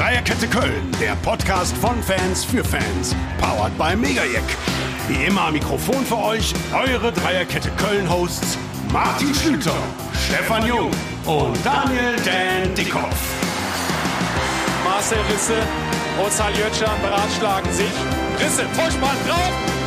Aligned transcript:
Dreierkette 0.00 0.48
Köln, 0.48 0.90
der 0.98 1.14
Podcast 1.16 1.76
von 1.76 2.02
Fans 2.02 2.42
für 2.42 2.64
Fans. 2.64 3.14
Powered 3.38 3.76
by 3.76 3.94
Megajack. 3.94 4.42
Wie 5.08 5.26
immer 5.26 5.42
am 5.42 5.52
Mikrofon 5.52 6.02
für 6.06 6.16
euch 6.16 6.54
eure 6.72 7.12
Dreierkette 7.12 7.70
Köln-Hosts 7.72 8.56
Martin 8.90 9.34
Schlüter, 9.34 9.76
Stefan 10.26 10.66
Jung 10.66 10.90
und 11.26 11.54
Daniel 11.62 12.16
Dan 12.24 12.74
Dickhoff. 12.74 13.14
Marcel 14.84 15.18
Risse 15.30 15.58
und 16.24 16.32
Saljötschan 16.32 16.98
beratschlagen 17.02 17.70
sich. 17.70 17.92
Risse, 18.38 18.64
Vorspann, 18.72 19.18
drauf! 19.28 19.79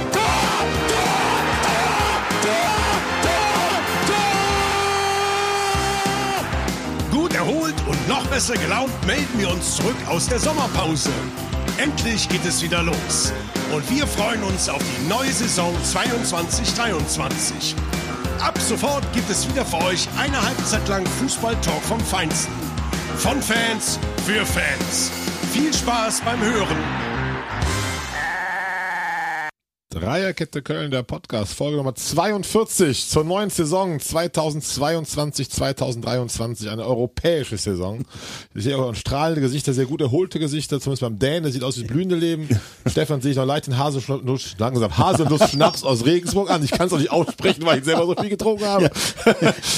Erholt 7.64 7.76
und 7.88 8.08
noch 8.08 8.26
besser 8.28 8.56
gelaunt 8.56 8.92
melden 9.06 9.40
wir 9.40 9.50
uns 9.50 9.76
zurück 9.76 9.96
aus 10.08 10.28
der 10.28 10.40
Sommerpause. 10.40 11.12
Endlich 11.78 12.30
geht 12.30 12.46
es 12.46 12.62
wieder 12.62 12.84
los. 12.84 13.34
Und 13.74 13.90
wir 13.90 14.06
freuen 14.06 14.44
uns 14.44 14.70
auf 14.70 14.82
die 14.82 15.08
neue 15.08 15.32
Saison 15.32 15.74
22-23. 15.84 17.76
Ab 18.40 18.58
sofort 18.60 19.04
gibt 19.14 19.30
es 19.30 19.48
wieder 19.50 19.66
für 19.66 19.78
euch 19.86 20.08
eine 20.20 20.42
Halbzeit 20.42 20.88
lang 20.88 21.06
Fußball-Talk 21.06 21.82
vom 21.84 22.00
Feinsten. 22.00 22.54
Von 23.18 23.42
Fans 23.42 24.00
für 24.26 24.46
Fans. 24.46 25.12
Viel 25.52 25.74
Spaß 25.74 26.22
beim 26.22 26.42
Hören. 26.42 27.03
Dreierkette 29.94 30.64
Köln, 30.64 30.90
der 30.90 31.04
Podcast, 31.04 31.54
Folge 31.54 31.78
Nummer 31.78 31.94
42 31.94 33.08
zur 33.10 33.24
neuen 33.24 33.52
Saison 33.52 34.00
2022, 34.00 35.52
2023, 35.52 36.72
eine 36.72 36.84
europäische 36.84 37.58
Saison. 37.58 38.04
Ich 38.56 38.64
sehe 38.64 38.76
auch 38.76 38.96
strahlende 38.96 39.42
Gesichter, 39.42 39.72
sehr 39.72 39.86
gut 39.86 40.02
erholte 40.02 40.40
Gesichter, 40.40 40.82
zumindest 40.82 41.02
beim 41.02 41.20
Dan, 41.20 41.44
der 41.44 41.52
sieht 41.52 41.64
aus 41.64 41.80
wie 41.80 41.84
blühende 41.84 42.16
Leben. 42.16 42.50
Stefan 42.88 43.22
sehe 43.22 43.32
ich 43.32 43.38
noch 43.38 43.46
leicht 43.46 43.68
den 43.68 43.78
Haselnuss, 43.78 44.56
langsam 44.58 44.98
Haselnuss-Schnaps 44.98 45.84
aus 45.84 46.06
Regensburg 46.06 46.50
an. 46.50 46.64
Ich 46.64 46.72
kann 46.72 46.88
es 46.88 46.94
auch 46.94 46.98
nicht 46.98 47.12
aussprechen, 47.12 47.64
weil 47.64 47.78
ich 47.78 47.86
selber 47.86 48.08
so 48.08 48.16
viel 48.16 48.30
getrunken 48.30 48.66
habe. 48.66 48.90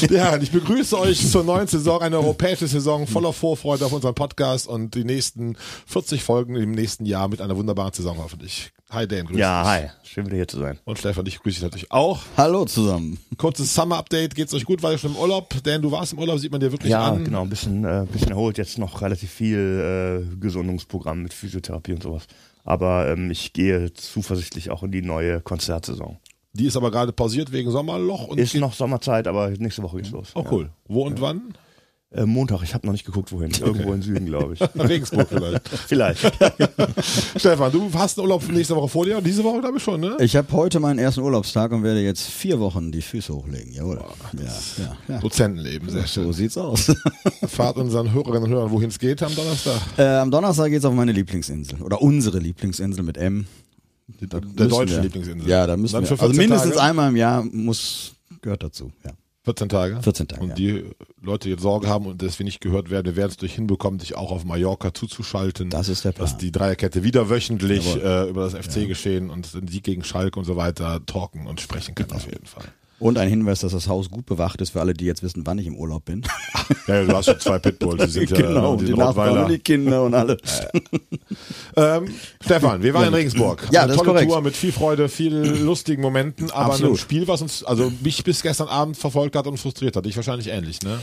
Ja. 0.10 0.38
ich 0.42 0.52
begrüße 0.52 0.98
euch 0.98 1.30
zur 1.30 1.44
neuen 1.44 1.68
Saison, 1.68 2.02
eine 2.02 2.20
europäische 2.20 2.68
Saison 2.68 3.06
voller 3.06 3.34
Vorfreude 3.34 3.86
auf 3.86 3.92
unseren 3.92 4.16
Podcast 4.16 4.70
und 4.70 4.96
die 4.96 5.04
nächsten 5.04 5.58
40 5.88 6.24
Folgen 6.24 6.56
im 6.56 6.72
nächsten 6.72 7.06
Jahr 7.06 7.28
mit 7.28 7.42
einer 7.42 7.58
wunderbaren 7.58 7.92
Saison 7.92 8.18
hoffentlich. 8.20 8.72
Hi 8.96 9.06
Dan, 9.06 9.26
grüß 9.26 9.38
Ja, 9.38 9.62
dich. 9.62 9.72
hi. 9.72 9.90
Schön 10.04 10.26
wieder 10.28 10.38
hier 10.38 10.48
zu 10.48 10.58
sein. 10.58 10.80
Und 10.86 10.98
Stefan, 10.98 11.26
ich 11.26 11.40
grüße 11.40 11.56
dich 11.56 11.64
natürlich 11.64 11.92
auch. 11.92 12.22
Hallo 12.38 12.64
zusammen. 12.64 13.20
Kurzes 13.38 13.74
Summer-Update, 13.74 14.34
geht's 14.36 14.54
euch 14.54 14.64
gut? 14.64 14.82
War 14.84 14.94
ihr 14.94 14.98
schon 14.98 15.12
im 15.12 15.18
Urlaub? 15.18 15.54
Dan, 15.64 15.82
du 15.82 15.92
warst 15.92 16.14
im 16.14 16.20
Urlaub, 16.20 16.40
sieht 16.40 16.52
man 16.52 16.62
dir 16.62 16.72
wirklich 16.72 16.92
Ja, 16.92 17.04
an. 17.12 17.26
genau, 17.26 17.42
ein 17.42 17.50
bisschen, 17.50 17.84
äh, 17.84 18.06
bisschen 18.10 18.30
erholt. 18.32 18.58
Jetzt 18.58 18.78
noch 18.78 19.02
relativ 19.02 19.30
viel 19.30 20.24
äh, 20.34 20.36
Gesundungsprogramm 20.40 21.24
mit 21.24 21.34
Physiotherapie 21.34 21.92
und 21.94 22.04
sowas. 22.04 22.24
Aber 22.64 23.10
ähm, 23.12 23.30
ich 23.32 23.52
gehe 23.52 23.92
zuversichtlich 23.94 24.72
auch 24.72 24.82
in 24.84 24.92
die 24.92 25.02
neue 25.02 25.42
Konzertsaison. 25.42 26.18
Die 26.54 26.66
ist 26.66 26.78
aber 26.78 26.90
gerade 26.90 27.12
pausiert 27.12 27.52
wegen 27.52 27.70
Sommerloch. 27.72 28.30
Und 28.30 28.38
Ist 28.40 28.56
noch 28.56 28.74
Sommerzeit, 28.74 29.28
aber 29.28 29.50
nächste 29.50 29.84
Woche 29.84 29.98
geht's 29.98 30.12
los. 30.12 30.30
Oh, 30.36 30.46
cool. 30.50 30.70
Wo 30.88 31.04
und 31.06 31.20
wann? 31.20 31.54
Äh, 32.16 32.26
Montag, 32.26 32.62
ich 32.64 32.74
habe 32.74 32.86
noch 32.88 32.94
nicht 32.94 33.06
geguckt, 33.06 33.32
wohin. 33.34 33.52
Irgendwo 33.52 33.92
im 33.94 34.02
Süden, 34.02 34.26
glaube 34.26 34.54
ich. 34.54 34.62
Regensburg 34.90 35.28
vielleicht. 35.28 35.68
Vielleicht. 35.68 36.22
Stefan, 37.38 37.72
du 37.72 37.90
hast 37.94 38.18
einen 38.18 38.26
Urlaub 38.28 38.48
nächste 38.50 38.76
Woche 38.76 38.88
vor 38.88 39.06
dir 39.06 39.18
und 39.18 39.26
diese 39.28 39.44
Woche 39.44 39.60
glaube 39.60 39.78
ich 39.78 39.84
schon, 39.84 40.00
ne? 40.00 40.16
Ich 40.22 40.36
habe 40.36 40.50
heute 40.54 40.80
meinen 40.80 41.00
ersten 41.00 41.22
Urlaubstag 41.22 41.72
und 41.74 41.84
werde 41.84 42.02
jetzt 42.02 42.22
vier 42.28 42.60
Wochen 42.60 42.92
die 42.92 43.02
Füße 43.02 43.34
hochlegen. 43.34 43.74
Jawohl. 43.74 44.00
Ja, 44.34 44.44
ja, 44.84 44.98
ja. 45.16 45.20
Dozentenleben, 45.20 45.90
sehr 45.90 46.04
So 46.04 46.08
schön. 46.24 46.34
sieht's 46.34 46.58
aus. 46.58 46.90
Fahrt 47.48 47.76
unseren 47.78 48.14
Hörerinnen 48.14 48.44
und 48.44 48.50
Hörern, 48.50 48.72
wohin 48.72 48.90
es 48.90 48.98
geht 49.00 49.22
am 49.22 49.36
Donnerstag. 49.36 49.82
äh, 49.98 50.04
am 50.18 50.32
Donnerstag 50.32 50.70
geht's 50.70 50.86
auf 50.86 50.94
meine 50.94 51.12
Lieblingsinsel. 51.12 51.82
Oder 51.82 52.02
unsere 52.02 52.40
Lieblingsinsel 52.40 53.04
mit 53.04 53.18
M. 53.18 53.46
Da 54.22 54.40
Der 54.40 54.68
deutschen 54.68 54.96
wir- 54.98 55.02
Lieblingsinsel. 55.04 55.50
Ja, 55.50 55.68
da 55.68 55.76
müssen 55.76 55.94
Dann 55.96 56.04
wir. 56.04 56.12
Also 56.12 56.24
14 56.24 56.38
mindestens 56.38 56.76
Tage? 56.76 56.84
einmal 56.84 57.10
im 57.10 57.16
Jahr 57.18 57.44
muss, 57.44 58.14
gehört 58.42 58.64
dazu. 58.64 58.92
Ja. 59.04 59.12
14 59.46 59.70
Tage. 59.70 60.02
14 60.02 60.28
Tage, 60.28 60.42
Und 60.42 60.50
ja. 60.50 60.56
die 60.56 60.84
Leute, 61.22 61.48
die 61.48 61.52
jetzt 61.52 61.62
Sorge 61.62 61.88
haben 61.88 62.08
und 62.08 62.22
dass 62.22 62.40
wir 62.40 62.44
nicht 62.44 62.62
gehört 62.62 62.90
werden, 62.90 63.06
wir 63.06 63.16
werden 63.16 63.30
es 63.30 63.38
durch 63.38 63.54
hinbekommen, 63.54 64.00
dich 64.00 64.16
auch 64.16 64.32
auf 64.32 64.44
Mallorca 64.44 64.94
zuzuschalten. 64.94 65.70
Das 65.70 65.88
ist 65.88 66.04
der 66.04 66.12
Plan. 66.12 66.26
Dass 66.28 66.38
die 66.38 66.52
Dreierkette 66.52 67.04
wieder 67.04 67.30
wöchentlich 67.30 67.96
äh, 67.96 68.28
über 68.28 68.50
das 68.50 68.54
FC-Geschehen 68.56 69.30
und 69.30 69.54
den 69.54 69.68
Sieg 69.68 69.84
gegen 69.84 70.04
Schalke 70.04 70.40
und 70.40 70.46
so 70.46 70.58
weiter 70.58 71.06
talken 71.06 71.46
und 71.46 71.62
sprechen 71.62 71.94
können 71.94 72.12
auf 72.12 72.26
jeden 72.26 72.48
Fall. 72.48 72.66
Und 72.98 73.18
ein 73.18 73.28
Hinweis, 73.28 73.60
dass 73.60 73.74
das 73.74 73.90
Haus 73.90 74.10
gut 74.10 74.26
bewacht 74.26 74.62
ist 74.62 74.70
für 74.70 74.80
alle, 74.80 74.94
die 74.94 75.04
jetzt 75.06 75.22
wissen, 75.22 75.42
wann 75.46 75.58
ich 75.60 75.68
im 75.68 75.76
Urlaub 75.76 76.06
bin. 76.06 76.24
Ja, 76.88 77.04
du 77.04 77.14
hast 77.14 77.26
schon 77.26 77.40
zwei 77.42 77.60
Pitbulls, 77.60 78.06
die 78.06 78.10
sind 78.10 78.30
ja 78.32 78.38
genau, 78.38 78.78
die, 78.78 78.86
die 78.86 78.94
Nachbarn 78.94 79.38
und 79.38 79.52
die 79.52 79.60
Kinder 79.60 80.04
und 80.04 80.14
alle. 80.14 80.38
Ähm, 81.76 82.08
Stefan, 82.44 82.82
wir 82.82 82.94
waren 82.94 83.08
in 83.10 83.14
Regensburg. 83.14 83.68
Ja, 83.72 83.82
Eine 83.82 83.90
das 83.90 83.98
ist 83.98 84.04
tolle 84.04 84.14
korrekt. 84.14 84.32
Tour 84.32 84.42
mit 84.42 84.56
viel 84.56 84.72
Freude, 84.72 85.10
viel 85.10 85.34
lustigen 85.36 86.02
Momenten, 86.02 86.50
aber 86.52 86.72
Absolut. 86.74 86.94
ein 86.94 86.98
Spiel, 86.98 87.28
was 87.28 87.42
uns, 87.42 87.64
also 87.66 87.92
mich 88.02 88.24
bis 88.24 88.42
gestern 88.42 88.70
Abend 88.70 88.96
verfolgt 88.98 89.36
hat 89.36 89.46
und 89.48 89.58
frustriert 89.58 89.96
hat. 89.98 90.06
Dich 90.06 90.16
wahrscheinlich 90.16 90.48
ähnlich, 90.48 90.82
ne? 90.82 91.00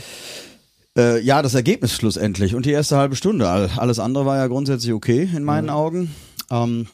Äh, 0.97 1.21
ja, 1.21 1.41
das 1.41 1.53
Ergebnis 1.53 1.93
schlussendlich 1.93 2.55
und 2.55 2.65
die 2.65 2.71
erste 2.71 2.97
halbe 2.97 3.15
Stunde. 3.15 3.47
All- 3.49 3.69
Alles 3.77 3.99
andere 3.99 4.25
war 4.25 4.37
ja 4.37 4.47
grundsätzlich 4.47 4.93
okay 4.93 5.29
in 5.35 5.43
meinen 5.43 5.69
Augen. 5.69 6.13
Ähm, 6.51 6.87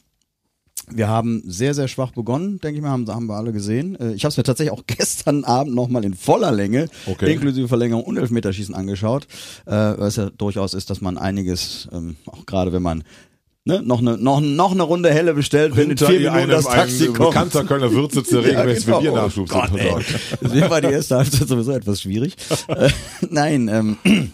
wir 0.92 1.08
haben 1.08 1.42
sehr, 1.46 1.74
sehr 1.74 1.88
schwach 1.88 2.12
begonnen, 2.12 2.60
denke 2.60 2.76
ich 2.76 2.82
mal, 2.82 2.90
haben, 2.90 3.08
haben 3.08 3.26
wir 3.26 3.36
alle 3.36 3.52
gesehen. 3.52 3.98
Äh, 3.98 4.12
ich 4.12 4.24
habe 4.24 4.30
es 4.30 4.36
mir 4.36 4.42
tatsächlich 4.42 4.72
auch 4.72 4.84
gestern 4.86 5.44
Abend 5.44 5.74
nochmal 5.74 6.04
in 6.04 6.14
voller 6.14 6.52
Länge, 6.52 6.88
Okay. 7.06 7.32
inklusive 7.32 7.68
Verlängerung 7.68 8.04
und 8.04 8.16
Elfmeterschießen 8.16 8.74
angeschaut, 8.74 9.26
äh, 9.66 9.72
was 9.72 10.16
ja 10.16 10.30
durchaus 10.30 10.74
ist, 10.74 10.90
dass 10.90 11.00
man 11.00 11.18
einiges, 11.18 11.88
ähm, 11.92 12.16
auch 12.26 12.46
gerade 12.46 12.72
wenn 12.72 12.82
man 12.82 13.04
ne, 13.64 13.82
noch, 13.82 14.00
eine, 14.00 14.16
noch, 14.16 14.40
noch 14.40 14.72
eine 14.72 14.82
Runde 14.82 15.10
Helle 15.12 15.34
bestellt, 15.34 15.76
wenn 15.76 15.90
in 15.90 15.98
vier 15.98 16.30
Minuten 16.30 16.50
das 16.50 16.64
Taxi 16.64 17.06
ein 17.06 17.14
kommt. 17.14 17.30
bekannter 17.30 17.64
Kölner 17.64 17.92
Wirt 17.92 18.12
sitzt, 18.12 18.32
der 18.32 18.44
regelmäßig 18.44 18.86
genau. 18.86 18.96
für 18.98 19.02
Biernachschub 19.02 19.50
Oh. 19.52 19.98
Deswegen 20.42 20.70
war 20.70 20.80
die 20.80 20.88
erste 20.88 21.16
Halbzeit 21.16 21.48
sowieso 21.48 21.72
etwas 21.72 22.00
schwierig. 22.02 22.36
äh, 22.68 22.90
nein, 23.30 23.68
ähm, 23.68 23.96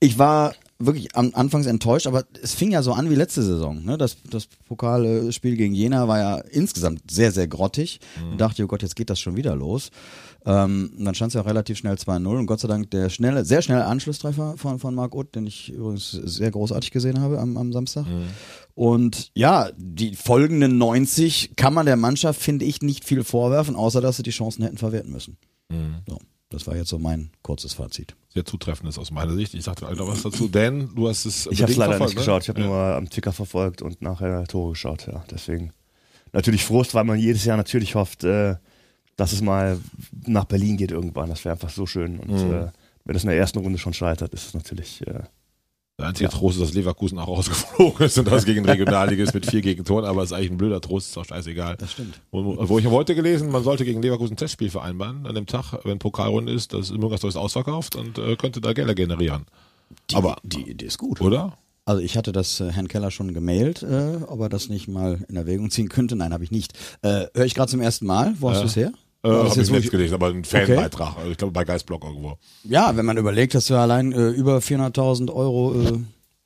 ich 0.00 0.18
war 0.18 0.54
wirklich 0.78 1.14
am 1.16 1.30
Anfangs 1.34 1.66
enttäuscht, 1.66 2.06
aber 2.06 2.24
es 2.42 2.54
fing 2.54 2.70
ja 2.70 2.82
so 2.82 2.92
an 2.92 3.10
wie 3.10 3.14
letzte 3.14 3.42
Saison. 3.42 3.84
Ne? 3.84 3.96
Das, 3.96 4.16
das 4.30 4.46
Pokalspiel 4.66 5.56
gegen 5.56 5.74
Jena 5.74 6.06
war 6.06 6.18
ja 6.18 6.36
insgesamt 6.36 7.10
sehr, 7.10 7.32
sehr 7.32 7.48
grottig. 7.48 8.00
Ich 8.30 8.36
dachte, 8.36 8.62
oh 8.64 8.66
Gott, 8.66 8.82
jetzt 8.82 8.96
geht 8.96 9.08
das 9.08 9.18
schon 9.18 9.36
wieder 9.36 9.56
los. 9.56 9.90
Ähm, 10.44 10.92
dann 10.98 11.14
stand 11.14 11.30
es 11.30 11.34
ja 11.34 11.40
auch 11.40 11.46
relativ 11.46 11.78
schnell 11.78 11.94
2-0 11.94 12.38
und 12.38 12.46
Gott 12.46 12.60
sei 12.60 12.68
Dank 12.68 12.90
der 12.92 13.08
schnelle, 13.08 13.44
sehr 13.44 13.62
schnelle 13.62 13.86
Anschlusstreffer 13.86 14.54
von, 14.56 14.78
von 14.78 14.94
Marc 14.94 15.14
Uth, 15.14 15.34
den 15.34 15.46
ich 15.46 15.72
übrigens 15.72 16.10
sehr 16.10 16.50
großartig 16.52 16.92
gesehen 16.92 17.20
habe 17.20 17.40
am, 17.40 17.56
am 17.56 17.72
Samstag. 17.72 18.06
Und 18.74 19.32
ja, 19.34 19.70
die 19.76 20.14
folgenden 20.14 20.78
90 20.78 21.56
kann 21.56 21.74
man 21.74 21.86
der 21.86 21.96
Mannschaft, 21.96 22.40
finde 22.40 22.64
ich, 22.64 22.82
nicht 22.82 23.04
viel 23.04 23.24
vorwerfen, 23.24 23.74
außer 23.74 24.00
dass 24.00 24.18
sie 24.18 24.22
die 24.22 24.30
Chancen 24.30 24.62
hätten 24.62 24.76
verwerten 24.78 25.10
müssen. 25.10 25.36
So, 26.06 26.18
das 26.50 26.66
war 26.68 26.76
jetzt 26.76 26.90
so 26.90 26.98
mein 26.98 27.30
kurzes 27.42 27.72
Fazit. 27.72 28.14
Sehr 28.36 28.44
zutreffendes 28.44 28.98
aus 28.98 29.10
meiner 29.10 29.32
Sicht. 29.34 29.54
Ich 29.54 29.64
sagte 29.64 29.86
Alter 29.86 30.06
was 30.06 30.22
dazu. 30.22 30.46
Dan, 30.46 30.94
du 30.94 31.08
hast 31.08 31.24
es 31.24 31.48
Ich 31.50 31.62
habe 31.62 31.72
es 31.72 31.78
leider 31.78 31.92
verfolgt, 31.92 32.14
nicht 32.16 32.16
ne? 32.16 32.20
geschaut. 32.32 32.42
Ich 32.42 32.48
habe 32.50 32.60
nur 32.60 32.76
am 32.76 33.08
Ticker 33.08 33.32
verfolgt 33.32 33.80
und 33.80 34.02
nachher 34.02 34.44
Tore 34.46 34.72
geschaut. 34.72 35.06
Ja, 35.06 35.24
deswegen 35.30 35.72
natürlich 36.34 36.64
Frust, 36.64 36.94
weil 36.94 37.04
man 37.04 37.18
jedes 37.18 37.44
Jahr 37.46 37.56
natürlich 37.56 37.94
hofft, 37.94 38.24
äh, 38.24 38.56
dass 39.16 39.32
es 39.32 39.40
mal 39.40 39.78
nach 40.26 40.44
Berlin 40.44 40.76
geht 40.76 40.90
irgendwann. 40.90 41.30
Das 41.30 41.44
wäre 41.46 41.54
einfach 41.54 41.70
so 41.70 41.86
schön. 41.86 42.18
Und 42.20 42.30
Mhm. 42.30 42.52
äh, 42.52 42.66
wenn 43.06 43.16
es 43.16 43.22
in 43.24 43.30
der 43.30 43.38
ersten 43.38 43.58
Runde 43.60 43.78
schon 43.78 43.94
scheitert, 43.94 44.34
ist 44.34 44.48
es 44.48 44.52
natürlich. 44.54 45.06
Äh, 45.06 45.20
Der 45.98 46.08
einzige 46.08 46.28
Trost 46.28 46.58
ist, 46.58 46.62
dass 46.62 46.74
Leverkusen 46.74 47.18
auch 47.18 47.26
rausgeflogen 47.28 48.04
ist 48.06 48.18
und 48.18 48.28
das 48.30 48.44
gegen 48.44 48.66
Regionalliges 48.66 49.32
mit 49.32 49.46
vier 49.46 49.62
Gegentoren, 49.62 50.04
aber 50.04 50.22
es 50.22 50.30
ist 50.30 50.36
eigentlich 50.36 50.50
ein 50.50 50.58
blöder 50.58 50.78
Trost, 50.82 51.08
ist 51.08 51.16
auch 51.16 51.24
scheißegal. 51.24 51.76
Das 51.78 51.92
stimmt. 51.92 52.20
Wo, 52.30 52.68
wo 52.68 52.78
ich 52.78 52.84
habe 52.84 52.94
heute 52.94 53.14
gelesen, 53.14 53.50
man 53.50 53.64
sollte 53.64 53.86
gegen 53.86 54.02
Leverkusen 54.02 54.34
ein 54.34 54.36
Testspiel 54.36 54.68
vereinbaren, 54.68 55.26
an 55.26 55.34
dem 55.34 55.46
Tag, 55.46 55.72
wenn 55.84 55.98
Pokalrunde 55.98 56.52
ist, 56.52 56.74
das 56.74 56.90
Müngersdorf 56.90 57.30
ist 57.30 57.36
ausverkauft 57.36 57.96
und 57.96 58.18
äh, 58.18 58.36
könnte 58.36 58.60
da 58.60 58.74
Gelder 58.74 58.94
generieren. 58.94 59.46
Die, 60.10 60.16
Aber- 60.16 60.36
die 60.42 60.68
Idee 60.70 60.84
ist 60.84 60.98
gut. 60.98 61.22
Oder? 61.22 61.56
Also 61.86 62.02
ich 62.02 62.18
hatte 62.18 62.32
das 62.32 62.60
äh, 62.60 62.72
Herrn 62.72 62.88
Keller 62.88 63.10
schon 63.10 63.32
gemailt, 63.32 63.82
äh, 63.82 64.16
ob 64.26 64.40
er 64.40 64.48
das 64.50 64.68
nicht 64.68 64.88
mal 64.88 65.24
in 65.30 65.36
Erwägung 65.36 65.70
ziehen 65.70 65.88
könnte. 65.88 66.14
Nein, 66.14 66.34
habe 66.34 66.44
ich 66.44 66.50
nicht. 66.50 66.74
Äh, 67.00 67.26
Höre 67.34 67.46
ich 67.46 67.54
gerade 67.54 67.70
zum 67.70 67.80
ersten 67.80 68.04
Mal. 68.04 68.34
Wo 68.38 68.50
hast 68.50 68.56
Ja. 68.56 68.62
du 68.62 68.66
es 68.68 68.76
her? 68.76 68.92
Äh, 69.26 69.30
das 69.30 69.38
habe 69.38 69.48
ich 69.50 69.56
jetzt 69.56 69.72
wirklich- 69.72 69.90
gelesen, 69.90 70.14
aber 70.14 70.28
ein 70.28 70.44
Fanbeitrag. 70.44 71.16
Also 71.18 71.30
ich 71.30 71.36
glaube 71.38 71.52
bei 71.52 71.64
Geistblock 71.64 72.04
irgendwo. 72.04 72.36
Ja, 72.64 72.96
wenn 72.96 73.04
man 73.04 73.16
überlegt, 73.16 73.54
dass 73.54 73.68
wir 73.70 73.78
allein 73.78 74.12
äh, 74.12 74.28
über 74.30 74.58
400.000 74.58 75.32
Euro 75.32 75.74
äh, 75.80 75.98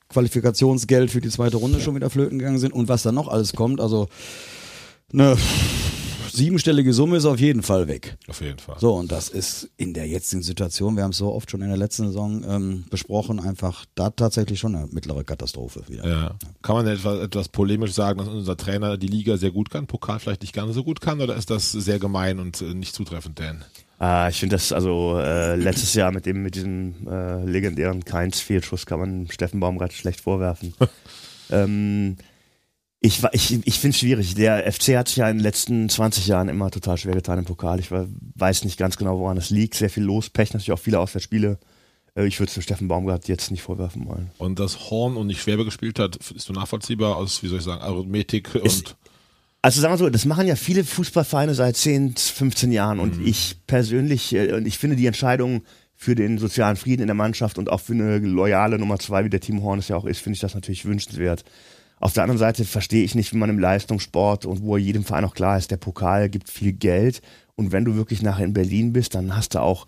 Qualifikationsgeld 0.09 1.09
für 1.11 1.21
die 1.21 1.29
zweite 1.29 1.57
Runde 1.57 1.79
schon 1.79 1.95
wieder 1.95 2.09
flöten 2.09 2.39
gegangen 2.39 2.59
sind 2.59 2.73
und 2.73 2.89
was 2.89 3.03
da 3.03 3.11
noch 3.11 3.27
alles 3.27 3.53
kommt, 3.53 3.79
also 3.79 4.07
eine 5.13 5.37
siebenstellige 6.31 6.93
Summe 6.93 7.17
ist 7.17 7.25
auf 7.25 7.39
jeden 7.39 7.63
Fall 7.63 7.87
weg. 7.87 8.17
Auf 8.27 8.41
jeden 8.41 8.59
Fall. 8.59 8.77
So, 8.79 8.95
und 8.95 9.11
das 9.11 9.29
ist 9.29 9.69
in 9.77 9.93
der 9.93 10.07
jetzigen 10.07 10.41
Situation, 10.41 10.95
wir 10.95 11.03
haben 11.03 11.11
es 11.11 11.17
so 11.17 11.33
oft 11.33 11.51
schon 11.51 11.61
in 11.61 11.69
der 11.69 11.77
letzten 11.77 12.07
Saison 12.07 12.43
ähm, 12.47 12.83
besprochen, 12.89 13.39
einfach 13.39 13.85
da 13.95 14.09
tatsächlich 14.09 14.59
schon 14.59 14.75
eine 14.75 14.87
mittlere 14.87 15.23
Katastrophe 15.23 15.83
wieder. 15.87 16.07
Ja. 16.07 16.35
Kann 16.61 16.75
man 16.75 16.87
etwas, 16.87 17.19
etwas 17.19 17.49
polemisch 17.49 17.93
sagen, 17.93 18.19
dass 18.19 18.27
unser 18.27 18.57
Trainer 18.57 18.97
die 18.97 19.07
Liga 19.07 19.37
sehr 19.37 19.51
gut 19.51 19.69
kann, 19.69 19.87
Pokal 19.87 20.19
vielleicht 20.19 20.41
nicht 20.41 20.53
ganz 20.53 20.73
so 20.73 20.83
gut 20.83 21.01
kann, 21.01 21.21
oder 21.21 21.35
ist 21.35 21.49
das 21.49 21.71
sehr 21.71 21.99
gemein 21.99 22.39
und 22.39 22.61
äh, 22.61 22.73
nicht 22.73 22.95
zutreffend, 22.95 23.39
Dan? 23.39 23.63
Ah, 23.99 24.29
ich 24.29 24.39
finde 24.39 24.55
das, 24.55 24.71
also 24.71 25.19
äh, 25.19 25.55
letztes 25.55 25.93
Jahr 25.93 26.11
mit 26.11 26.25
dem 26.25 26.41
mit 26.41 26.55
diesem 26.55 27.07
äh, 27.07 27.45
legendären 27.45 28.03
Keins-Fehlschuss 28.03 28.87
kann 28.87 28.99
man 28.99 29.27
Steffen 29.29 29.59
Baumgart 29.59 29.93
schlecht 29.93 30.21
vorwerfen. 30.21 30.73
ähm, 31.51 32.17
ich, 33.01 33.23
ich, 33.31 33.67
ich 33.67 33.79
finde 33.79 33.95
es 33.95 33.99
schwierig. 33.99 34.35
Der 34.35 34.71
FC 34.71 34.95
hat 34.95 35.07
sich 35.07 35.17
ja 35.17 35.29
in 35.29 35.37
den 35.37 35.43
letzten 35.43 35.89
20 35.89 36.27
Jahren 36.27 36.49
immer 36.49 36.69
total 36.69 36.97
schwer 36.97 37.15
getan 37.15 37.39
im 37.39 37.45
Pokal. 37.45 37.79
Ich 37.79 37.89
weiß 37.91 38.63
nicht 38.63 38.77
ganz 38.77 38.95
genau, 38.95 39.17
woran 39.17 39.37
es 39.37 39.49
liegt. 39.49 39.73
Sehr 39.73 39.89
viel 39.89 40.03
los, 40.03 40.29
Pech, 40.29 40.53
natürlich 40.53 40.71
auch 40.71 40.79
viele 40.79 40.99
Auswärtsspiele. 40.99 41.57
Äh, 42.15 42.27
ich 42.27 42.39
würde 42.39 42.51
es 42.55 42.63
Steffen 42.63 42.87
Baumgart 42.87 43.27
jetzt 43.27 43.49
nicht 43.49 43.63
vorwerfen 43.63 44.07
wollen. 44.07 44.29
Und 44.37 44.59
dass 44.59 44.91
Horn 44.91 45.17
und 45.17 45.27
nicht 45.27 45.41
Schwäbe 45.41 45.65
gespielt 45.65 45.97
hat, 45.97 46.17
ist 46.17 46.45
so 46.45 46.53
nachvollziehbar 46.53 47.17
aus, 47.17 47.41
wie 47.41 47.47
soll 47.47 47.57
ich 47.57 47.63
sagen, 47.63 47.81
Arithmetik 47.81 48.53
ist, 48.55 48.89
und. 48.89 48.95
Also 49.63 49.81
sagen 49.81 49.93
wir 49.93 49.97
so, 49.97 50.09
das 50.09 50.25
machen 50.25 50.47
ja 50.47 50.55
viele 50.55 50.83
Fußballvereine 50.83 51.53
seit 51.53 51.77
10, 51.77 52.15
15 52.15 52.71
Jahren 52.71 52.99
und 52.99 53.19
mhm. 53.19 53.27
ich 53.27 53.57
persönlich, 53.67 54.33
äh, 54.33 54.53
und 54.53 54.67
ich 54.67 54.77
finde 54.77 54.95
die 54.95 55.05
Entscheidung 55.05 55.63
für 55.95 56.15
den 56.15 56.39
sozialen 56.39 56.77
Frieden 56.77 57.01
in 57.01 57.07
der 57.07 57.15
Mannschaft 57.15 57.59
und 57.59 57.69
auch 57.69 57.79
für 57.79 57.93
eine 57.93 58.17
loyale 58.17 58.79
Nummer 58.79 58.97
zwei, 58.97 59.23
wie 59.23 59.29
der 59.29 59.39
Team 59.39 59.61
Horn 59.61 59.77
es 59.77 59.87
ja 59.87 59.95
auch 59.95 60.05
ist, 60.05 60.19
finde 60.19 60.35
ich 60.35 60.41
das 60.41 60.55
natürlich 60.55 60.85
wünschenswert. 60.85 61.43
Auf 62.01 62.13
der 62.13 62.23
anderen 62.23 62.39
Seite 62.39 62.65
verstehe 62.65 63.03
ich 63.03 63.13
nicht, 63.13 63.31
wie 63.31 63.37
man 63.37 63.51
im 63.51 63.59
Leistungssport 63.59 64.45
und 64.45 64.63
wo 64.63 64.75
jedem 64.75 65.03
Verein 65.03 65.23
auch 65.23 65.35
klar 65.35 65.57
ist, 65.57 65.69
der 65.69 65.77
Pokal 65.77 66.29
gibt 66.29 66.49
viel 66.49 66.73
Geld. 66.73 67.21
Und 67.55 67.71
wenn 67.71 67.85
du 67.85 67.95
wirklich 67.95 68.23
nachher 68.23 68.45
in 68.45 68.53
Berlin 68.53 68.91
bist, 68.91 69.13
dann 69.13 69.35
hast 69.35 69.53
du 69.53 69.61
auch 69.61 69.85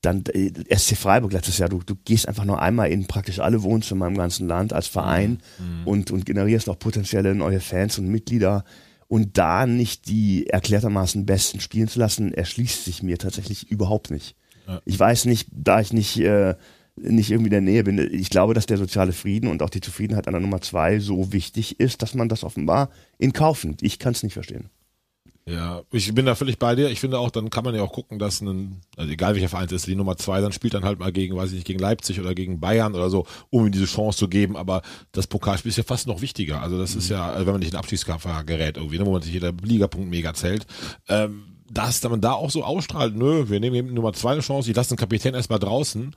dann 0.00 0.24
äh, 0.32 0.50
SC 0.74 0.96
Freiburg 0.96 1.32
letztes 1.32 1.58
Jahr, 1.58 1.68
du, 1.68 1.80
du 1.84 1.94
gehst 2.04 2.26
einfach 2.26 2.46
nur 2.46 2.62
einmal 2.62 2.90
in 2.90 3.06
praktisch 3.06 3.40
alle 3.40 3.62
Wohnzimmer 3.62 4.06
im 4.06 4.16
ganzen 4.16 4.48
Land 4.48 4.72
als 4.72 4.86
Verein 4.86 5.42
mhm. 5.58 5.86
und, 5.86 6.10
und 6.10 6.24
generierst 6.24 6.70
auch 6.70 6.78
potenzielle 6.78 7.34
neue 7.34 7.60
Fans 7.60 7.98
und 7.98 8.08
Mitglieder. 8.08 8.64
Und 9.06 9.36
da 9.36 9.66
nicht 9.66 10.08
die 10.08 10.46
erklärtermaßen 10.46 11.26
Besten 11.26 11.60
spielen 11.60 11.88
zu 11.88 11.98
lassen, 11.98 12.32
erschließt 12.32 12.86
sich 12.86 13.02
mir 13.02 13.18
tatsächlich 13.18 13.70
überhaupt 13.70 14.10
nicht. 14.10 14.34
Ja. 14.66 14.80
Ich 14.86 14.98
weiß 14.98 15.26
nicht, 15.26 15.48
da 15.52 15.80
ich 15.80 15.92
nicht 15.92 16.18
äh, 16.20 16.54
nicht 17.02 17.30
irgendwie 17.30 17.48
in 17.48 17.52
der 17.52 17.60
Nähe 17.60 17.84
bin. 17.84 17.98
Ich 17.98 18.30
glaube, 18.30 18.54
dass 18.54 18.66
der 18.66 18.78
soziale 18.78 19.12
Frieden 19.12 19.48
und 19.48 19.62
auch 19.62 19.70
die 19.70 19.80
Zufriedenheit 19.80 20.26
der 20.26 20.38
Nummer 20.38 20.60
zwei 20.60 20.98
so 20.98 21.32
wichtig 21.32 21.80
ist, 21.80 22.02
dass 22.02 22.14
man 22.14 22.28
das 22.28 22.44
offenbar 22.44 22.90
in 23.18 23.32
Kauf 23.32 23.64
nimmt. 23.64 23.82
Ich 23.82 23.98
kann 23.98 24.12
es 24.12 24.22
nicht 24.22 24.34
verstehen. 24.34 24.70
Ja, 25.46 25.82
ich 25.90 26.14
bin 26.14 26.26
da 26.26 26.34
völlig 26.34 26.58
bei 26.58 26.76
dir. 26.76 26.90
Ich 26.90 27.00
finde 27.00 27.18
auch, 27.18 27.30
dann 27.30 27.50
kann 27.50 27.64
man 27.64 27.74
ja 27.74 27.82
auch 27.82 27.92
gucken, 27.92 28.18
dass 28.18 28.40
ein, 28.40 28.82
also 28.96 29.10
egal 29.10 29.34
welcher 29.34 29.48
Verein 29.48 29.66
es 29.66 29.72
ist, 29.72 29.86
die 29.86 29.96
Nummer 29.96 30.16
zwei 30.16 30.40
dann 30.40 30.52
spielt 30.52 30.74
dann 30.74 30.84
halt 30.84 31.00
mal 31.00 31.10
gegen, 31.10 31.34
weiß 31.34 31.48
ich 31.48 31.56
nicht, 31.56 31.66
gegen 31.66 31.80
Leipzig 31.80 32.20
oder 32.20 32.34
gegen 32.34 32.60
Bayern 32.60 32.94
oder 32.94 33.10
so, 33.10 33.26
um 33.48 33.66
ihm 33.66 33.72
diese 33.72 33.86
Chance 33.86 34.18
zu 34.18 34.28
geben. 34.28 34.56
Aber 34.56 34.82
das 35.12 35.26
Pokalspiel 35.26 35.70
ist 35.70 35.76
ja 35.76 35.82
fast 35.82 36.06
noch 36.06 36.20
wichtiger. 36.20 36.60
Also 36.60 36.78
das 36.78 36.92
mhm. 36.94 36.98
ist 37.00 37.08
ja, 37.08 37.36
wenn 37.38 37.46
man 37.46 37.58
nicht 37.58 37.68
in 37.68 37.72
den 37.72 37.78
Abstiegskampf 37.78 38.26
gerät 38.46 38.76
irgendwie, 38.76 38.98
ne, 38.98 39.06
wo 39.06 39.12
man 39.12 39.22
sich 39.22 39.32
jeder 39.32 39.52
Ligapunkt 39.62 40.08
mega 40.08 40.34
zählt. 40.34 40.66
Ähm, 41.08 41.44
dass 41.72 42.02
man 42.02 42.20
da 42.20 42.32
auch 42.32 42.50
so 42.50 42.64
ausstrahlt, 42.64 43.16
nö, 43.16 43.48
wir 43.48 43.60
nehmen 43.60 43.76
eben 43.76 43.94
Nummer 43.94 44.12
zwei 44.12 44.32
eine 44.32 44.40
Chance, 44.40 44.70
ich 44.70 44.76
lasse 44.76 44.90
den 44.90 44.98
Kapitän 44.98 45.34
erstmal 45.34 45.60
draußen 45.60 46.14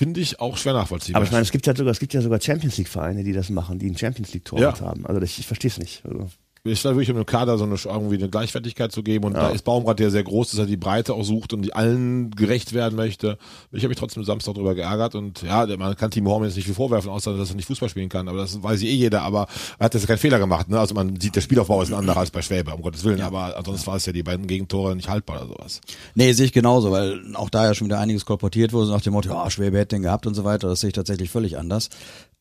finde 0.00 0.18
ich 0.18 0.40
auch 0.40 0.56
schwer 0.56 0.72
nachvollziehbar. 0.72 1.18
Aber 1.18 1.26
ich 1.26 1.30
meine, 1.30 1.42
es 1.42 1.52
gibt 1.52 1.66
ja 1.66 1.76
sogar, 1.76 1.90
es 1.92 2.00
gibt 2.00 2.14
ja 2.14 2.22
sogar 2.22 2.40
Champions 2.40 2.78
League 2.78 2.88
Vereine, 2.88 3.22
die 3.22 3.34
das 3.34 3.50
machen, 3.50 3.78
die 3.78 3.86
ein 3.90 3.98
Champions 3.98 4.32
League 4.32 4.46
Tor 4.46 4.58
ja. 4.58 4.80
haben. 4.80 5.04
Also 5.04 5.20
ich, 5.20 5.38
ich 5.38 5.46
verstehe 5.46 5.70
es 5.70 5.76
nicht. 5.76 6.02
Also 6.06 6.30
ist 6.64 6.84
da 6.84 6.90
wirklich 6.90 7.10
um 7.10 7.16
im 7.16 7.26
Kader 7.26 7.56
so 7.56 7.64
eine 7.64 7.76
irgendwie 7.82 8.16
eine 8.16 8.28
Gleichwertigkeit 8.28 8.92
zu 8.92 9.02
geben 9.02 9.24
und 9.24 9.34
ja. 9.34 9.40
da 9.40 9.48
ist 9.50 9.64
Baumgart 9.64 9.98
der 9.98 10.10
sehr 10.10 10.22
groß, 10.22 10.50
dass 10.50 10.58
er 10.58 10.66
die 10.66 10.76
Breite 10.76 11.14
auch 11.14 11.24
sucht 11.24 11.52
und 11.52 11.62
die 11.62 11.72
allen 11.72 12.30
gerecht 12.32 12.72
werden 12.74 12.96
möchte. 12.96 13.38
Ich 13.72 13.82
habe 13.82 13.88
mich 13.88 13.98
trotzdem 13.98 14.24
Samstag 14.24 14.54
darüber 14.54 14.74
geärgert 14.74 15.14
und 15.14 15.42
ja, 15.42 15.66
man 15.78 15.96
kann 15.96 16.10
Timo 16.10 16.30
Horn 16.30 16.44
jetzt 16.44 16.56
nicht 16.56 16.66
viel 16.66 16.74
vorwerfen, 16.74 17.10
außer 17.10 17.36
dass 17.36 17.50
er 17.50 17.56
nicht 17.56 17.66
Fußball 17.66 17.88
spielen 17.88 18.10
kann, 18.10 18.28
aber 18.28 18.38
das 18.38 18.62
weiß 18.62 18.82
eh 18.82 18.92
jeder, 18.92 19.22
aber 19.22 19.46
er 19.78 19.86
hat 19.86 19.94
jetzt 19.94 20.06
keinen 20.06 20.18
Fehler 20.18 20.38
gemacht, 20.38 20.68
ne? 20.68 20.78
Also 20.78 20.94
man 20.94 21.18
sieht, 21.18 21.34
der 21.34 21.40
Spielaufbau 21.40 21.80
ist 21.82 21.88
ein 21.88 21.98
anderer 21.98 22.18
als 22.18 22.30
bei 22.30 22.42
Schwäbe, 22.42 22.74
um 22.74 22.82
Gottes 22.82 23.04
Willen, 23.04 23.18
ja. 23.18 23.26
aber 23.26 23.56
ansonsten 23.56 23.86
war 23.86 23.96
es 23.96 24.06
ja 24.06 24.12
die 24.12 24.22
beiden 24.22 24.46
Gegentore 24.46 24.94
nicht 24.94 25.08
haltbar 25.08 25.40
oder 25.40 25.48
sowas. 25.48 25.80
Nee, 26.14 26.32
sehe 26.32 26.46
ich 26.46 26.52
genauso, 26.52 26.90
weil 26.90 27.20
auch 27.34 27.48
da 27.48 27.64
ja 27.64 27.74
schon 27.74 27.86
wieder 27.86 28.00
einiges 28.00 28.26
kolportiert 28.26 28.72
wurde, 28.72 28.90
nach 28.90 29.00
dem 29.00 29.14
Motto, 29.14 29.30
ja, 29.30 29.50
Schwäbe 29.50 29.78
hätte 29.78 29.96
den 29.96 30.02
gehabt 30.02 30.26
und 30.26 30.34
so 30.34 30.44
weiter, 30.44 30.68
das 30.68 30.80
sehe 30.80 30.88
ich 30.88 30.94
tatsächlich 30.94 31.30
völlig 31.30 31.58
anders. 31.58 31.88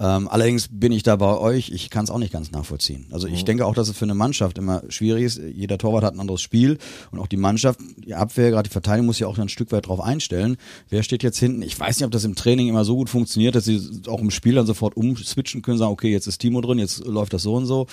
Ähm, 0.02 0.30
allerdings 0.30 0.70
bin 0.72 0.94
ich 0.94 1.04
da 1.04 1.18
bei 1.18 1.38
euch, 1.38 1.72
ich 1.72 1.90
kann 1.90 2.06
es 2.06 2.10
auch 2.10 2.20
nicht 2.20 2.32
ganz 2.32 2.52
nachvollziehen. 2.52 3.08
Also 3.12 3.28
ich 3.28 3.42
mhm. 3.42 3.46
denke 3.46 3.66
auch, 3.66 3.74
dass 3.74 3.90
es 3.90 3.98
für 3.98 4.06
eine 4.06 4.14
Mannschaft 4.14 4.58
immer 4.58 4.82
schwierig 4.88 5.26
ist. 5.26 5.42
Jeder 5.54 5.78
Torwart 5.78 6.06
hat 6.06 6.14
ein 6.14 6.22
anderes 6.22 6.42
Spiel 6.42 6.78
und 7.12 7.20
auch 7.20 7.28
die 7.28 7.36
Mannschaft, 7.36 7.82
die 7.98 8.16
Abwehr, 8.16 8.52
gerade 8.52 8.70
die 8.70 8.72
Verteidigung 8.72 9.08
muss 9.08 9.20
ja 9.20 9.28
auch 9.28 9.38
ein 9.38 9.50
Stück 9.50 9.74
weit 9.74 9.88
drauf 9.88 10.00
einstellen. 10.00 10.56
Wer 10.88 11.04
steht 11.04 11.22
jetzt 11.22 11.38
hinten? 11.38 11.64
Ich 11.64 11.78
weiß 11.78 12.00
nicht, 12.00 12.06
ob 12.06 12.12
das 12.12 12.24
im 12.24 12.36
Training 12.36 12.70
immer 12.70 12.86
so 12.86 12.96
gut 12.96 13.10
funktioniert, 13.10 13.56
dass 13.56 13.66
sie 13.66 13.82
auch 14.08 14.22
im 14.22 14.32
Spiel 14.32 14.56
dann 14.56 14.66
sofort 14.66 14.96
umswitchen 14.96 15.62
können, 15.62 15.78
sagen, 15.78 15.92
okay, 15.92 16.12
jetzt 16.12 16.28
ist 16.28 16.38
Timo 16.38 16.62
drin, 16.62 16.80
jetzt 16.80 17.06
läuft 17.06 17.34
das 17.34 17.44
so 17.44 17.56
und 17.56 17.66
so. 17.66 17.88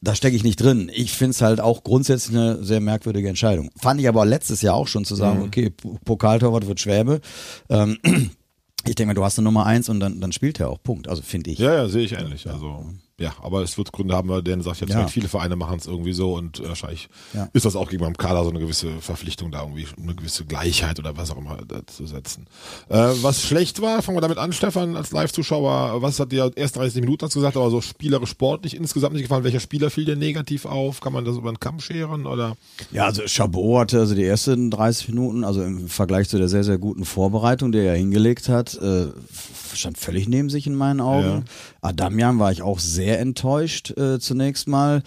Da 0.00 0.14
stecke 0.14 0.36
ich 0.36 0.44
nicht 0.44 0.62
drin. 0.62 0.90
Ich 0.94 1.12
finde 1.12 1.32
es 1.32 1.42
halt 1.42 1.60
auch 1.60 1.84
grundsätzlich 1.84 2.36
eine 2.36 2.64
sehr 2.64 2.80
merkwürdige 2.80 3.28
Entscheidung. 3.28 3.70
Fand 3.76 4.00
ich 4.00 4.08
aber 4.08 4.24
letztes 4.24 4.62
Jahr 4.62 4.76
auch 4.76 4.88
schon 4.88 5.04
zu 5.04 5.14
sagen, 5.14 5.40
mhm. 5.40 5.44
okay, 5.44 5.70
Pokaltorwart 6.04 6.66
wird 6.66 6.80
Schwäbe. 6.80 7.20
Ähm, 7.68 7.98
ich 8.88 8.94
denke 8.94 9.08
mal, 9.08 9.14
du 9.14 9.24
hast 9.24 9.38
eine 9.38 9.44
Nummer 9.44 9.66
eins 9.66 9.88
und 9.88 10.00
dann, 10.00 10.20
dann 10.20 10.32
spielt 10.32 10.60
er 10.60 10.70
auch. 10.70 10.82
Punkt. 10.82 11.08
Also 11.08 11.22
finde 11.22 11.50
ich. 11.50 11.58
Ja, 11.58 11.74
ja, 11.74 11.88
sehe 11.88 12.04
ich 12.04 12.12
ähnlich. 12.12 12.48
Also 12.48 12.84
ja, 13.18 13.32
aber 13.42 13.62
es 13.62 13.78
wird 13.78 13.92
Gründe 13.92 14.14
haben, 14.14 14.42
denn 14.42 14.60
sagt 14.62 14.80
jetzt 14.80 14.92
ja. 14.92 15.06
viele 15.06 15.28
Vereine 15.28 15.54
machen 15.54 15.78
es 15.78 15.86
irgendwie 15.86 16.12
so 16.12 16.34
und 16.34 16.58
äh, 16.58 16.68
wahrscheinlich 16.68 17.08
ja. 17.32 17.48
ist 17.52 17.64
das 17.64 17.76
auch 17.76 17.88
gegen 17.88 18.02
beim 18.02 18.16
Kader 18.16 18.42
so 18.42 18.50
eine 18.50 18.58
gewisse 18.58 18.90
Verpflichtung 19.00 19.52
da 19.52 19.60
irgendwie 19.62 19.86
eine 20.02 20.16
gewisse 20.16 20.44
Gleichheit 20.44 20.98
oder 20.98 21.16
was 21.16 21.30
auch 21.30 21.36
immer 21.36 21.58
zu 21.86 22.06
setzen. 22.06 22.46
Äh, 22.88 22.96
was 23.22 23.42
schlecht 23.42 23.80
war, 23.80 24.02
fangen 24.02 24.16
wir 24.16 24.20
damit 24.20 24.38
an, 24.38 24.52
Stefan, 24.52 24.96
als 24.96 25.12
Live-Zuschauer, 25.12 26.02
was 26.02 26.18
hat 26.18 26.32
dir 26.32 26.50
erst 26.56 26.76
30 26.76 27.02
Minuten 27.02 27.24
hast 27.24 27.34
gesagt, 27.34 27.56
aber 27.56 27.70
so 27.70 27.80
spielerisch 27.80 28.30
sportlich 28.30 28.74
insgesamt 28.74 29.14
nicht 29.14 29.22
gefallen? 29.22 29.44
Welcher 29.44 29.60
Spieler 29.60 29.90
fiel 29.90 30.06
dir 30.06 30.16
negativ 30.16 30.66
auf? 30.66 31.00
Kann 31.00 31.12
man 31.12 31.24
das 31.24 31.36
über 31.36 31.52
den 31.52 31.60
Kamm 31.60 31.78
scheren 31.78 32.26
oder? 32.26 32.56
Ja, 32.90 33.04
also 33.04 33.22
Chabot 33.26 33.82
hatte 33.82 34.00
also 34.00 34.16
die 34.16 34.24
ersten 34.24 34.72
30 34.72 35.10
Minuten, 35.10 35.44
also 35.44 35.62
im 35.62 35.88
Vergleich 35.88 36.28
zu 36.28 36.38
der 36.38 36.48
sehr, 36.48 36.64
sehr 36.64 36.78
guten 36.78 37.04
Vorbereitung, 37.04 37.70
die 37.70 37.78
er 37.78 37.94
hingelegt 37.94 38.48
hat, 38.48 38.74
äh, 38.74 39.06
stand 39.76 39.98
völlig 39.98 40.28
neben 40.28 40.50
sich 40.50 40.66
in 40.66 40.74
meinen 40.74 41.00
Augen. 41.00 41.26
Ja. 41.26 41.42
Adamian 41.80 42.38
war 42.38 42.52
ich 42.52 42.62
auch 42.62 42.78
sehr 42.78 43.20
enttäuscht 43.20 43.96
äh, 43.96 44.18
zunächst 44.18 44.68
mal. 44.68 45.02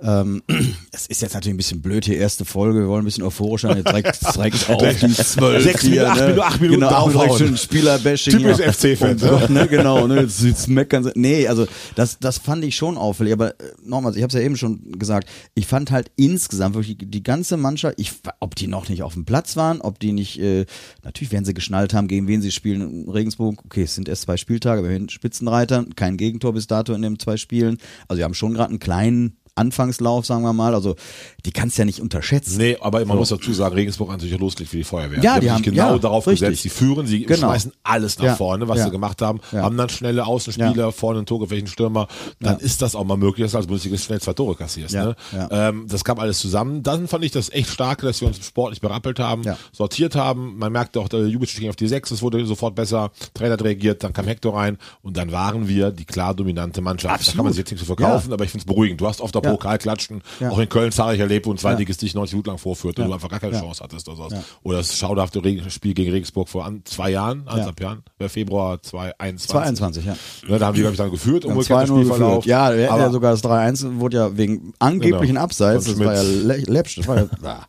Ähm, 0.00 0.42
es 0.92 1.06
ist 1.06 1.22
jetzt 1.22 1.34
natürlich 1.34 1.54
ein 1.54 1.58
bisschen 1.58 1.82
blöd, 1.82 2.04
hier 2.04 2.16
erste 2.16 2.44
Folge, 2.44 2.80
wir 2.80 2.88
wollen 2.88 3.02
ein 3.02 3.04
bisschen 3.04 3.24
euphorisch 3.24 3.62
sein, 3.62 3.76
jetzt 3.76 3.88
direkt, 3.88 4.34
direkt 4.34 4.70
auf 4.70 4.96
die 5.00 5.12
zwölf. 5.12 5.62
Sechs 5.62 5.84
Minuten, 5.84 6.06
acht, 6.06 6.20
ne? 6.20 6.26
Minuten, 6.26 6.40
acht 6.40 6.60
Minuten 6.60 6.80
genau, 6.80 7.08
direkt 7.08 7.38
schon 7.38 7.56
Spielerbashing. 7.56 8.38
Typisch 8.38 8.58
FC-Fan. 8.58 9.16
Oh 9.22 9.52
ne? 9.52 9.66
Genau, 9.68 10.06
ne? 10.06 10.22
jetzt, 10.22 10.42
jetzt 10.42 10.68
meckern 10.68 11.04
sie. 11.04 11.12
Nee, 11.14 11.46
also 11.46 11.66
das, 11.94 12.18
das 12.18 12.38
fand 12.38 12.64
ich 12.64 12.76
schon 12.76 12.96
auffällig, 12.96 13.32
aber 13.32 13.50
äh, 13.60 13.72
nochmals, 13.84 14.16
ich 14.16 14.22
habe 14.22 14.28
es 14.28 14.34
ja 14.34 14.40
eben 14.40 14.56
schon 14.56 14.92
gesagt, 14.98 15.28
ich 15.54 15.66
fand 15.66 15.90
halt 15.90 16.10
insgesamt 16.16 16.74
wirklich 16.74 16.96
die 17.00 17.22
ganze 17.22 17.56
Mannschaft, 17.56 17.94
ich, 17.98 18.12
ob 18.40 18.54
die 18.54 18.66
noch 18.66 18.88
nicht 18.88 19.02
auf 19.02 19.14
dem 19.14 19.24
Platz 19.24 19.56
waren, 19.56 19.80
ob 19.80 19.98
die 19.98 20.12
nicht, 20.12 20.40
äh, 20.40 20.66
natürlich 21.02 21.32
werden 21.32 21.44
sie 21.44 21.54
geschnallt 21.54 21.94
haben, 21.94 22.08
gegen 22.08 22.26
wen 22.28 22.42
sie 22.42 22.52
spielen, 22.52 23.08
Regensburg, 23.08 23.62
okay, 23.64 23.82
es 23.82 23.94
sind 23.94 24.08
erst 24.12 24.22
zwei 24.22 24.36
Spieltage, 24.36 24.82
wir 24.84 24.94
haben 24.94 25.08
Spitzenreiter, 25.08 25.84
kein 25.96 26.16
Gegentor 26.16 26.52
bis 26.52 26.66
dato 26.66 26.94
in 26.94 27.02
den 27.02 27.18
zwei 27.18 27.36
Spielen. 27.36 27.78
Also 28.08 28.18
wir 28.18 28.24
haben 28.24 28.34
schon 28.34 28.54
gerade 28.54 28.70
einen 28.70 28.78
kleinen 28.78 29.38
Anfangslauf, 29.54 30.24
sagen 30.26 30.42
wir 30.42 30.52
mal. 30.52 30.74
Also 30.74 30.96
die 31.44 31.52
kannst 31.52 31.76
du 31.76 31.82
ja 31.82 31.86
nicht 31.86 32.00
unterschätzen. 32.00 32.58
Nee, 32.58 32.76
aber 32.80 33.00
man 33.00 33.08
so. 33.08 33.14
muss 33.14 33.28
dazu 33.28 33.52
sagen, 33.52 33.74
Regensburg 33.74 34.10
hat 34.10 34.18
natürlich 34.18 34.38
losgelegt 34.38 34.72
wie 34.72 34.78
die 34.78 34.84
Feuerwehr. 34.84 35.20
Ja, 35.20 35.34
die, 35.34 35.46
die 35.46 35.50
haben 35.50 35.62
genau 35.62 35.92
ja, 35.92 35.98
darauf 35.98 36.26
richtig. 36.26 36.48
gesetzt. 36.48 36.64
Die 36.64 36.68
führen, 36.70 37.06
sie 37.06 37.24
genau. 37.24 37.48
schmeißen 37.48 37.72
alles 37.82 38.18
nach 38.18 38.24
ja. 38.24 38.36
vorne, 38.36 38.68
was 38.68 38.78
ja. 38.78 38.84
sie 38.84 38.90
gemacht 38.90 39.20
haben, 39.22 39.40
haben 39.52 39.76
dann 39.76 39.88
schnelle 39.88 40.26
Außenspieler, 40.26 40.92
vorne 40.92 41.18
einen 41.18 41.26
torgefährlichen 41.26 41.68
Stürmer. 41.68 42.08
Dann 42.40 42.58
ist 42.58 42.82
das 42.82 42.94
auch 42.94 43.04
mal 43.04 43.16
möglich, 43.16 43.44
dass 43.44 43.52
du 43.52 43.58
als 43.58 43.66
Bundesliga 43.66 43.98
schnell 43.98 44.20
zwei 44.20 44.32
Tore 44.32 44.54
kassierst. 44.54 44.94
Ne? 44.94 45.16
Ähm, 45.50 45.86
das 45.88 46.04
kam 46.04 46.18
alles 46.18 46.38
zusammen. 46.38 46.82
Dann 46.82 47.08
fand 47.08 47.24
ich 47.24 47.32
das 47.32 47.50
echt 47.50 47.68
stark, 47.68 48.02
dass 48.02 48.20
wir 48.20 48.28
uns 48.28 48.44
sportlich 48.44 48.80
berappelt 48.80 49.18
haben, 49.18 49.42
sortiert 49.72 50.14
haben. 50.14 50.56
Man 50.58 50.72
merkte 50.72 51.00
auch, 51.00 51.08
der 51.08 51.26
Jubic 51.26 51.54
ging 51.54 51.68
auf 51.68 51.76
die 51.76 51.88
Sechs, 51.88 52.10
es 52.10 52.22
wurde 52.22 52.44
sofort 52.46 52.74
besser. 52.74 53.10
Trainer 53.34 53.54
hat 53.54 53.62
reagiert, 53.62 54.02
dann 54.02 54.12
kam 54.12 54.26
Hector 54.26 54.56
rein 54.56 54.78
und 55.02 55.16
dann 55.16 55.32
waren 55.32 55.68
wir 55.68 55.90
die 55.90 56.04
klar 56.04 56.34
dominante 56.34 56.80
Mannschaft. 56.80 57.14
Absolut. 57.14 57.34
Da 57.34 57.36
kann 57.36 57.44
man 57.44 57.52
sich 57.52 57.58
jetzt 57.58 57.70
nicht 57.70 57.80
so 57.80 57.86
verkaufen, 57.86 58.32
aber 58.32 58.44
ich 58.44 58.50
finde 58.50 58.62
es 58.62 58.66
beruhigend. 58.66 59.00
Du 59.00 59.06
hast 59.06 59.20
der 59.42 59.50
Pokal 59.50 59.78
klatschen 59.78 60.22
ja. 60.40 60.50
auch 60.50 60.58
in 60.58 60.68
Köln 60.68 60.92
zahlreich 60.92 61.20
erlebt, 61.20 61.46
wo 61.46 61.52
ein 61.52 61.58
Zweitliges 61.58 61.96
dich 61.98 62.14
90 62.14 62.34
Minuten 62.34 62.50
lang 62.50 62.58
vorführt 62.58 62.98
und 62.98 63.06
du 63.06 63.12
einfach 63.12 63.28
gar 63.28 63.40
keine 63.40 63.58
Chance 63.58 63.82
hattest. 63.82 64.08
Oder, 64.08 64.16
sowas. 64.16 64.34
oder 64.62 64.78
das 64.78 64.96
schauderhafte 64.96 65.40
Spiel 65.70 65.94
gegen 65.94 66.10
Regensburg 66.10 66.48
vor 66.48 66.64
an, 66.64 66.82
zwei 66.84 67.10
Jahren, 67.10 67.46
anderthalb 67.46 67.80
Jahren, 67.80 68.02
Februar 68.28 68.82
2021. 68.82 69.50
2021, 69.50 70.04
ja. 70.04 70.16
ja. 70.48 70.58
Da 70.58 70.66
haben 70.66 70.74
die, 70.74 70.80
glaube 70.80 70.94
ich, 70.94 70.98
dann 70.98 71.10
geführt, 71.10 71.44
umgekehrt 71.44 71.88
Spielverlauf. 71.88 72.46
Ja, 72.46 72.72
wir 72.72 72.82
ja 72.82 73.10
sogar 73.10 73.32
das 73.32 73.42
3-1 73.44 74.00
wurde 74.00 74.16
ja 74.16 74.36
wegen 74.36 74.72
angeblichen 74.78 75.34
genau. 75.34 75.42
Abseits, 75.42 75.84
das 75.86 75.98
war 75.98 76.14
ja 76.14 76.22
läppsch, 76.22 76.96
das 76.96 77.08
war 77.08 77.16
ja. 77.16 77.28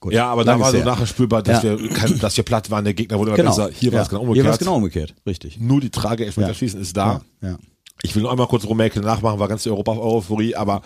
Gut, 0.00 0.14
ja, 0.14 0.28
aber 0.28 0.44
da 0.44 0.58
war 0.58 0.72
so 0.72 0.78
nachher 0.78 1.06
spürbar, 1.06 1.42
dass, 1.42 1.62
ja. 1.62 1.78
wir, 1.78 2.18
dass 2.18 2.34
wir 2.34 2.42
platt 2.42 2.70
waren. 2.70 2.84
Der 2.84 2.94
Gegner 2.94 3.18
wurde 3.18 3.32
genau. 3.32 3.50
besser. 3.50 3.68
Hier 3.70 3.92
war 3.92 4.00
es 4.00 4.08
genau 4.08 4.22
umgekehrt. 4.22 4.42
Hier 4.42 4.44
war 4.46 4.52
es 4.54 4.58
genau 4.58 4.76
umgekehrt, 4.76 5.14
richtig. 5.26 5.60
Nur 5.60 5.82
die 5.82 5.90
Trage 5.90 6.24
Elfmeterschießen 6.24 6.78
ja. 6.78 6.82
ist 6.82 6.96
da. 6.96 7.20
Ja. 7.42 7.58
Ich 8.02 8.14
will 8.14 8.22
noch 8.22 8.30
einmal 8.30 8.46
kurz 8.46 8.64
Rumänien 8.64 9.04
nachmachen, 9.04 9.38
war 9.38 9.48
ganz 9.48 9.62
die 9.62 9.70
Europa-Euphorie, 9.70 10.54
aber 10.54 10.82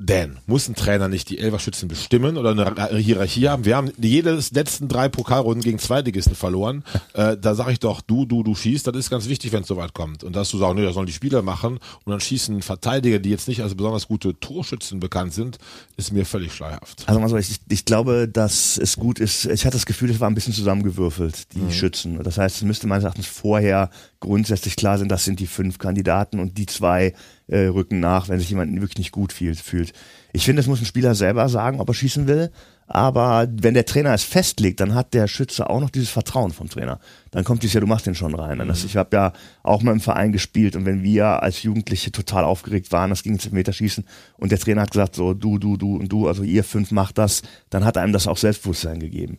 Dan, 0.00 0.40
muss 0.46 0.68
ein 0.68 0.74
Trainer 0.74 1.08
nicht 1.08 1.30
die 1.30 1.38
Elverschützen 1.38 1.86
bestimmen 1.86 2.36
oder 2.36 2.50
eine 2.50 2.98
Hierarchie 2.98 3.48
haben? 3.48 3.64
Wir 3.64 3.76
haben 3.76 3.92
jedes 3.96 4.50
letzten 4.50 4.88
drei 4.88 5.08
Pokalrunden 5.08 5.62
gegen 5.62 5.78
Zweitligisten 5.78 6.34
verloren. 6.34 6.84
Äh, 7.14 7.36
da 7.40 7.54
sage 7.54 7.70
ich 7.70 7.78
doch, 7.78 8.00
du, 8.00 8.26
du, 8.26 8.42
du 8.42 8.56
schießt, 8.56 8.88
das 8.88 8.96
ist 8.96 9.08
ganz 9.08 9.28
wichtig, 9.28 9.52
wenn 9.52 9.62
es 9.62 9.68
soweit 9.68 9.94
kommt. 9.94 10.24
Und 10.24 10.34
dass 10.34 10.50
du 10.50 10.58
sagst, 10.58 10.74
nee, 10.74 10.82
das 10.82 10.94
sollen 10.94 11.06
die 11.06 11.12
Spieler 11.12 11.42
machen 11.42 11.78
und 12.04 12.10
dann 12.10 12.18
schießen 12.18 12.60
Verteidiger, 12.60 13.20
die 13.20 13.30
jetzt 13.30 13.46
nicht 13.46 13.62
als 13.62 13.76
besonders 13.76 14.08
gute 14.08 14.38
Torschützen 14.40 14.98
bekannt 14.98 15.32
sind, 15.32 15.58
ist 15.96 16.12
mir 16.12 16.26
völlig 16.26 16.52
schleierhaft. 16.52 17.04
Also 17.06 17.20
mal 17.20 17.28
so, 17.28 17.36
ich, 17.36 17.60
ich 17.68 17.84
glaube, 17.84 18.26
dass 18.26 18.78
es 18.78 18.96
gut 18.96 19.20
ist. 19.20 19.44
Ich 19.44 19.64
hatte 19.64 19.76
das 19.76 19.86
Gefühl, 19.86 20.10
es 20.10 20.18
war 20.18 20.28
ein 20.28 20.34
bisschen 20.34 20.54
zusammengewürfelt, 20.54 21.54
die 21.54 21.60
mhm. 21.60 21.70
Schützen. 21.70 22.20
Das 22.24 22.36
heißt, 22.36 22.56
es 22.56 22.62
müsste 22.62 22.88
meines 22.88 23.04
Erachtens 23.04 23.26
vorher 23.26 23.90
grundsätzlich 24.18 24.74
klar 24.74 24.98
sein, 24.98 25.08
das 25.08 25.24
sind 25.24 25.38
die 25.38 25.46
fünf 25.46 25.78
Kandidaten 25.78 26.40
und 26.40 26.58
die 26.58 26.66
zwei 26.66 27.14
äh, 27.48 27.66
rücken 27.66 28.00
nach, 28.00 28.28
wenn 28.28 28.38
sich 28.38 28.50
jemand 28.50 28.72
wirklich 28.80 28.98
nicht 28.98 29.12
gut 29.12 29.32
fühlt. 29.32 29.92
Ich 30.32 30.44
finde, 30.44 30.60
das 30.60 30.66
muss 30.66 30.80
ein 30.80 30.86
Spieler 30.86 31.14
selber 31.14 31.48
sagen, 31.48 31.80
ob 31.80 31.88
er 31.88 31.94
schießen 31.94 32.26
will. 32.26 32.50
Aber 32.86 33.48
wenn 33.50 33.72
der 33.72 33.86
Trainer 33.86 34.12
es 34.12 34.24
festlegt, 34.24 34.80
dann 34.80 34.94
hat 34.94 35.14
der 35.14 35.26
Schütze 35.26 35.70
auch 35.70 35.80
noch 35.80 35.90
dieses 35.90 36.10
Vertrauen 36.10 36.52
vom 36.52 36.68
Trainer. 36.68 37.00
Dann 37.30 37.44
kommt 37.44 37.62
dies 37.62 37.72
ja, 37.72 37.80
du 37.80 37.86
machst 37.86 38.06
den 38.06 38.14
schon 38.14 38.34
rein. 38.34 38.58
Mhm. 38.58 38.68
Das, 38.68 38.84
ich 38.84 38.96
habe 38.96 39.16
ja 39.16 39.32
auch 39.62 39.82
mal 39.82 39.92
im 39.92 40.00
Verein 40.00 40.32
gespielt 40.32 40.76
und 40.76 40.84
wenn 40.84 41.02
wir 41.02 41.42
als 41.42 41.62
Jugendliche 41.62 42.12
total 42.12 42.44
aufgeregt 42.44 42.92
waren, 42.92 43.10
das 43.10 43.22
ging 43.22 43.34
ins 43.34 43.50
Meterschießen 43.50 44.04
und 44.36 44.52
der 44.52 44.58
Trainer 44.58 44.82
hat 44.82 44.90
gesagt, 44.90 45.14
so 45.14 45.32
du, 45.32 45.58
du, 45.58 45.76
du 45.76 45.96
und 45.96 46.12
du, 46.12 46.28
also 46.28 46.42
ihr 46.42 46.64
fünf 46.64 46.90
macht 46.90 47.16
das, 47.16 47.42
dann 47.70 47.84
hat 47.84 47.96
einem 47.96 48.12
das 48.12 48.26
auch 48.26 48.36
Selbstbewusstsein 48.36 49.00
gegeben. 49.00 49.38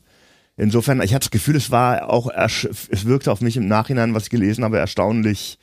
Insofern, 0.57 1.01
ich 1.01 1.13
hatte 1.13 1.25
das 1.25 1.31
Gefühl, 1.31 1.57
es 1.57 1.69
war 1.69 2.09
auch, 2.09 2.31
es 2.33 3.05
wirkte 3.05 3.31
auf 3.31 3.41
mich 3.41 3.57
im 3.57 3.67
Nachhinein, 3.67 4.13
was 4.13 4.23
ich 4.23 4.29
gelesen 4.29 4.63
habe, 4.63 4.79
erstaunlich 4.79 5.59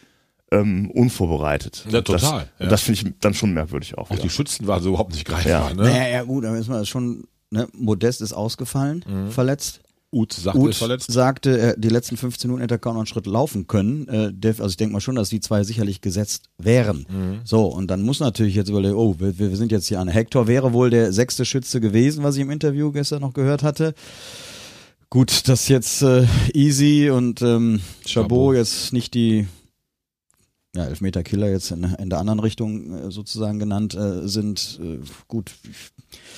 ähm, 0.52 0.90
unvorbereitet. 0.90 1.86
Ja, 1.90 2.02
total. 2.02 2.20
Das, 2.20 2.48
ja. 2.58 2.66
das 2.68 2.82
finde 2.82 3.00
ich 3.00 3.14
dann 3.20 3.34
schon 3.34 3.52
merkwürdig 3.52 3.96
auch. 3.98 4.10
Auch 4.10 4.10
wieder. 4.12 4.22
die 4.22 4.30
Schützen 4.30 4.66
waren 4.66 4.82
so 4.82 4.90
überhaupt 4.90 5.12
nicht 5.12 5.24
greifbar. 5.24 5.70
Ja. 5.70 5.74
Ne? 5.74 5.82
Naja, 5.82 6.08
ja 6.08 6.22
gut, 6.22 6.44
aber 6.44 6.58
ist 6.58 6.68
man 6.68 6.84
schon, 6.86 7.24
ne, 7.50 7.68
Modest 7.72 8.20
ist 8.20 8.32
ausgefallen, 8.32 9.04
mhm. 9.08 9.30
verletzt. 9.30 9.80
Uth 10.14 10.34
sagte, 10.34 10.60
Uth 10.60 10.74
verletzt. 10.74 11.10
sagte, 11.10 11.58
er, 11.58 11.76
die 11.78 11.88
letzten 11.88 12.18
15 12.18 12.46
Minuten 12.46 12.60
hätte 12.60 12.74
er 12.74 12.78
kaum 12.78 12.94
noch 12.94 13.00
einen 13.00 13.06
Schritt 13.06 13.24
laufen 13.24 13.66
können. 13.66 14.08
Äh, 14.08 14.46
also 14.46 14.66
ich 14.66 14.76
denke 14.76 14.92
mal 14.92 15.00
schon, 15.00 15.14
dass 15.14 15.30
die 15.30 15.40
zwei 15.40 15.64
sicherlich 15.64 16.02
gesetzt 16.02 16.50
wären. 16.58 17.06
Mhm. 17.08 17.40
So, 17.44 17.64
und 17.64 17.86
dann 17.90 18.02
muss 18.02 18.20
natürlich 18.20 18.54
jetzt 18.54 18.68
überlegen, 18.68 18.94
oh, 18.94 19.16
wir, 19.18 19.38
wir 19.38 19.56
sind 19.56 19.72
jetzt 19.72 19.86
hier 19.86 20.00
an. 20.00 20.08
Hector 20.08 20.46
wäre 20.46 20.74
wohl 20.74 20.90
der 20.90 21.14
sechste 21.14 21.46
Schütze 21.46 21.80
gewesen, 21.80 22.22
was 22.22 22.36
ich 22.36 22.42
im 22.42 22.50
Interview 22.50 22.92
gestern 22.92 23.22
noch 23.22 23.32
gehört 23.32 23.62
hatte. 23.62 23.94
Gut, 25.08 25.48
dass 25.48 25.68
jetzt 25.68 26.02
äh, 26.02 26.26
Easy 26.52 27.08
und 27.08 27.40
ähm, 27.40 27.80
Chabot 28.06 28.54
jetzt 28.54 28.92
nicht 28.92 29.14
die 29.14 29.46
ja, 30.74 30.86
Elfmeter-Killer 30.86 31.50
jetzt 31.50 31.70
in, 31.70 31.84
in, 31.84 32.08
der 32.08 32.18
anderen 32.18 32.40
Richtung 32.40 33.08
äh, 33.08 33.10
sozusagen 33.10 33.58
genannt 33.58 33.94
äh, 33.94 34.26
sind. 34.26 34.80
Äh, 34.82 35.00
gut. 35.28 35.52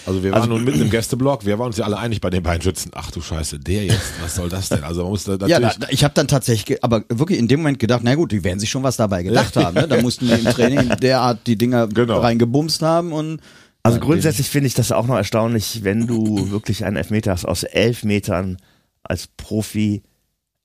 Also 0.07 0.25
wir 0.25 0.33
waren 0.33 0.43
also, 0.43 0.53
nun 0.53 0.65
mitten 0.65 0.81
im 0.81 0.91
Gästeblock, 0.91 1.47
wir 1.47 1.59
waren 1.59 1.69
uns 1.69 1.77
ja 1.77 1.85
alle 1.85 1.99
einig 1.99 2.21
bei 2.21 2.31
den 2.31 2.43
beiden 2.43 2.63
Schützen. 2.63 2.91
Ach 2.95 3.13
du 3.13 3.21
Scheiße, 3.21 3.61
der 3.61 3.85
jetzt, 3.85 4.13
was 4.21 4.35
soll 4.35 4.49
das 4.49 4.69
denn? 4.69 4.83
Also 4.83 5.03
man 5.03 5.11
musste 5.11 5.33
natürlich... 5.33 5.51
Ja, 5.55 5.61
da, 5.61 5.87
ich 5.89 6.03
habe 6.03 6.15
dann 6.15 6.27
tatsächlich, 6.27 6.83
aber 6.83 7.05
wirklich 7.09 7.39
in 7.39 7.47
dem 7.47 7.61
Moment 7.61 7.79
gedacht, 7.79 8.01
na 8.03 8.15
gut, 8.17 8.33
die 8.33 8.43
werden 8.43 8.59
sich 8.59 8.71
schon 8.71 8.83
was 8.83 8.97
dabei 8.97 9.23
gedacht 9.23 9.57
haben. 9.57 9.75
Ne? 9.75 9.87
Da 9.87 10.03
mussten 10.03 10.27
die 10.27 10.33
im 10.33 10.45
Training 10.45 10.97
derart 11.01 11.47
die 11.47 11.57
Dinger 11.57 11.87
genau. 11.87 12.19
reingebumst 12.19 12.83
haben 12.83 13.13
und 13.13 13.41
also 13.85 14.01
grundsätzlich 14.01 14.49
finde 14.49 14.67
ich 14.67 14.75
das 14.75 14.93
auch 14.93 15.07
noch 15.07 15.17
erstaunlich, 15.17 15.85
wenn 15.85 16.07
du 16.07 16.51
wirklich 16.51 16.87
einen 16.87 16.97
Elfmeter 16.97 17.33
hast 17.33 17.45
aus 17.45 17.65
elf 17.65 18.03
Metern 18.03 18.57
als 19.03 19.27
Profi 19.27 20.03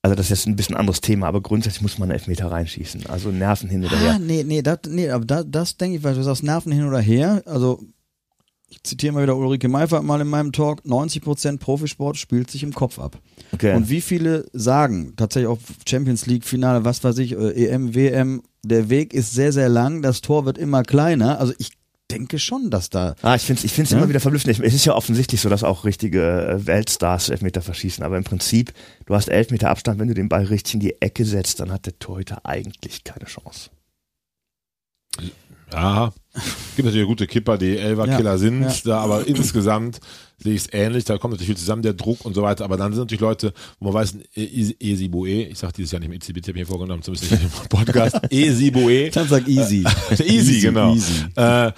also 0.02 0.16
das 0.16 0.28
ist 0.28 0.30
jetzt 0.30 0.48
ein 0.48 0.56
bisschen 0.56 0.78
anderes 0.78 1.02
Thema, 1.02 1.28
aber 1.28 1.42
grundsätzlich 1.42 1.82
muss 1.82 1.98
man 1.98 2.10
einen 2.10 2.20
Elfmeter 2.20 2.50
reinschießen. 2.50 3.08
Also 3.08 3.32
Nerven 3.32 3.70
hin 3.70 3.84
oder 3.84 3.98
ah, 3.98 4.00
her. 4.00 4.20
Nee, 4.20 4.44
nee, 4.44 4.62
das, 4.62 4.80
nee, 4.88 5.10
aber 5.10 5.26
das, 5.26 5.46
das 5.50 5.78
denke 5.78 5.98
ich, 5.98 6.04
weil 6.04 6.16
du 6.16 6.24
sagst 6.24 6.44
Nerven 6.44 6.72
hin 6.72 6.88
oder 6.88 7.00
her. 7.00 7.44
Also 7.46 7.82
ich 8.70 8.84
zitiere 8.84 9.14
mal 9.14 9.24
wieder 9.24 9.36
Ulrike 9.36 9.68
Meifert 9.68 10.04
mal 10.04 10.22
in 10.22 10.28
meinem 10.28 10.52
Talk, 10.52 10.84
90% 10.86 11.58
Profisport 11.58 12.18
spielt 12.18 12.50
sich 12.50 12.64
im 12.64 12.74
Kopf 12.74 13.00
ab. 13.00 13.20
Okay. 13.52 13.76
Und 13.76 13.90
wie 13.90 14.00
viele 14.00 14.46
sagen, 14.54 15.14
tatsächlich 15.18 15.50
auch 15.50 15.60
Champions 15.88 16.28
League 16.28 16.46
Finale, 16.46 16.86
was 16.86 17.04
weiß 17.04 17.18
ich, 17.18 17.34
äh, 17.34 17.66
EM, 17.66 17.96
WM, 17.96 18.44
der 18.64 18.90
Weg 18.90 19.14
ist 19.14 19.34
sehr, 19.34 19.52
sehr 19.52 19.70
lang, 19.70 20.02
das 20.02 20.22
Tor 20.22 20.46
wird 20.46 20.58
immer 20.58 20.84
kleiner. 20.84 21.40
Also 21.40 21.54
ich 21.58 21.72
denke 22.10 22.40
schon, 22.40 22.70
dass 22.70 22.90
da. 22.90 23.16
Ah, 23.22 23.36
ich 23.36 23.44
finde 23.44 23.60
es 23.60 23.66
ich 23.66 23.74
find's 23.74 23.92
ja? 23.92 23.98
immer 23.98 24.10
wieder 24.10 24.20
verblüffend. 24.20 24.60
Es 24.60 24.74
ist 24.74 24.86
ja 24.86 24.96
offensichtlich 24.96 25.42
so, 25.42 25.50
dass 25.50 25.64
auch 25.64 25.86
richtige 25.86 26.48
äh, 26.48 26.66
Weltstars 26.66 27.30
Elfmeter 27.30 27.62
verschießen. 27.62 28.04
Aber 28.04 28.18
im 28.18 28.24
Prinzip, 28.24 28.74
du 29.06 29.16
hast 29.16 29.30
Elfmeter 29.30 29.70
Abstand, 29.70 30.00
wenn 30.00 30.08
du 30.08 30.14
den 30.14 30.30
Ball 30.30 30.46
richtig 30.46 30.76
in 30.76 30.80
die 30.80 31.02
Ecke 31.02 31.26
setzt, 31.26 31.60
dann 31.60 31.72
hat 31.72 31.86
der 31.86 31.98
Torhüter 32.00 32.46
eigentlich 32.46 33.04
keine 33.04 33.26
Chance. 33.26 33.70
Ja, 35.72 36.14
gibt 36.76 36.86
natürlich 36.86 37.08
gute 37.08 37.28
Kipper, 37.28 37.58
die 37.58 37.78
Elver-Killer 37.78 38.32
ja, 38.32 38.38
sind, 38.38 38.62
ja. 38.64 38.74
da 38.86 39.00
aber 39.02 39.28
insgesamt 39.28 40.00
sehe 40.42 40.54
ich 40.54 40.62
es 40.62 40.74
ähnlich, 40.74 41.06
da 41.06 41.18
kommt 41.18 41.34
natürlich 41.34 41.48
viel 41.48 41.58
zusammen, 41.58 41.82
der 41.82 41.94
Druck 41.94 42.26
und 42.26 42.34
so 42.34 42.42
weiter, 42.42 42.64
aber 42.64 42.78
dann 42.78 42.94
sind 42.94 43.02
natürlich 43.02 43.22
Leute, 43.22 43.54
wo 43.80 43.86
man 43.86 43.94
weiß, 43.96 44.18
Esiboe, 44.36 45.44
ich 45.44 45.58
sag 45.58 45.74
dieses 45.74 45.92
Jahr 45.92 46.00
nicht 46.00 46.14
ECBT, 46.14 46.50
habe 46.50 46.60
ich 46.60 46.64
mir 46.64 46.66
vorgenommen, 46.66 47.04
zumindest 47.04 47.32
nicht 47.32 47.44
im 47.44 47.70
Podcast, 47.70 48.18
Esiboe. 48.30 49.10
Dann 49.10 49.28
sag 49.28 49.48
easy. 49.48 49.86
Easy, 50.20 50.62
genau. 50.62 50.94
Easy. 50.94 51.26
Äh, 51.36 51.72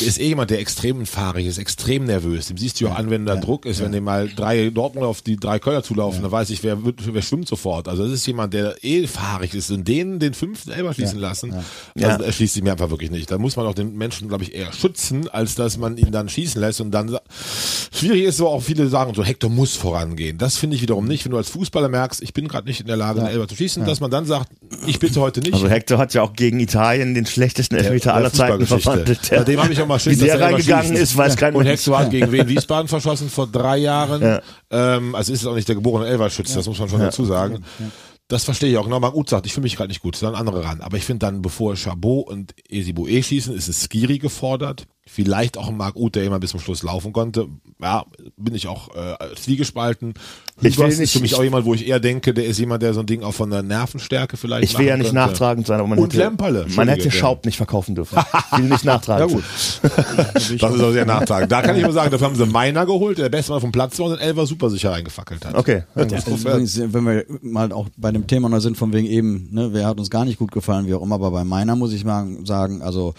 ist 0.00 0.18
eh 0.18 0.28
jemand, 0.28 0.50
der 0.50 0.60
extrem 0.60 1.06
fahrig 1.06 1.46
ist, 1.46 1.58
extrem 1.58 2.04
nervös, 2.04 2.46
dem 2.46 2.56
siehst 2.56 2.80
du 2.80 2.88
auch 2.88 2.96
an, 2.96 3.10
wenn 3.10 3.26
da 3.26 3.36
Druck 3.36 3.66
ist, 3.66 3.80
wenn 3.80 3.92
dem 3.92 4.04
mal 4.04 4.28
drei 4.28 4.70
Dortmund 4.70 5.06
auf 5.06 5.22
die 5.22 5.36
drei 5.36 5.58
Kölner 5.58 5.82
zulaufen, 5.82 6.22
dann 6.22 6.32
weiß 6.32 6.50
ich, 6.50 6.62
wer, 6.62 6.78
wer 6.82 7.22
schwimmt 7.22 7.48
sofort, 7.48 7.88
also 7.88 8.04
das 8.04 8.12
ist 8.12 8.26
jemand, 8.26 8.54
der 8.54 8.76
eh 8.82 9.06
fahrig 9.06 9.54
ist 9.54 9.70
und 9.70 9.86
den 9.86 10.18
den 10.18 10.34
fünften 10.34 10.70
Elber 10.70 10.94
schließen 10.94 11.18
lassen, 11.18 11.52
also 11.52 12.24
er 12.24 12.32
schließt 12.32 12.54
sich 12.54 12.62
mir 12.62 12.72
einfach 12.72 12.90
wirklich 12.90 13.10
nicht, 13.10 13.30
da 13.30 13.38
muss 13.38 13.56
man 13.56 13.66
auch 13.66 13.74
den 13.74 13.96
Menschen, 13.96 14.28
glaube 14.28 14.44
ich, 14.44 14.54
eher 14.54 14.72
schützen, 14.72 15.28
als 15.28 15.54
dass 15.54 15.76
man 15.78 15.96
ihn 15.96 16.12
dann 16.12 16.28
schießen 16.28 16.60
lässt 16.60 16.80
und 16.80 16.90
dann 16.90 17.18
Schwierig 17.98 18.24
ist 18.24 18.36
so 18.36 18.48
auch 18.48 18.62
viele 18.62 18.86
sagen 18.88 19.12
so, 19.14 19.24
Hector 19.24 19.50
muss 19.50 19.74
vorangehen. 19.76 20.38
Das 20.38 20.56
finde 20.56 20.76
ich 20.76 20.82
wiederum 20.82 21.06
nicht, 21.06 21.24
wenn 21.24 21.32
du 21.32 21.36
als 21.36 21.50
Fußballer 21.50 21.88
merkst, 21.88 22.22
ich 22.22 22.32
bin 22.32 22.46
gerade 22.46 22.66
nicht 22.66 22.80
in 22.80 22.86
der 22.86 22.96
Lage, 22.96 23.18
ja. 23.18 23.24
einen 23.24 23.34
Elber 23.34 23.48
zu 23.48 23.56
schießen, 23.56 23.82
ja. 23.82 23.88
dass 23.88 24.00
man 24.00 24.10
dann 24.10 24.24
sagt, 24.24 24.50
ich 24.86 24.98
bitte 24.98 25.20
heute 25.20 25.40
nicht. 25.40 25.54
Also 25.54 25.68
Hector 25.68 25.98
hat 25.98 26.14
ja 26.14 26.22
auch 26.22 26.32
gegen 26.32 26.60
Italien 26.60 27.14
den 27.14 27.26
schlechtesten 27.26 27.76
Elfmeter 27.76 28.14
aller 28.14 28.32
Zeiten 28.32 28.66
verwandelt. 28.66 29.30
Bei 29.30 29.44
dem 29.44 29.60
habe 29.60 29.72
ich 29.72 29.80
auch 29.80 29.86
mal 29.86 29.98
Schiss, 29.98 30.20
Wie 30.20 30.24
der 30.24 30.40
reingegangen 30.40 30.94
ist, 30.94 31.16
weiß 31.16 31.36
kein 31.36 31.54
Und 31.54 31.66
Hector 31.66 31.98
hat 31.98 32.10
gegen 32.10 32.30
Wien 32.32 32.48
Wiesbaden 32.48 32.88
verschossen 32.88 33.28
vor 33.28 33.46
drei 33.46 33.78
Jahren. 33.78 34.22
Ja. 34.22 34.42
Ähm, 34.70 35.14
also 35.14 35.32
ist 35.32 35.40
es 35.40 35.46
auch 35.46 35.54
nicht 35.54 35.68
der 35.68 35.74
geborene 35.74 36.06
Elverschütze, 36.06 36.54
das 36.54 36.66
muss 36.66 36.78
man 36.78 36.88
schon 36.88 37.00
dazu 37.00 37.24
sagen. 37.24 37.64
Das 38.28 38.44
verstehe 38.44 38.70
ich 38.70 38.76
auch. 38.76 38.84
Genau, 38.84 39.00
Ut 39.14 39.30
sagt, 39.30 39.46
ich 39.46 39.54
fühle 39.54 39.62
mich 39.62 39.76
gerade 39.76 39.88
nicht 39.88 40.02
gut, 40.02 40.14
es 40.14 40.20
sind 40.20 40.34
andere 40.34 40.62
ran. 40.62 40.82
Aber 40.82 40.98
ich 40.98 41.04
finde 41.04 41.26
dann, 41.26 41.40
bevor 41.40 41.76
Chabot 41.76 42.28
und 42.28 42.54
Esiboe 42.68 43.22
schießen, 43.22 43.54
ist 43.54 43.68
es 43.68 43.84
Skiri 43.84 44.18
gefordert. 44.18 44.86
Vielleicht 45.10 45.56
auch 45.56 45.68
ein 45.68 45.76
Marc 45.76 45.96
Uth, 45.96 46.14
der 46.14 46.24
immer 46.24 46.38
bis 46.38 46.50
zum 46.50 46.60
Schluss 46.60 46.82
laufen 46.82 47.12
konnte. 47.12 47.48
Ja, 47.80 48.04
bin 48.36 48.54
ich 48.54 48.68
auch 48.68 48.94
äh, 48.94 49.16
zwiegespalten. 49.36 50.14
Ich 50.60 50.76
will 50.78 50.88
nicht, 50.88 50.98
ist 50.98 51.12
für 51.12 51.20
mich 51.20 51.34
auch 51.34 51.42
jemand, 51.42 51.64
wo 51.64 51.74
ich 51.74 51.86
eher 51.86 52.00
denke, 52.00 52.34
der 52.34 52.44
ist 52.46 52.58
jemand, 52.58 52.82
der 52.82 52.92
so 52.92 53.00
ein 53.00 53.06
Ding 53.06 53.22
auch 53.22 53.32
von 53.32 53.48
der 53.48 53.62
Nervenstärke 53.62 54.36
vielleicht 54.36 54.64
Ich 54.64 54.78
will 54.78 54.86
ja 54.86 54.96
nicht 54.96 55.06
könnte. 55.06 55.20
nachtragend 55.20 55.66
sein, 55.66 55.78
aber 55.78 55.88
man 55.88 55.98
Und 55.98 56.12
hätte, 56.12 56.24
Lemperle, 56.24 56.66
man 56.74 56.88
hätte 56.88 57.10
Schaub 57.10 57.46
nicht 57.46 57.56
verkaufen 57.56 57.94
dürfen. 57.94 58.18
Ich 58.52 58.58
will 58.58 58.68
nicht 58.70 58.84
nachtragend. 58.84 59.30
ja 59.30 59.36
gut. 59.36 59.44
das 60.34 60.50
ist 60.50 60.62
auch 60.62 60.92
sehr 60.92 61.06
nachtragend. 61.06 61.52
Da 61.52 61.62
kann 61.62 61.76
ich 61.76 61.82
nur 61.82 61.92
sagen, 61.92 62.10
dafür 62.10 62.26
haben 62.26 62.36
sie 62.36 62.46
Meiner 62.46 62.86
geholt, 62.86 63.18
der 63.18 63.28
beste 63.28 63.52
Mann 63.52 63.60
vom 63.60 63.72
Platz 63.72 63.98
war 63.98 64.06
und 64.06 64.12
den 64.12 64.20
Elfer 64.20 64.46
super 64.46 64.68
sicher 64.70 64.92
eingefackelt 64.92 65.44
hat. 65.44 65.54
Okay. 65.54 65.84
Ja, 65.94 66.06
wenn 66.10 67.04
wir 67.04 67.24
mal 67.42 67.72
auch 67.72 67.88
bei 67.96 68.10
dem 68.10 68.26
Thema 68.26 68.48
noch 68.48 68.60
sind, 68.60 68.76
von 68.76 68.92
wegen 68.92 69.06
eben, 69.06 69.48
ne, 69.52 69.72
wer 69.72 69.86
hat 69.86 69.98
uns 69.98 70.10
gar 70.10 70.24
nicht 70.24 70.38
gut 70.38 70.50
gefallen, 70.50 70.86
wie 70.86 70.94
auch 70.94 71.02
immer, 71.02 71.16
aber 71.16 71.30
bei 71.30 71.44
Meiner 71.44 71.76
muss 71.76 71.92
ich 71.92 72.04
mal 72.04 72.26
sagen, 72.44 72.82
also 72.82 73.14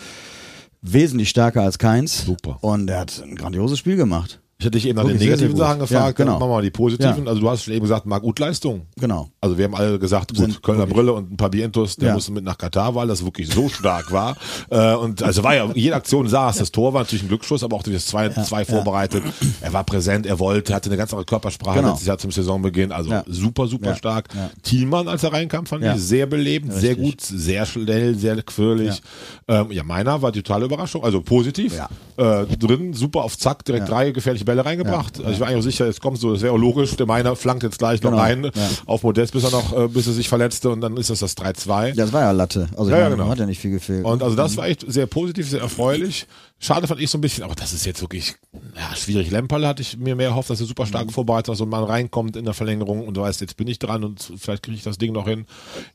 wesentlich 0.82 1.30
stärker 1.30 1.62
als 1.62 1.78
keins. 1.78 2.26
Super. 2.26 2.58
Und 2.62 2.90
er 2.90 3.00
hat 3.00 3.22
ein 3.24 3.36
grandioses 3.36 3.80
Spiel 3.80 3.96
gemacht. 3.96 4.42
Ich 4.62 4.66
hätte 4.66 4.78
dich 4.78 4.88
eben 4.90 4.98
nach 4.98 5.06
den 5.06 5.16
negativen 5.16 5.56
Sachen 5.56 5.80
gefragt, 5.80 6.20
ja, 6.20 6.26
genau. 6.26 6.34
machen 6.34 6.50
wir 6.50 6.56
mal 6.56 6.62
die 6.62 6.70
positiven. 6.70 7.24
Ja. 7.24 7.30
Also 7.30 7.40
du 7.40 7.50
hast 7.50 7.66
eben 7.70 7.80
gesagt, 7.80 8.06
Marc 8.06 8.24
gut 8.24 8.40
Leistung. 8.40 8.88
Genau. 9.00 9.30
Also 9.40 9.58
wir 9.58 9.64
haben 9.64 9.74
alle 9.74 9.98
gesagt, 9.98 10.32
gut, 10.32 10.38
Sind 10.38 10.62
Kölner 10.62 10.82
wirklich. 10.82 10.98
Brille 10.98 11.14
und 11.14 11.32
ein 11.32 11.38
paar 11.38 11.50
Bientos, 11.50 11.96
der 11.96 12.10
ja. 12.10 12.14
musste 12.14 12.34
mit 12.34 12.44
nach 12.44 12.58
Katar, 12.58 12.94
weil 12.94 13.08
das 13.08 13.24
wirklich 13.24 13.48
so 13.48 13.70
stark 13.70 14.12
war. 14.12 14.36
Äh, 14.72 14.94
und 14.94 15.24
also 15.24 15.44
war 15.44 15.56
ja, 15.56 15.72
jede 15.74 15.96
Aktion 15.96 16.28
saß, 16.28 16.58
das 16.58 16.72
Tor 16.72 16.94
war 16.94 17.02
natürlich 17.02 17.24
ein 17.24 17.28
Glücksschuss, 17.28 17.64
aber 17.64 17.76
auch 17.76 17.82
das 17.82 18.06
zwei, 18.06 18.30
zwei 18.30 18.66
vorbereitet. 18.66 19.24
Er 19.62 19.74
war 19.74 19.84
präsent, 19.84 20.26
er 20.26 20.38
wollte, 20.38 20.76
hatte 20.76 20.90
eine 20.90 20.98
ganz 20.98 21.12
andere 21.12 21.26
Körpersprache 21.26 21.78
genau. 21.78 21.90
letztes 21.90 22.08
Jahr 22.08 22.18
zum 22.18 22.30
Saisonbeginn. 22.30 22.92
Also 22.92 23.22
super, 23.28 23.68
super 23.68 23.96
stark. 23.96 24.28
Thielmann, 24.62 25.08
als 25.08 25.24
er 25.24 25.34
reinkam, 25.34 25.66
fand 25.66 25.84
ich 25.84 25.94
sehr 25.96 26.28
belebend, 26.28 26.74
sehr 26.74 26.96
gut, 26.96 27.22
sehr 27.22 27.66
schnell, 27.66 28.16
sehr 28.16 28.42
quirlig. 28.44 29.02
Ja. 29.48 29.62
Ähm, 29.62 29.72
ja, 29.72 29.84
meiner 29.84 30.22
war 30.22 30.32
die 30.32 30.44
totale 30.44 30.66
Überraschung, 30.66 31.04
also 31.04 31.22
positiv. 31.22 31.80
Äh, 32.18 32.46
drin, 32.58 32.94
super 32.94 33.24
auf 33.24 33.38
Zack, 33.38 33.64
direkt 33.66 33.90
drei 33.90 34.12
gefährliche 34.12 34.46
Bälle 34.50 34.66
reingebracht. 34.66 35.20
Also 35.20 35.30
ich 35.30 35.40
war 35.40 35.48
eigentlich 35.48 35.60
auch 35.60 35.64
sicher, 35.64 35.86
jetzt 35.86 36.02
kommst 36.02 36.24
du, 36.24 36.34
das 36.34 36.42
wäre 36.42 36.54
auch 36.54 36.58
logisch, 36.58 36.96
der 36.96 37.06
meiner 37.06 37.36
flankt 37.36 37.64
jetzt 37.64 37.78
gleich 37.78 38.02
noch 38.02 38.12
genau. 38.12 38.24
rein 38.24 38.44
ja. 38.46 38.52
auf 38.88 39.04
Modest, 39.04 39.34
bis 39.34 39.44
er 39.44 39.52
noch, 39.52 39.78
äh, 39.78 39.88
bis 39.88 40.08
er 40.08 40.14
sich 40.14 40.28
verletzte 40.28 40.70
und 40.70 40.82
dann 40.82 40.98
ist 40.98 41.10
das 41.10 41.20
das 41.20 41.38
3-2. 41.38 41.94
Das 41.96 42.12
war 42.12 42.22
ja 42.22 42.32
Latte. 42.32 42.68
Also 42.76 42.90
ja, 42.90 43.00
ja, 43.00 43.10
genau. 43.10 43.30
hat 43.30 43.40
ja 43.40 43.46
nicht 43.46 43.60
viel 43.60 43.72
gefehlt. 43.72 44.06
Und 44.06 44.24
also 44.24 44.36
das 44.36 44.58
war 44.58 44.68
echt 44.68 44.84
sehr 44.92 45.06
positiv, 45.06 45.48
sehr 45.50 45.62
erfreulich. 45.62 46.26
Schade 46.62 46.88
fand 46.88 47.00
ich 47.00 47.10
so 47.10 47.18
ein 47.18 47.22
bisschen, 47.22 47.44
aber 47.46 47.56
das 47.56 47.72
ist 47.72 47.86
jetzt 47.86 48.02
wirklich 48.02 48.36
ja, 48.76 48.96
schwierig. 48.96 49.32
Lemperle 49.32 49.68
hatte 49.68 49.82
ich 49.82 49.98
mir 49.98 50.16
mehr 50.16 50.30
erhofft, 50.30 50.50
dass 50.50 50.60
er 50.60 50.66
super 50.66 50.86
stark 50.86 51.06
mhm. 51.06 51.12
vorbereitet, 51.12 51.50
dass 51.50 51.60
so 51.60 51.66
ein 51.66 51.70
Mann 51.70 51.86
reinkommt 51.86 52.36
in 52.36 52.44
der 52.44 52.54
Verlängerung 52.54 53.08
und 53.08 53.16
du 53.16 53.22
weißt, 53.22 53.40
jetzt 53.42 53.56
bin 53.56 53.68
ich 53.68 53.80
dran 53.80 54.04
und 54.04 54.34
vielleicht 54.38 54.64
kriege 54.64 54.76
ich 54.76 54.84
das 54.84 54.98
Ding 54.98 55.14
noch 55.14 55.28
hin. 55.28 55.46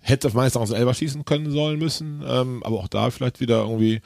Hätte 0.00 0.30
meistens 0.32 0.62
aus 0.62 0.70
Elber 0.70 0.94
schießen 0.94 1.24
können 1.24 1.50
sollen 1.50 1.78
müssen, 1.78 2.22
ähm, 2.26 2.62
aber 2.64 2.78
auch 2.78 2.88
da 2.88 3.10
vielleicht 3.10 3.40
wieder 3.40 3.62
irgendwie 3.62 4.00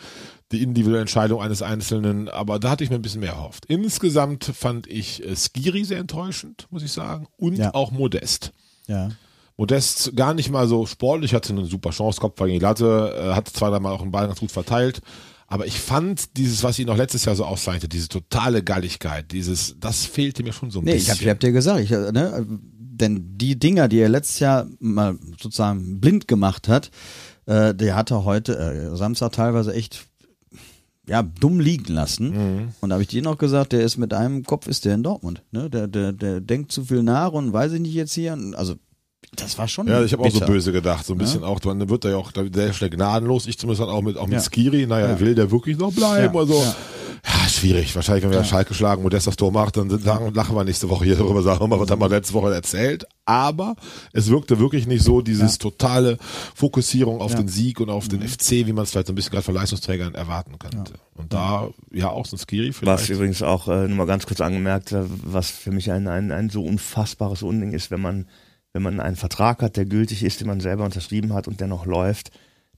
die 0.52 0.62
individuelle 0.62 1.00
Entscheidung 1.02 1.42
eines 1.42 1.60
Einzelnen, 1.62 2.28
aber 2.28 2.58
da 2.58 2.70
hatte 2.70 2.82
ich 2.84 2.90
mir 2.90 2.96
ein 2.96 3.02
bisschen 3.02 3.20
mehr 3.20 3.32
erhofft. 3.32 3.66
Insgesamt 3.66 4.44
fand 4.44 4.86
ich 4.86 5.24
äh, 5.26 5.36
Skiri 5.36 5.84
sehr 5.84 5.98
enttäuschend, 5.98 6.66
muss 6.70 6.82
ich 6.82 6.92
sagen, 6.92 7.26
und 7.36 7.56
Ja. 7.58 7.74
auch 7.74 7.90
Modest. 7.90 8.52
Ja. 8.86 9.10
Modest 9.56 10.14
gar 10.16 10.34
nicht 10.34 10.50
mal 10.50 10.68
so 10.68 10.86
sportlich, 10.86 11.34
hatte 11.34 11.52
eine 11.52 11.64
super 11.64 11.90
Chance, 11.90 12.20
Kopf 12.20 12.38
gegen 12.38 12.52
die 12.52 12.58
Latte, 12.64 13.14
äh, 13.18 13.34
hat 13.34 13.48
zwei, 13.48 13.70
dreimal 13.70 13.92
auch 13.92 14.02
den 14.02 14.12
Ball 14.12 14.26
ganz 14.28 14.40
gut 14.40 14.52
verteilt. 14.52 15.00
Aber 15.48 15.66
ich 15.66 15.80
fand 15.80 16.36
dieses, 16.36 16.62
was 16.62 16.78
ihn 16.78 16.86
noch 16.86 16.96
letztes 16.96 17.24
Jahr 17.24 17.34
so 17.34 17.44
auszeichnete, 17.44 17.88
diese 17.88 18.08
totale 18.08 18.62
Galligkeit, 18.62 19.32
dieses, 19.32 19.76
das 19.80 20.04
fehlte 20.04 20.42
mir 20.42 20.52
schon 20.52 20.70
so 20.70 20.78
ein 20.80 20.84
Nee, 20.84 20.94
bisschen. 20.94 21.16
ich 21.20 21.28
hab 21.28 21.40
dir 21.40 21.52
gesagt, 21.52 21.80
ich, 21.80 21.90
äh, 21.90 22.12
ne, 22.12 22.46
denn 22.48 23.36
die 23.38 23.58
Dinger, 23.58 23.88
die 23.88 23.98
er 23.98 24.08
letztes 24.08 24.40
Jahr 24.40 24.66
mal 24.78 25.18
sozusagen 25.40 26.00
blind 26.00 26.28
gemacht 26.28 26.68
hat, 26.68 26.90
äh, 27.46 27.74
der 27.74 27.96
hat 27.96 28.10
er 28.10 28.24
heute, 28.24 28.58
äh, 28.58 28.96
Samstag 28.96 29.32
teilweise 29.32 29.72
echt 29.72 30.07
ja, 31.08 31.22
dumm 31.22 31.60
liegen 31.60 31.92
lassen. 31.92 32.30
Mhm. 32.30 32.68
Und 32.80 32.90
da 32.90 32.94
habe 32.94 33.02
ich 33.02 33.08
dir 33.08 33.22
noch 33.22 33.38
gesagt, 33.38 33.72
der 33.72 33.80
ist 33.80 33.96
mit 33.96 34.12
einem 34.12 34.44
Kopf 34.44 34.68
ist 34.68 34.84
der 34.84 34.94
in 34.94 35.02
Dortmund. 35.02 35.42
Ne? 35.50 35.70
Der, 35.70 35.88
der, 35.88 36.12
der 36.12 36.40
denkt 36.40 36.70
zu 36.70 36.84
viel 36.84 37.02
nach 37.02 37.32
und 37.32 37.52
weiß 37.52 37.72
ich 37.72 37.80
nicht 37.80 37.94
jetzt 37.94 38.12
hier. 38.12 38.38
Also 38.54 38.76
das 39.36 39.58
war 39.58 39.68
schon. 39.68 39.86
Ja, 39.88 40.02
ich 40.02 40.12
habe 40.12 40.22
auch 40.24 40.30
so 40.30 40.40
böse 40.40 40.72
gedacht, 40.72 41.04
so 41.04 41.12
ein 41.14 41.18
bisschen 41.18 41.44
auch, 41.44 41.60
dann 41.60 41.88
wird 41.88 42.04
er 42.04 42.12
ja 42.12 42.16
auch 42.16 42.32
sehr 42.52 42.72
schnell 42.72 42.90
gnadenlos. 42.90 43.46
Ich 43.46 43.58
zumindest 43.58 43.82
dann 43.82 43.90
auch 43.94 44.02
mit, 44.02 44.16
auch 44.16 44.26
mit 44.26 44.34
Ja. 44.34 44.40
Skiri, 44.40 44.86
naja, 44.86 45.08
Ja. 45.10 45.20
will 45.20 45.34
der 45.34 45.50
wirklich 45.50 45.76
noch 45.78 45.92
bleiben? 45.92 46.34
Ja, 46.34 46.40
Also, 46.40 46.54
ja. 46.54 46.74
ja. 47.42 47.48
schwierig. 47.48 47.94
Wahrscheinlich, 47.94 48.24
wenn 48.24 48.30
wir 48.30 48.44
Schalke 48.44 48.74
schlagen, 48.74 49.02
Modest 49.02 49.26
das 49.26 49.36
Tor 49.36 49.52
macht, 49.52 49.76
dann 49.76 49.90
sagen, 50.00 50.32
lachen 50.34 50.54
wir 50.56 50.64
nächste 50.64 50.88
Woche 50.88 51.04
hier 51.04 51.16
darüber, 51.16 51.42
sagen 51.42 51.60
wir 51.60 51.66
mal, 51.68 51.78
was 51.80 51.90
haben 51.90 52.00
wir 52.00 52.08
letzte 52.08 52.32
Woche 52.34 52.54
erzählt. 52.54 53.06
Aber 53.26 53.74
es 54.12 54.28
wirkte 54.30 54.58
wirklich 54.58 54.86
nicht 54.86 55.02
so, 55.04 55.20
dieses 55.20 55.58
totale 55.58 56.16
Fokussierung 56.54 57.20
auf 57.20 57.32
Ja. 57.32 57.38
Mhm. 57.38 57.42
den 57.42 57.48
Sieg 57.48 57.80
und 57.80 57.90
auf 57.90 58.08
den 58.08 58.22
FC, 58.26 58.66
wie 58.66 58.72
man 58.72 58.84
es 58.84 58.90
vielleicht 58.92 59.08
so 59.08 59.12
ein 59.12 59.16
bisschen 59.16 59.32
gerade 59.32 59.44
von 59.44 59.54
Leistungsträgern 59.54 60.14
erwarten 60.14 60.58
könnte. 60.58 60.94
Und 61.16 61.32
da, 61.32 61.68
ja, 61.92 62.08
auch 62.10 62.24
so 62.26 62.36
ein 62.36 62.38
Skiri 62.38 62.68
Was 62.68 62.76
vielleicht. 62.78 63.08
übrigens 63.10 63.42
auch, 63.42 63.68
äh, 63.68 63.88
nur 63.88 63.96
mal 63.98 64.06
ganz 64.06 64.26
kurz 64.26 64.40
angemerkt, 64.40 64.92
äh, 64.92 65.02
was 65.06 65.50
für 65.50 65.70
mich 65.72 65.90
ein, 65.90 66.06
ein, 66.08 66.30
ein 66.32 66.48
so 66.50 66.62
unfassbares 66.64 67.42
Unding 67.42 67.72
ist, 67.72 67.90
wenn 67.90 68.00
man, 68.00 68.26
wenn 68.72 68.82
man 68.82 69.00
einen 69.00 69.16
Vertrag 69.16 69.62
hat, 69.62 69.76
der 69.76 69.86
gültig 69.86 70.22
ist, 70.22 70.40
den 70.40 70.48
man 70.48 70.60
selber 70.60 70.84
unterschrieben 70.84 71.32
hat 71.32 71.48
und 71.48 71.60
der 71.60 71.68
noch 71.68 71.86
läuft, 71.86 72.30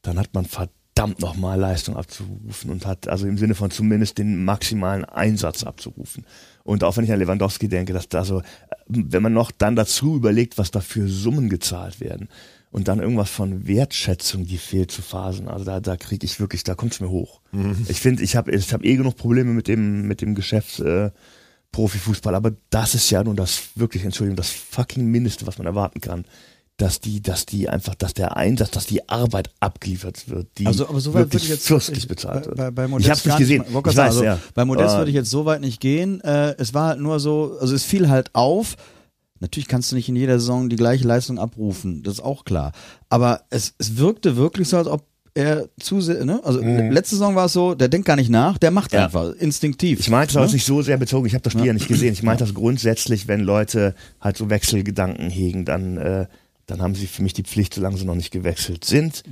dann 0.02 0.18
hat 0.18 0.32
man 0.34 0.44
verdammt 0.44 1.20
nochmal 1.20 1.58
Leistung 1.58 1.96
abzurufen 1.96 2.70
und 2.70 2.86
hat 2.86 3.08
also 3.08 3.26
im 3.26 3.38
Sinne 3.38 3.54
von 3.54 3.70
zumindest 3.70 4.18
den 4.18 4.44
maximalen 4.44 5.04
Einsatz 5.04 5.64
abzurufen. 5.64 6.24
Und 6.62 6.84
auch 6.84 6.96
wenn 6.96 7.04
ich 7.04 7.12
an 7.12 7.18
Lewandowski 7.18 7.68
denke, 7.68 7.92
dass 7.92 8.08
da 8.08 8.24
so, 8.24 8.40
äh, 8.40 8.42
wenn 8.86 9.22
man 9.22 9.32
noch 9.32 9.50
dann 9.50 9.76
dazu 9.76 10.16
überlegt, 10.16 10.58
was 10.58 10.70
da 10.70 10.80
für 10.80 11.08
Summen 11.08 11.48
gezahlt 11.48 12.00
werden 12.00 12.28
und 12.70 12.88
dann 12.88 13.00
irgendwas 13.00 13.30
von 13.30 13.66
Wertschätzung, 13.66 14.46
die 14.46 14.58
fehlt 14.58 14.90
zu 14.90 15.02
Phasen. 15.02 15.48
Also 15.48 15.64
da, 15.64 15.80
da 15.80 15.96
kriege 15.96 16.24
ich 16.24 16.38
wirklich, 16.38 16.62
da 16.64 16.74
kommt's 16.74 17.00
mir 17.00 17.10
hoch. 17.10 17.40
Ich 17.88 18.00
finde, 18.00 18.22
ich 18.22 18.36
habe 18.36 18.52
ich 18.52 18.72
hab 18.72 18.84
eh 18.84 18.96
genug 18.96 19.16
Probleme 19.16 19.52
mit 19.52 19.68
dem, 19.68 20.06
mit 20.06 20.20
dem 20.20 20.34
Geschäft 20.34 20.80
äh, 20.80 21.10
Profifußball, 21.72 22.34
aber 22.34 22.52
das 22.70 22.94
ist 22.94 23.10
ja 23.10 23.22
nun 23.22 23.36
das 23.36 23.60
wirklich, 23.76 24.04
Entschuldigung, 24.04 24.36
das 24.36 24.50
fucking 24.50 25.04
Mindeste, 25.06 25.46
was 25.46 25.58
man 25.58 25.66
erwarten 25.66 26.00
kann. 26.00 26.24
Dass 26.76 26.98
die, 26.98 27.20
dass 27.20 27.44
die 27.44 27.68
einfach, 27.68 27.94
dass 27.94 28.14
der 28.14 28.38
Einsatz, 28.38 28.70
dass 28.70 28.86
die 28.86 29.06
Arbeit 29.06 29.50
abgeliefert 29.60 30.30
wird, 30.30 30.48
die 30.56 30.66
Also, 30.66 30.88
aber 30.88 30.98
so 30.98 31.10
weit 31.12 31.18
würde 31.18 31.32
wirklich 31.34 31.42
ich 31.44 31.48
jetzt 31.50 31.66
fürstlich 31.66 32.08
bezahlt 32.08 32.46
wird. 32.46 32.56
Bei, 32.56 32.70
bei 32.70 32.88
Modest 32.88 33.06
ich 33.06 33.10
habe 33.18 33.28
nicht 33.28 33.38
gesehen. 33.38 33.64
Ich, 33.68 33.74
wollte 33.74 33.90
ich 33.90 33.96
weiß, 33.98 34.14
sagen, 34.14 34.24
ja. 34.24 34.32
also, 34.32 34.44
Bei 34.54 34.64
Modest 34.64 34.88
Aber- 34.88 35.00
würde 35.00 35.10
ich 35.10 35.14
jetzt 35.14 35.28
so 35.30 35.44
weit 35.44 35.60
nicht 35.60 35.78
gehen. 35.80 36.22
Äh, 36.22 36.54
es 36.56 36.72
war 36.72 36.88
halt 36.88 37.00
nur 37.00 37.20
so, 37.20 37.58
also 37.60 37.74
es 37.74 37.84
fiel 37.84 38.08
halt 38.08 38.34
auf. 38.34 38.76
Natürlich 39.40 39.68
kannst 39.68 39.92
du 39.92 39.96
nicht 39.96 40.08
in 40.08 40.16
jeder 40.16 40.38
Saison 40.40 40.70
die 40.70 40.76
gleiche 40.76 41.06
Leistung 41.06 41.38
abrufen, 41.38 42.02
das 42.02 42.14
ist 42.14 42.20
auch 42.20 42.44
klar. 42.44 42.72
Aber 43.10 43.42
es, 43.50 43.74
es 43.76 43.98
wirkte 43.98 44.36
wirklich 44.36 44.68
so, 44.68 44.78
als 44.78 44.86
ob 44.86 45.04
er 45.34 45.68
zu 45.78 46.00
sehr, 46.00 46.24
ne? 46.24 46.40
Also 46.44 46.60
letzte 46.60 47.14
Saison 47.16 47.34
war 47.34 47.46
es 47.46 47.52
so, 47.52 47.74
der 47.74 47.88
denkt 47.88 48.06
gar 48.06 48.16
nicht 48.16 48.30
nach, 48.30 48.58
der 48.58 48.70
macht 48.70 48.92
Mhm. 48.92 48.98
Ja. 48.98 49.04
einfach 49.06 49.32
instinktiv. 49.34 50.00
Ich 50.00 50.10
meinte 50.10 50.32
es 50.32 50.36
ne? 50.36 50.42
auch 50.42 50.52
nicht 50.52 50.66
so 50.66 50.82
sehr 50.82 50.96
bezogen, 50.96 51.26
ich 51.26 51.34
habe 51.34 51.42
das 51.42 51.52
Spiel 51.52 51.66
ja. 51.66 51.72
nicht 51.72 51.88
gesehen. 51.88 52.12
Ich 52.12 52.22
meinte 52.22 52.44
das 52.44 52.54
grundsätzlich, 52.54 53.28
wenn 53.28 53.40
Leute 53.40 53.94
halt 54.20 54.36
so 54.36 54.50
Wechselgedanken 54.50 55.30
hegen, 55.30 55.64
dann, 55.64 55.96
äh, 55.96 56.26
dann 56.66 56.82
haben 56.82 56.94
sie 56.94 57.06
für 57.06 57.22
mich 57.22 57.32
die 57.32 57.42
Pflicht, 57.44 57.74
solange 57.74 57.96
sie 57.96 58.04
noch 58.04 58.14
nicht 58.16 58.30
gewechselt 58.32 58.84
sind, 58.84 59.22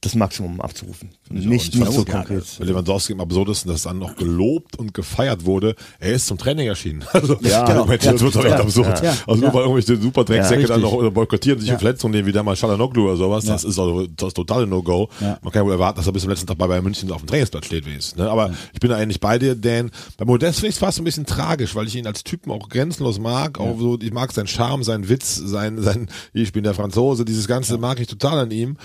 das 0.00 0.14
Maximum 0.14 0.60
abzurufen. 0.60 1.10
Nicht, 1.30 1.74
Ich 1.74 1.80
nicht 1.80 1.92
so 1.92 2.04
konkret. 2.04 2.44
Bei 2.58 2.64
Lewandowski 2.64 3.14
am 3.14 3.20
absurdesten, 3.20 3.72
dass 3.72 3.82
dann 3.82 3.98
noch 3.98 4.14
gelobt 4.14 4.76
und 4.78 4.94
gefeiert 4.94 5.44
wurde. 5.44 5.74
Er 5.98 6.12
ist 6.12 6.26
zum 6.26 6.38
Training 6.38 6.68
erschienen. 6.68 7.04
Also, 7.12 7.36
Ja, 7.40 7.64
genau, 7.66 7.86
ja, 7.86 7.96
das 7.96 8.20
wird 8.20 8.36
doch 8.36 8.44
echt 8.44 8.54
absurd. 8.54 9.02
ja. 9.02 9.16
also 9.26 9.40
nur 9.40 9.54
weil 9.54 9.62
irgendwelche 9.62 9.96
Superdrecksäcke 10.00 10.62
Ja, 10.62 10.68
dann 10.68 10.82
noch 10.82 10.92
oder 10.92 11.10
boykottieren 11.10 11.58
sich 11.58 11.68
Ja. 11.68 11.74
ja. 11.74 11.78
Verletzungen 11.78 12.12
nehmen, 12.14 12.26
wie 12.28 12.32
damals 12.32 12.58
Shalanoglu 12.58 13.04
oder 13.06 13.16
sowas. 13.16 13.44
Das 13.46 13.64
ist 13.64 13.78
also 13.78 14.06
das 14.06 14.28
ist 14.28 14.34
total 14.34 14.66
No-Go. 14.66 15.08
Man 15.20 15.40
kann 15.40 15.52
ja 15.54 15.64
wohl 15.64 15.72
erwarten, 15.72 15.96
dass 15.98 16.06
er 16.06 16.12
bis 16.12 16.22
zum 16.22 16.30
letzten 16.30 16.46
Tag 16.46 16.58
bei 16.58 16.66
Bayern 16.66 16.84
München 16.84 17.10
auf 17.10 17.22
dem 17.22 17.26
Trainingsplatz 17.28 17.66
steht, 17.66 17.86
wie 17.86 17.94
es 17.94 18.08
ist. 18.08 18.16
Ne? 18.18 18.30
Aber 18.30 18.52
ich 18.72 18.80
bin 18.80 18.90
da 18.90 18.96
eigentlich 18.96 19.20
bei 19.20 19.38
dir, 19.38 19.54
Dan. 19.54 19.90
Bei 20.18 20.24
Modest 20.24 20.60
finde 20.60 20.68
ich 20.68 20.74
es 20.76 20.78
fast 20.78 20.98
ein 20.98 21.04
bisschen 21.04 21.26
tragisch, 21.26 21.74
weil 21.74 21.86
ich 21.86 21.96
ihn 21.96 22.06
als 22.06 22.22
Typen 22.22 22.52
auch 22.52 22.68
grenzenlos 22.68 23.18
mag. 23.18 23.58
Auch 23.58 23.78
so, 23.78 23.98
ich 24.00 24.12
mag 24.12 24.32
seinen 24.32 24.46
Charme, 24.46 24.84
seinen 24.84 25.08
Witz, 25.08 25.34
sein, 25.36 25.80
sein, 25.82 26.08
ich 26.32 26.52
bin 26.52 26.64
der 26.64 26.74
Franzose, 26.74 27.24
dieses 27.24 27.48
Ganze 27.48 27.78
mag 27.78 27.98
ich 27.98 28.06
total 28.06 28.38
an 28.38 28.50
ihm. 28.50 28.76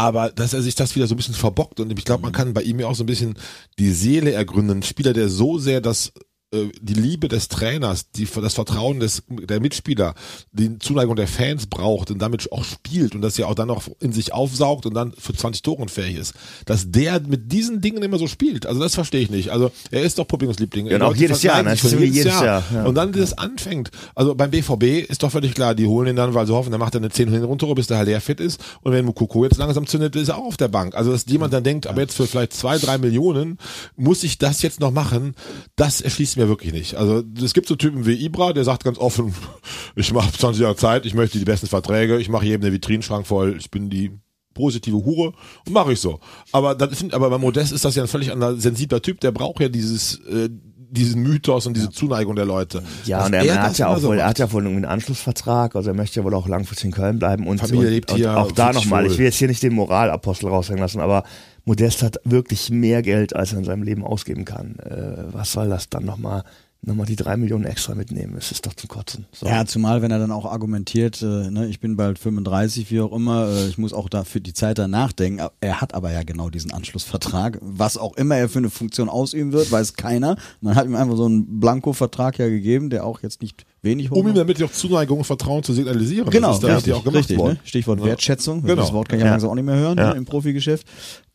Aber 0.00 0.30
dass 0.30 0.54
er 0.54 0.62
sich 0.62 0.74
das 0.74 0.96
wieder 0.96 1.06
so 1.06 1.12
ein 1.12 1.18
bisschen 1.18 1.34
verbockt 1.34 1.78
und 1.78 1.92
ich 1.92 2.06
glaube, 2.06 2.22
man 2.22 2.32
kann 2.32 2.54
bei 2.54 2.62
ihm 2.62 2.80
ja 2.80 2.86
auch 2.86 2.94
so 2.94 3.02
ein 3.02 3.06
bisschen 3.06 3.34
die 3.78 3.90
Seele 3.90 4.32
ergründen. 4.32 4.78
Ein 4.78 4.82
Spieler, 4.82 5.12
der 5.12 5.28
so 5.28 5.58
sehr 5.58 5.82
das 5.82 6.14
die 6.52 6.94
Liebe 6.94 7.28
des 7.28 7.46
Trainers, 7.46 8.10
die, 8.10 8.26
das 8.26 8.54
Vertrauen 8.54 8.98
des, 8.98 9.22
der 9.28 9.60
Mitspieler, 9.60 10.14
die 10.50 10.80
Zuneigung 10.80 11.14
der 11.14 11.28
Fans 11.28 11.66
braucht 11.66 12.10
und 12.10 12.18
damit 12.18 12.50
auch 12.50 12.64
spielt 12.64 13.14
und 13.14 13.22
das 13.22 13.36
ja 13.36 13.46
auch 13.46 13.54
dann 13.54 13.68
noch 13.68 13.88
in 14.00 14.12
sich 14.12 14.32
aufsaugt 14.32 14.84
und 14.84 14.94
dann 14.94 15.12
für 15.16 15.32
20 15.32 15.62
Toren 15.62 15.88
fähig 15.88 16.16
ist, 16.16 16.34
dass 16.66 16.90
der 16.90 17.20
mit 17.20 17.52
diesen 17.52 17.80
Dingen 17.80 18.02
immer 18.02 18.18
so 18.18 18.26
spielt. 18.26 18.66
Also 18.66 18.80
das 18.80 18.96
verstehe 18.96 19.20
ich 19.20 19.30
nicht. 19.30 19.50
Also 19.50 19.70
er 19.92 20.02
ist 20.02 20.18
doch 20.18 20.26
Publikumsliebling. 20.26 20.88
Ja, 20.88 20.96
auch 20.96 21.10
Leute 21.10 21.20
jedes 21.20 21.42
Jahr, 21.44 21.62
ne? 21.62 21.76
irgendwie 21.80 22.06
jedes 22.06 22.40
Jahr, 22.40 22.64
ja. 22.74 22.84
Und 22.84 22.96
dann 22.96 23.12
das 23.12 23.38
anfängt. 23.38 23.92
Also 24.16 24.34
beim 24.34 24.50
BVB 24.50 25.08
ist 25.08 25.22
doch 25.22 25.30
völlig 25.30 25.54
klar, 25.54 25.76
die 25.76 25.86
holen 25.86 26.08
ihn 26.08 26.16
dann, 26.16 26.34
weil 26.34 26.48
sie 26.48 26.52
hoffen, 26.52 26.70
der 26.70 26.80
macht 26.80 26.96
dann 26.96 27.04
eine 27.04 27.12
10 27.12 27.32
runter, 27.44 27.72
bis 27.76 27.86
der 27.86 27.98
halt 27.98 28.08
leer 28.08 28.20
fit 28.20 28.40
ist. 28.40 28.60
Und 28.82 28.92
wenn 28.92 29.04
Mukoko 29.04 29.44
jetzt 29.44 29.58
langsam 29.58 29.86
zündet, 29.86 30.16
ist 30.16 30.28
er 30.28 30.38
auch 30.38 30.46
auf 30.46 30.56
der 30.56 30.68
Bank. 30.68 30.96
Also 30.96 31.12
dass 31.12 31.26
jemand 31.26 31.52
dann 31.52 31.62
denkt, 31.62 31.86
aber 31.86 32.00
jetzt 32.00 32.16
für 32.16 32.26
vielleicht 32.26 32.54
zwei, 32.54 32.76
drei 32.78 32.98
Millionen 32.98 33.58
muss 33.94 34.24
ich 34.24 34.38
das 34.38 34.62
jetzt 34.62 34.80
noch 34.80 34.90
machen, 34.90 35.36
das 35.76 36.00
erschließt 36.00 36.39
mir 36.39 36.39
wirklich 36.48 36.72
nicht. 36.72 36.94
Also 36.94 37.22
es 37.42 37.54
gibt 37.54 37.68
so 37.68 37.76
Typen 37.76 38.06
wie 38.06 38.24
Ibra, 38.24 38.52
der 38.52 38.64
sagt 38.64 38.84
ganz 38.84 38.98
offen, 38.98 39.34
ich 39.96 40.12
mache 40.12 40.32
20 40.32 40.62
Jahre 40.62 40.76
Zeit, 40.76 41.06
ich 41.06 41.14
möchte 41.14 41.38
die 41.38 41.44
besten 41.44 41.66
Verträge, 41.66 42.18
ich 42.18 42.28
mache 42.28 42.46
jedem 42.46 42.62
den 42.62 42.72
Vitrinenschrank 42.72 43.26
voll, 43.26 43.56
ich 43.58 43.70
bin 43.70 43.90
die 43.90 44.10
positive 44.54 45.04
Hure 45.04 45.32
und 45.66 45.72
mache 45.72 45.92
ich 45.92 46.00
so. 46.00 46.20
Aber 46.52 46.74
das 46.74 46.98
find, 46.98 47.14
aber 47.14 47.30
bei 47.30 47.38
Modest 47.38 47.72
ist 47.72 47.84
das 47.84 47.94
ja 47.94 48.02
ein 48.02 48.08
völlig 48.08 48.32
anderer 48.32 48.56
sensibler 48.56 49.00
Typ, 49.00 49.20
der 49.20 49.32
braucht 49.32 49.60
ja 49.60 49.68
dieses 49.68 50.18
äh, 50.26 50.48
diesen 50.90 51.22
Mythos 51.22 51.66
und 51.66 51.76
diese 51.76 51.90
Zuneigung 51.90 52.34
der 52.34 52.44
Leute. 52.44 52.82
Ja, 53.04 53.18
Dass 53.18 53.26
und 53.28 53.34
er, 53.34 53.44
er 53.44 53.62
hat 53.62 53.78
ja 53.78 53.88
auch 53.88 53.98
so 53.98 54.08
wohl, 54.08 54.18
er 54.18 54.26
hat 54.26 54.38
ja 54.38 54.50
wohl 54.52 54.66
einen 54.66 54.84
Anschlussvertrag, 54.84 55.76
also 55.76 55.90
er 55.90 55.94
möchte 55.94 56.20
ja 56.20 56.24
wohl 56.24 56.34
auch 56.34 56.48
langfristig 56.48 56.86
in 56.86 56.92
Köln 56.92 57.18
bleiben 57.18 57.46
und, 57.46 57.58
Familie 57.58 57.86
und, 57.86 57.92
lebt 57.94 58.10
und 58.10 58.16
hier, 58.16 58.36
auch 58.36 58.52
da 58.52 58.72
nochmal, 58.72 59.06
ich 59.06 59.16
will 59.16 59.24
jetzt 59.24 59.36
hier 59.36 59.48
nicht 59.48 59.62
den 59.62 59.72
Moralapostel 59.72 60.48
raushängen 60.48 60.80
lassen, 60.80 61.00
aber 61.00 61.22
Modest 61.64 62.02
hat 62.02 62.20
wirklich 62.24 62.70
mehr 62.70 63.02
Geld, 63.02 63.34
als 63.34 63.52
er 63.52 63.58
in 63.58 63.64
seinem 63.64 63.82
Leben 63.82 64.04
ausgeben 64.04 64.44
kann. 64.44 64.78
Äh, 64.78 65.32
was 65.32 65.52
soll 65.52 65.68
das 65.68 65.88
dann 65.88 66.04
nochmal, 66.04 66.44
nochmal 66.82 67.06
die 67.06 67.16
drei 67.16 67.36
Millionen 67.36 67.64
extra 67.64 67.94
mitnehmen? 67.94 68.36
Es 68.36 68.50
ist 68.50 68.66
doch 68.66 68.74
zum 68.74 68.88
Kotzen. 68.88 69.26
So. 69.32 69.46
Ja, 69.46 69.64
zumal 69.66 70.02
wenn 70.02 70.10
er 70.10 70.18
dann 70.18 70.32
auch 70.32 70.46
argumentiert, 70.46 71.20
äh, 71.22 71.50
ne, 71.50 71.66
ich 71.66 71.80
bin 71.80 71.96
bald 71.96 72.18
35, 72.18 72.90
wie 72.90 73.00
auch 73.00 73.12
immer, 73.12 73.48
äh, 73.48 73.68
ich 73.68 73.78
muss 73.78 73.92
auch 73.92 74.08
da 74.08 74.24
für 74.24 74.40
die 74.40 74.54
Zeit 74.54 74.78
danach 74.78 75.12
denken. 75.12 75.46
Er 75.60 75.80
hat 75.80 75.94
aber 75.94 76.12
ja 76.12 76.22
genau 76.22 76.50
diesen 76.50 76.72
Anschlussvertrag. 76.72 77.58
Was 77.60 77.96
auch 77.96 78.16
immer 78.16 78.36
er 78.36 78.48
für 78.48 78.58
eine 78.58 78.70
Funktion 78.70 79.08
ausüben 79.08 79.52
wird, 79.52 79.70
weiß 79.70 79.94
keiner. 79.94 80.36
Man 80.60 80.74
hat 80.74 80.86
ihm 80.86 80.96
einfach 80.96 81.16
so 81.16 81.26
einen 81.26 81.60
Blanko-Vertrag 81.60 82.38
ja 82.38 82.48
gegeben, 82.48 82.90
der 82.90 83.04
auch 83.04 83.22
jetzt 83.22 83.42
nicht 83.42 83.66
wenig 83.82 84.10
hoch 84.10 84.16
Um 84.16 84.28
ihm 84.28 84.34
damit 84.34 84.62
auch 84.62 84.70
Zuneigung 84.72 85.18
und 85.18 85.24
Vertrauen 85.24 85.62
zu 85.62 85.72
signalisieren. 85.72 86.28
Genau, 86.30 86.48
das 86.48 86.56
ist 86.58 86.64
da 86.64 86.74
richtig 86.74 86.92
auch 86.94 87.04
gemacht 87.04 87.16
richtig, 87.20 87.38
worden. 87.38 87.54
ne? 87.54 87.60
Stichwort 87.64 88.04
Wertschätzung. 88.04 88.62
Genau. 88.62 88.74
Das 88.82 88.92
Wort 88.92 89.08
kann 89.08 89.18
ich 89.18 89.22
ja, 89.22 89.26
Ja. 89.26 89.32
langsam 89.32 89.50
auch 89.50 89.54
nicht 89.54 89.64
mehr 89.64 89.76
hören 89.76 89.98
Ja. 89.98 90.10
ne, 90.12 90.16
im 90.18 90.24
Profigeschäft. 90.24 90.86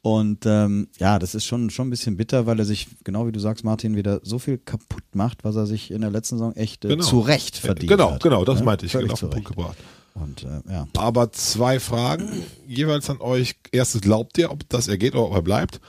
Und 0.02 0.46
ähm, 0.46 0.88
ja, 1.00 1.18
das 1.18 1.34
ist 1.34 1.46
schon 1.46 1.72
schon 1.72 1.88
ein 1.88 1.90
bisschen 1.90 2.16
bitter, 2.16 2.46
weil 2.46 2.60
er 2.60 2.66
sich, 2.66 2.88
genau 3.04 3.26
wie 3.26 3.32
du 3.32 3.40
sagst, 3.40 3.64
Martin, 3.64 3.96
wieder 3.96 4.20
so 4.24 4.38
viel 4.38 4.60
kaputt 4.60 5.04
macht, 5.16 5.44
was 5.44 5.56
er 5.56 5.66
sich 5.66 5.90
in 5.90 6.02
der 6.02 6.12
letzten 6.12 6.38
Saison 6.38 6.54
echt 6.56 6.86
äh, 6.86 6.90
Genau. 6.90 7.04
zu 7.04 7.20
Recht 7.22 7.58
verdient 7.58 7.90
Genau, 7.92 8.12
hat. 8.12 8.22
genau, 8.22 8.46
das 8.46 8.60
Ne? 8.60 8.66
meinte 8.66 8.86
ich. 8.86 8.92
Völlig 8.92 9.06
Genau 9.08 9.14
auf 9.14 9.20
zu 9.20 9.26
den 9.28 9.32
Punkt 9.44 9.50
Recht. 9.50 9.58
gebracht. 9.58 9.78
Und 10.14 10.44
äh, 10.44 10.72
ja. 10.72 10.88
Aber 10.96 11.32
zwei 11.32 11.80
Fragen 11.80 12.30
jeweils 12.68 13.10
an 13.10 13.20
euch. 13.20 13.56
Erstens, 13.72 14.02
glaubt 14.02 14.38
ihr, 14.38 14.52
ob 14.52 14.70
das 14.70 14.88
er 14.88 14.98
geht 14.98 15.14
oder 15.16 15.26
ob 15.26 15.34
er 15.34 15.42
bleibt? 15.42 15.82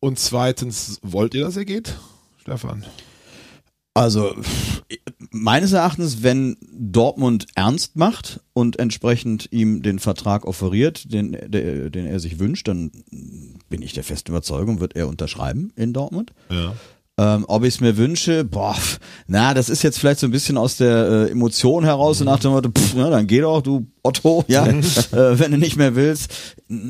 Und 0.00 0.18
zweitens, 0.18 0.98
wollt 1.02 1.34
ihr, 1.34 1.42
dass 1.44 1.56
er 1.56 1.64
geht? 1.64 1.94
Stefan. 2.42 2.84
Also 3.94 4.34
meines 5.30 5.72
Erachtens, 5.72 6.22
wenn 6.22 6.56
Dortmund 6.72 7.46
ernst 7.54 7.96
macht 7.96 8.40
und 8.54 8.78
entsprechend 8.78 9.48
ihm 9.52 9.82
den 9.82 9.98
Vertrag 9.98 10.46
offeriert, 10.46 11.12
den, 11.12 11.32
der, 11.32 11.90
den 11.90 12.06
er 12.06 12.18
sich 12.18 12.38
wünscht, 12.38 12.68
dann 12.68 12.90
bin 13.68 13.82
ich 13.82 13.92
der 13.92 14.04
festen 14.04 14.30
Überzeugung, 14.30 14.80
wird 14.80 14.96
er 14.96 15.08
unterschreiben 15.08 15.72
in 15.76 15.92
Dortmund. 15.92 16.32
Ja. 16.50 16.74
Ähm, 17.18 17.44
ob 17.46 17.62
ich 17.62 17.74
es 17.74 17.80
mir 17.80 17.98
wünsche, 17.98 18.42
boah, 18.42 18.74
na, 19.26 19.52
das 19.52 19.68
ist 19.68 19.82
jetzt 19.82 19.98
vielleicht 19.98 20.20
so 20.20 20.26
ein 20.26 20.30
bisschen 20.30 20.56
aus 20.56 20.78
der 20.78 21.28
äh, 21.28 21.30
Emotion 21.30 21.84
heraus 21.84 22.22
und 22.22 22.24
nach 22.24 22.40
dem 22.40 22.52
Motto, 22.52 22.70
pff, 22.70 22.94
na, 22.96 23.10
dann 23.10 23.26
geh 23.26 23.42
doch, 23.42 23.60
du 23.60 23.86
Otto, 24.02 24.46
ja, 24.48 24.66
äh, 24.66 24.78
wenn 25.12 25.52
du 25.52 25.58
nicht 25.58 25.76
mehr 25.76 25.94
willst. 25.94 26.32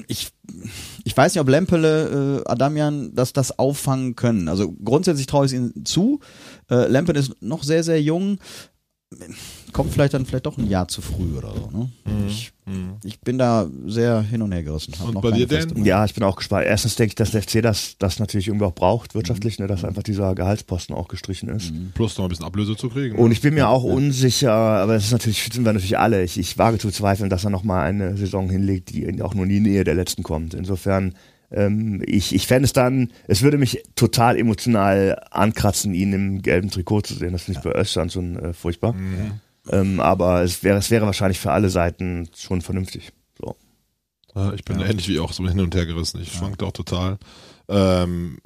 Ich, 0.07 0.29
ich 1.03 1.17
weiß 1.17 1.35
nicht, 1.35 1.41
ob 1.41 1.49
Lempele, 1.49 2.43
äh, 2.47 2.49
Adamian, 2.49 3.17
dass 3.17 3.33
das 3.33 3.59
auffangen 3.59 4.15
können. 4.15 4.49
Also 4.49 4.73
grundsätzlich 4.73 5.27
traue 5.27 5.47
ich 5.47 5.53
es 5.53 5.59
ihnen 5.59 5.85
zu. 5.85 6.21
Äh, 6.71 6.89
Lempele 6.89 7.21
ist 7.21 7.41
noch 7.43 7.63
sehr, 7.63 7.85
sehr 7.85 8.01
jung 8.01 8.39
kommt 9.73 9.93
vielleicht 9.93 10.15
dann 10.15 10.27
vielleicht 10.27 10.47
doch 10.47 10.59
ein 10.59 10.69
Jahr 10.69 10.87
zu 10.89 11.01
früh 11.01 11.37
oder 11.37 11.55
so. 11.55 11.71
Ne? 11.71 11.91
Ich, 12.29 12.53
ich 13.05 13.21
bin 13.21 13.39
da 13.39 13.69
sehr 13.87 14.21
hin 14.21 14.43
und 14.43 14.53
her 14.53 14.63
gerissen. 14.63 14.95
Hab 14.99 15.09
Und 15.09 15.15
noch 15.15 15.23
bei 15.23 15.31
dir, 15.31 15.47
Meinung. 15.47 15.85
Ja, 15.85 16.05
ich 16.05 16.15
bin 16.15 16.23
auch 16.25 16.37
gespannt. 16.37 16.67
Erstens 16.67 16.97
denke 16.97 17.11
ich, 17.11 17.15
dass 17.15 17.31
der 17.31 17.43
FC 17.43 17.63
das, 17.63 17.97
das 17.99 18.19
natürlich 18.19 18.49
irgendwie 18.49 18.67
auch 18.67 18.75
braucht, 18.75 19.15
wirtschaftlich, 19.15 19.59
ne, 19.59 19.67
dass 19.67 19.85
einfach 19.85 20.03
dieser 20.03 20.35
Gehaltsposten 20.35 20.95
auch 20.95 21.09
gestrichen 21.09 21.49
ist. 21.49 21.73
Plus 21.95 22.17
noch 22.19 22.27
ein 22.27 22.29
bisschen 22.29 22.45
Ablöse 22.45 22.77
zu 22.77 22.89
kriegen. 22.89 23.17
Und 23.17 23.33
ich 23.33 23.41
bin 23.41 23.55
mir 23.55 23.69
auch 23.69 23.83
unsicher, 23.83 24.53
aber 24.53 24.95
das 24.95 25.05
ist 25.05 25.13
natürlich, 25.13 25.49
sind 25.53 25.65
wir 25.65 25.73
natürlich 25.73 25.99
alle. 25.99 26.23
Ich, 26.23 26.39
ich 26.39 26.59
wage 26.59 26.79
zu 26.79 26.91
zweifeln, 26.91 27.31
dass 27.31 27.45
er 27.45 27.51
nochmal 27.51 27.85
eine 27.85 28.17
Saison 28.17 28.51
hinlegt, 28.51 28.91
die 28.91 29.23
auch 29.23 29.35
nur 29.35 29.45
in 29.45 29.51
die 29.51 29.61
Nähe 29.61 29.85
der 29.85 29.95
letzten 29.95 30.23
kommt. 30.23 30.55
Insofern, 30.55 31.15
ähm, 31.53 32.03
ich, 32.07 32.35
ich 32.35 32.47
fände 32.47 32.65
es 32.65 32.73
dann, 32.73 33.13
es 33.27 33.43
würde 33.43 33.59
mich 33.59 33.83
total 33.95 34.39
emotional 34.39 35.23
ankratzen, 35.31 35.95
ihn 35.95 36.13
im 36.13 36.43
gelben 36.43 36.71
Trikot 36.71 37.03
zu 37.03 37.15
sehen. 37.15 37.33
Das 37.33 37.43
finde 37.43 37.61
ich 37.61 37.65
bei 37.65 37.73
Östern 37.73 38.11
schon 38.11 38.37
äh, 38.37 38.53
furchtbar. 38.53 38.95
Ähm, 39.71 40.01
aber 40.01 40.43
es 40.43 40.63
wäre, 40.63 40.79
es 40.79 40.91
wäre 40.91 41.07
wahrscheinlich 41.07 41.39
für 41.39 41.53
alle 41.53 41.71
Seiten 41.71 42.29
schon 42.37 42.63
vernünftig. 42.63 43.13
So. 43.39 43.57
Ja, 44.35 44.53
ich 44.53 44.65
bin 44.65 44.81
ähnlich 44.81 45.09
wie 45.09 45.21
auch 45.21 45.33
so 45.33 45.47
hin 45.47 45.61
und 45.61 45.75
her 45.75 45.87
gerissen. 45.87 46.21
Ich 46.21 46.33
schwankte 46.33 46.67
auch 46.67 46.73
total. 46.73 47.19
Ähm, 47.69 48.39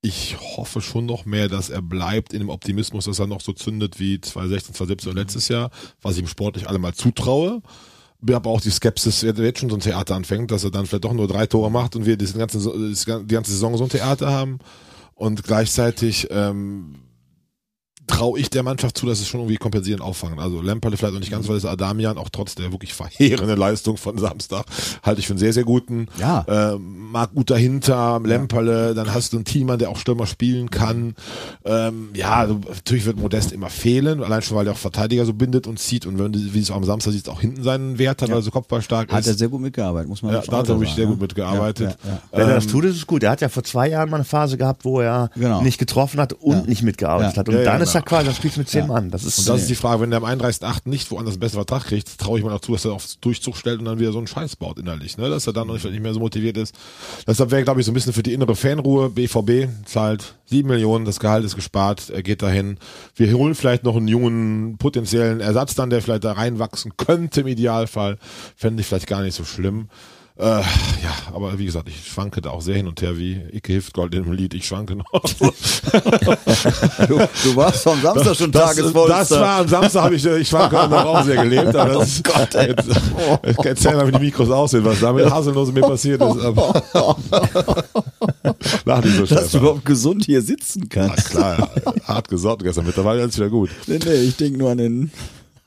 ich 0.00 0.36
hoffe 0.38 0.80
schon 0.80 1.06
noch 1.06 1.24
mehr, 1.24 1.48
dass 1.48 1.70
er 1.70 1.82
bleibt 1.82 2.32
in 2.32 2.38
dem 2.38 2.50
Optimismus, 2.50 3.06
dass 3.06 3.18
er 3.18 3.26
noch 3.26 3.40
so 3.40 3.52
zündet 3.52 3.98
wie 3.98 4.20
2016, 4.20 4.74
2017 4.74 5.10
und 5.10 5.16
letztes 5.16 5.48
Jahr, 5.48 5.70
was 6.00 6.14
ich 6.14 6.22
ihm 6.22 6.28
sportlich 6.28 6.68
alle 6.68 6.78
mal 6.78 6.94
zutraue. 6.94 7.62
Habe 8.30 8.48
auch 8.48 8.60
die 8.60 8.70
Skepsis, 8.70 9.22
wer 9.22 9.34
jetzt 9.44 9.60
schon 9.60 9.70
so 9.70 9.76
ein 9.76 9.80
Theater 9.80 10.16
anfängt, 10.16 10.50
dass 10.50 10.64
er 10.64 10.70
dann 10.70 10.86
vielleicht 10.86 11.04
doch 11.04 11.12
nur 11.12 11.28
drei 11.28 11.46
Tore 11.46 11.70
macht 11.70 11.94
und 11.94 12.04
wir 12.04 12.16
diese 12.16 12.36
ganze, 12.36 12.58
die 12.58 13.34
ganze 13.34 13.52
Saison 13.52 13.76
so 13.76 13.84
ein 13.84 13.90
Theater 13.90 14.30
haben. 14.30 14.58
Und 15.14 15.44
gleichzeitig 15.44 16.28
ähm, 16.30 16.96
traue 18.08 18.40
ich 18.40 18.50
der 18.50 18.62
Mannschaft 18.64 18.98
zu, 18.98 19.06
dass 19.06 19.20
es 19.20 19.28
schon 19.28 19.40
irgendwie 19.40 19.56
kompensieren, 19.56 20.00
auffangen. 20.00 20.38
Also 20.40 20.60
Lemperle 20.60 20.96
vielleicht 20.96 21.14
noch 21.14 21.20
nicht 21.20 21.30
ganz, 21.30 21.46
weil 21.48 21.56
es 21.56 21.64
Adamian 21.64 22.18
auch 22.18 22.28
trotz 22.30 22.54
der 22.56 22.72
wirklich 22.72 22.92
verheerenden 22.94 23.56
Leistung 23.58 23.96
von 23.96 24.18
Samstag 24.18 24.64
halte 25.04 25.20
ich 25.20 25.26
für 25.26 25.34
einen 25.34 25.38
sehr, 25.38 25.52
sehr 25.52 25.64
guten. 25.64 26.08
Ja. 26.18 26.44
Ähm, 26.48 27.10
Marc 27.12 27.34
gut 27.34 27.50
dahinter, 27.50 28.20
Lemperle, 28.24 28.94
dann 28.94 29.12
hast 29.14 29.32
du 29.32 29.36
einen 29.38 29.44
Teamer, 29.44 29.76
der 29.76 29.90
auch 29.90 29.96
Stürmer 29.98 30.26
spielen 30.26 30.70
kann. 30.70 31.14
Ähm, 31.64 32.10
ja, 32.14 32.46
du, 32.46 32.60
natürlich 32.68 33.04
wird 33.06 33.18
Modest 33.18 33.52
immer 33.52 33.70
fehlen, 33.70 34.22
allein 34.22 34.42
schon, 34.42 34.56
weil 34.56 34.64
der 34.64 34.74
auch 34.74 34.78
Verteidiger 34.78 35.24
so 35.24 35.32
bindet 35.34 35.66
und 35.66 35.78
zieht 35.78 36.06
und 36.06 36.18
wenn 36.18 36.32
du, 36.32 36.38
wie 36.54 36.60
es 36.60 36.70
auch 36.70 36.76
am 36.76 36.84
Samstag 36.84 37.12
siehst, 37.12 37.28
auch 37.28 37.40
hinten 37.40 37.62
seinen 37.62 37.98
Wert 37.98 38.22
hat, 38.22 38.30
weil 38.30 38.38
er 38.38 38.42
so 38.42 38.50
kopfballstark 38.50 39.12
Hat 39.12 39.26
er 39.26 39.32
ist. 39.32 39.38
sehr 39.38 39.48
gut 39.48 39.60
mitgearbeitet, 39.60 40.08
muss 40.08 40.22
man 40.22 40.32
Ja, 40.32 40.40
da 40.40 40.58
hat 40.58 40.68
er 40.68 40.74
auch 40.74 40.80
wirklich 40.80 40.94
sehr 40.94 41.06
gut 41.06 41.16
ne? 41.16 41.22
mitgearbeitet. 41.22 41.96
Ja, 42.02 42.10
ja, 42.10 42.14
ja. 42.16 42.22
Wenn 42.38 42.48
er 42.48 42.54
das 42.56 42.64
Ähm, 42.64 42.70
tut, 42.70 42.84
ist 42.84 42.96
es 42.96 43.06
gut. 43.06 43.22
Er 43.22 43.30
hat 43.30 43.40
ja 43.40 43.48
vor 43.48 43.64
zwei 43.64 43.88
Jahren 43.88 44.08
mal 44.10 44.16
eine 44.16 44.24
Phase 44.24 44.56
gehabt, 44.56 44.84
wo 44.84 45.00
er 45.00 45.30
Genau. 45.34 45.62
nicht 45.62 45.78
getroffen 45.78 46.20
hat 46.20 46.32
und 46.32 46.56
Ja. 46.56 46.62
nicht 46.66 46.82
mitgearbeitet 46.82 47.34
Ja. 47.34 47.40
hat. 47.40 47.48
Und 47.48 47.54
Ja, 47.56 47.60
ja, 47.62 47.72
dann 47.72 47.80
ist 47.82 47.94
genau. 48.04 48.08
quasi, 48.08 48.26
dann 48.26 48.34
spielst 48.34 48.56
du 48.56 48.60
mit 48.60 48.68
zehn 48.68 48.86
Mann. 48.86 49.10
Das 49.10 49.24
ist, 49.24 49.38
Und 49.38 49.48
das 49.48 49.62
ist 49.62 49.70
die 49.70 49.74
Frage, 49.74 50.02
wenn 50.02 50.10
der 50.10 50.22
am 50.22 50.24
31.8. 50.24 50.80
nicht 50.84 51.10
woanders 51.10 51.34
einen 51.34 51.40
besseren 51.40 51.64
Vertrag 51.64 51.88
kriegt, 51.88 52.18
traue 52.18 52.38
ich 52.38 52.44
mir 52.44 52.50
noch 52.50 52.60
zu, 52.60 52.72
dass 52.72 52.84
er 52.84 52.92
auf 52.92 53.06
Durchzug 53.20 53.56
stellt 53.56 53.78
und 53.78 53.84
dann 53.84 53.98
wieder 53.98 54.12
so 54.12 54.18
einen 54.18 54.26
Scheiß 54.26 54.56
baut 54.56 54.78
innerlich, 54.78 55.18
ne? 55.18 55.30
Dass 55.30 55.46
er 55.46 55.52
dann 55.52 55.68
nicht, 55.68 55.84
nicht 55.84 56.02
mehr 56.02 56.14
so 56.14 56.20
motiviert 56.20 56.56
ist. 56.56 56.74
Deshalb 57.26 57.50
wäre, 57.50 57.64
glaube 57.64 57.80
ich, 57.80 57.86
so 57.86 57.92
ein 57.92 57.94
bisschen 57.94 58.12
für 58.12 58.22
die 58.22 58.32
innere 58.32 58.56
Fanruhe, 58.56 59.10
BVB 59.10 59.68
zahlt 59.84 60.34
sieben 60.46 60.68
Millionen, 60.68 61.04
das 61.04 61.20
Gehalt 61.20 61.44
ist 61.44 61.56
gespart, 61.56 62.10
er 62.10 62.22
geht 62.22 62.42
dahin. 62.42 62.78
Wir 63.14 63.32
holen 63.32 63.54
vielleicht 63.54 63.84
noch 63.84 63.96
einen 63.96 64.08
jungen, 64.08 64.78
potenziellen 64.78 65.40
Ersatz 65.40 65.74
dann, 65.74 65.90
der 65.90 66.02
vielleicht 66.02 66.24
da 66.24 66.32
reinwachsen 66.32 66.92
könnte 66.96 67.42
im 67.42 67.46
Idealfall. 67.46 68.18
Fände 68.56 68.80
ich 68.80 68.86
vielleicht 68.86 69.06
gar 69.06 69.22
nicht 69.22 69.34
so 69.34 69.44
schlimm. 69.44 69.88
Äh, 70.40 70.60
ja, 70.60 70.64
aber 71.34 71.58
wie 71.58 71.64
gesagt, 71.64 71.88
ich 71.88 72.06
schwanke 72.12 72.40
da 72.40 72.50
auch 72.50 72.60
sehr 72.60 72.76
hin 72.76 72.86
und 72.86 73.02
her, 73.02 73.18
wie 73.18 73.40
Icke 73.52 73.72
Hiftgold 73.72 74.14
in 74.14 74.22
dem 74.22 74.32
Lied, 74.32 74.54
ich 74.54 74.66
schwanke 74.68 74.94
noch. 74.94 75.04
Du, 77.08 77.18
du 77.44 77.56
warst 77.56 77.84
am 77.88 78.00
Samstag 78.00 78.36
schon 78.36 78.52
Das, 78.52 78.76
Tagesvollster. 78.76 79.18
das 79.18 79.30
war 79.32 79.58
am 79.60 79.68
Samstag 79.68 80.02
habe 80.04 80.14
ich, 80.14 80.24
äh, 80.24 80.38
ich 80.38 80.48
schwanke 80.48 80.76
noch 80.76 81.04
auch 81.06 81.24
sehr 81.24 81.42
gelebt. 81.42 81.74
Aber 81.74 81.94
das 81.94 82.08
ist, 82.08 82.24
Gott, 82.24 82.54
ey. 82.54 82.68
Jetzt, 82.68 82.88
jetzt 83.44 83.64
erzähl 83.64 83.96
mal, 83.96 84.06
wie 84.06 84.12
die 84.12 84.20
Mikros 84.26 84.48
aussehen, 84.50 84.84
was 84.84 85.00
da 85.00 85.12
mit 85.12 85.28
Haselnose 85.28 85.72
mir 85.72 85.80
passiert 85.80 86.22
ist. 86.22 86.36
Lach 88.84 89.04
nicht 89.04 89.16
so 89.16 89.26
dass 89.26 89.50
du 89.50 89.58
überhaupt 89.58 89.84
gesund 89.84 90.24
hier 90.24 90.42
sitzen 90.42 90.88
Ja, 90.94 91.08
kannst. 91.08 91.30
klar, 91.30 91.68
hart 92.04 92.28
gesorgt 92.28 92.62
gestern. 92.62 92.86
Mittlerweile 92.86 93.22
ist 93.24 93.36
wieder 93.36 93.50
gut. 93.50 93.70
Nee, 93.86 93.98
nee, 94.04 94.14
ich 94.14 94.36
denke 94.36 94.58
nur 94.58 94.70
an 94.70 94.78
den 94.78 95.10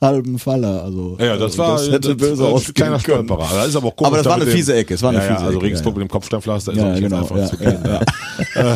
halben 0.02 0.40
Faller. 0.40 0.84
Also, 0.84 1.16
Ja, 1.20 1.34
das 1.38 1.44
also, 1.44 1.58
war 1.60 1.76
das 1.78 1.92
hätte 1.92 2.16
böse 2.16 2.44
war 2.44 2.56
ein 2.56 2.74
kleiner. 2.74 3.00
Stolperer. 3.00 3.48
Das 3.54 3.68
ist 3.68 3.76
aber 3.76 3.92
komisch. 3.92 4.08
Aber 4.08 4.18
das 4.18 4.24
da 4.24 4.30
war 4.32 4.38
eine 4.38 4.48
fiese 4.48 4.76
Ecke, 4.76 4.96
es 4.96 5.02
war 5.04 5.10
eine 5.12 5.20
ja, 5.20 5.26
fiese 5.26 5.40
also 5.46 5.58
Ecke, 5.58 5.66
Regensburg 5.66 5.94
ja, 5.96 6.00
mit 6.00 6.10
dem 6.10 6.12
Kopfsteinpflaster 6.12 6.72
ist 6.72 6.78
Ja, 6.80 6.86
auch 6.88 6.92
nicht 6.92 7.02
genau, 7.04 7.18
einfach 7.20 7.38
ja, 7.38 7.46
zu 7.48 7.58
gehen. 7.58 7.78
ja, 7.86 8.02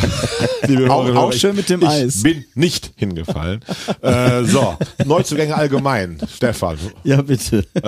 Äh, 0.68 0.88
Auch- 0.90 1.16
auch 1.16 1.32
ich- 1.34 1.40
schön 1.42 1.56
mit 1.56 1.70
dem 1.70 1.82
ich 1.82 1.88
Eis. 1.88 2.24
bin 2.24 2.44
nicht 2.56 2.92
hingefallen. 2.96 3.62
äh, 4.02 4.44
so, 4.44 4.76
Neuzugänge 5.06 5.56
allgemein. 5.56 6.18
Stefan, 6.36 6.78
Ja, 7.04 7.22
bitte. 7.22 7.66
ähm, 7.76 7.84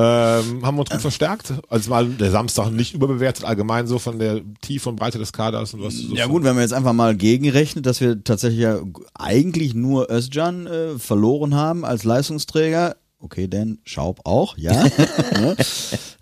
haben 0.66 0.76
wir 0.78 0.82
uns 0.82 0.90
gut 0.90 1.02
verstärkt. 1.02 1.54
Also 1.70 1.90
mal 1.90 2.06
der 2.08 2.32
Samstag 2.32 2.72
nicht 2.72 2.94
überbewertet, 2.94 3.46
allgemein 3.46 3.88
so 3.88 4.00
von 4.00 4.20
der 4.20 4.42
Tiefe 4.62 4.90
und 4.90 4.96
Breite 4.96 5.18
des 5.20 5.34
Kaders 5.34 5.74
und 5.74 5.84
was 5.84 5.96
so 5.96 6.16
Ja 6.16 6.26
gut, 6.28 6.44
wenn 6.44 6.54
man 6.56 6.62
jetzt 6.64 6.74
einfach 6.74 6.94
mal 6.94 7.16
gegenrechnet, 7.16 7.86
dass 7.86 8.02
wir 8.02 8.24
tatsächlich 8.24 8.62
ja 8.62 8.80
eigentlich 9.16 9.74
nur 9.74 10.10
Özcan 10.12 10.68
äh, 10.68 11.00
verloren 11.00 11.56
haben 11.56 11.86
als 11.86 12.04
Leistungsträger. 12.04 12.96
Okay, 13.20 13.48
Dan 13.48 13.80
Schaub 13.84 14.22
auch, 14.26 14.58
ja. 14.58 14.72
Ne? 15.34 15.56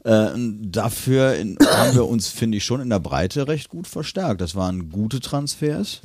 äh, 0.06 0.30
dafür 0.70 1.36
in, 1.36 1.58
haben 1.60 1.94
wir 1.94 2.06
uns, 2.08 2.30
finde 2.30 2.58
ich, 2.58 2.64
schon 2.64 2.80
in 2.80 2.90
der 2.90 3.00
Breite 3.00 3.48
recht 3.48 3.70
gut 3.70 3.88
verstärkt. 3.88 4.40
Das 4.42 4.56
waren 4.56 4.90
gute 4.90 5.20
Transfers. 5.20 6.02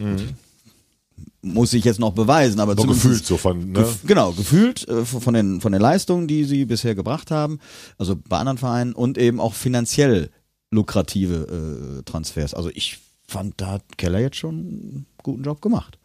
Muss 1.42 1.72
ich 1.72 1.84
jetzt 1.84 2.00
noch 2.00 2.12
beweisen, 2.12 2.60
aber 2.60 2.76
so 2.76 2.86
gefühlt 2.86 3.24
so 3.24 3.36
von, 3.36 3.72
ne? 3.72 3.80
Gef 3.80 4.00
genau, 4.04 4.32
gefühlt 4.32 4.86
äh, 4.88 5.04
von 5.04 5.32
den, 5.32 5.60
von 5.60 5.72
den 5.72 5.80
Leistungen, 5.80 6.26
die 6.26 6.44
sie 6.44 6.64
bisher 6.66 6.94
gebracht 6.94 7.30
haben, 7.30 7.60
also 7.96 8.16
bei 8.28 8.38
anderen 8.38 8.58
Vereinen 8.58 8.92
und 8.92 9.16
eben 9.16 9.40
auch 9.40 9.54
finanziell 9.54 10.30
lukrative 10.70 12.00
äh, 12.00 12.02
Transfers. 12.02 12.52
Also 12.52 12.70
ich 12.74 12.98
fand, 13.26 13.60
da 13.60 13.72
hat 13.72 13.96
Keller 13.96 14.18
jetzt 14.20 14.36
schon 14.36 14.54
einen 14.54 15.06
guten 15.22 15.44
Job 15.44 15.62
gemacht. 15.62 15.98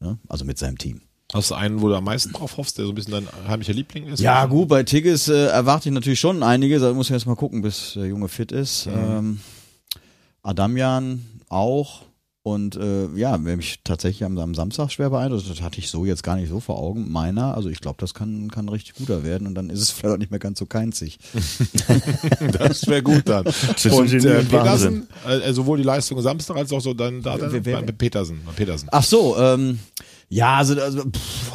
Ne? 0.00 0.18
Also 0.28 0.44
mit 0.44 0.58
seinem 0.58 0.78
Team. 0.78 1.02
Hast 1.34 1.50
du 1.50 1.54
einen, 1.56 1.82
wo 1.82 1.88
du 1.88 1.94
am 1.94 2.04
meisten 2.04 2.32
drauf 2.32 2.56
hoffst, 2.56 2.78
der 2.78 2.86
so 2.86 2.92
ein 2.92 2.94
bisschen 2.94 3.12
dein 3.12 3.28
heimlicher 3.46 3.74
Liebling 3.74 4.06
ist? 4.06 4.20
Ja, 4.20 4.46
gut, 4.46 4.68
bei 4.68 4.82
Tigges 4.82 5.28
äh, 5.28 5.48
erwarte 5.48 5.90
ich 5.90 5.94
natürlich 5.94 6.20
schon 6.20 6.42
einiges. 6.42 6.80
Da 6.80 6.92
muss 6.94 7.08
ich 7.08 7.12
erst 7.12 7.26
mal 7.26 7.36
gucken, 7.36 7.60
bis 7.60 7.92
der 7.94 8.06
Junge 8.06 8.28
fit 8.28 8.50
ist. 8.50 8.86
Ähm, 8.86 9.40
Adamian 10.42 11.26
auch. 11.50 12.02
Und 12.48 12.76
äh, 12.76 13.08
ja, 13.14 13.38
wer 13.44 13.58
mich 13.58 13.80
tatsächlich 13.84 14.24
am, 14.24 14.38
am 14.38 14.54
Samstag 14.54 14.90
schwer 14.90 15.10
beeindruckt, 15.10 15.50
das 15.50 15.60
hatte 15.60 15.78
ich 15.80 15.90
so 15.90 16.06
jetzt 16.06 16.22
gar 16.22 16.36
nicht 16.36 16.48
so 16.48 16.60
vor 16.60 16.78
Augen. 16.78 17.10
Meiner, 17.12 17.54
also 17.54 17.68
ich 17.68 17.80
glaube, 17.82 17.98
das 18.00 18.14
kann, 18.14 18.50
kann 18.50 18.70
richtig 18.70 18.94
guter 18.94 19.22
werden 19.22 19.46
und 19.46 19.54
dann 19.54 19.68
ist 19.68 19.80
es 19.82 19.90
vielleicht 19.90 20.14
auch 20.14 20.18
nicht 20.18 20.30
mehr 20.30 20.40
ganz 20.40 20.58
so 20.58 20.64
keinzig. 20.66 21.18
Das 22.52 22.86
wäre 22.86 23.02
gut 23.02 23.28
dann. 23.28 23.46
Und 23.46 24.12
äh. 24.14 24.44
Petersen, 24.44 25.08
äh, 25.26 25.52
sowohl 25.52 25.76
die 25.78 25.84
Leistung 25.84 26.20
Samstag 26.22 26.56
als 26.56 26.72
auch 26.72 26.80
so 26.80 26.94
dann 26.94 27.20
da 27.22 27.36
dann 27.36 27.52
Wer- 27.52 27.64
wer- 27.64 27.82
bei 27.82 27.92
Petersen. 27.92 28.40
bei 28.46 28.52
Petersen. 28.52 28.88
Ach 28.92 29.02
so, 29.04 29.36
ähm, 29.38 29.78
ja, 30.28 30.56
also, 30.56 30.80
also 30.80 31.02
pff, 31.02 31.52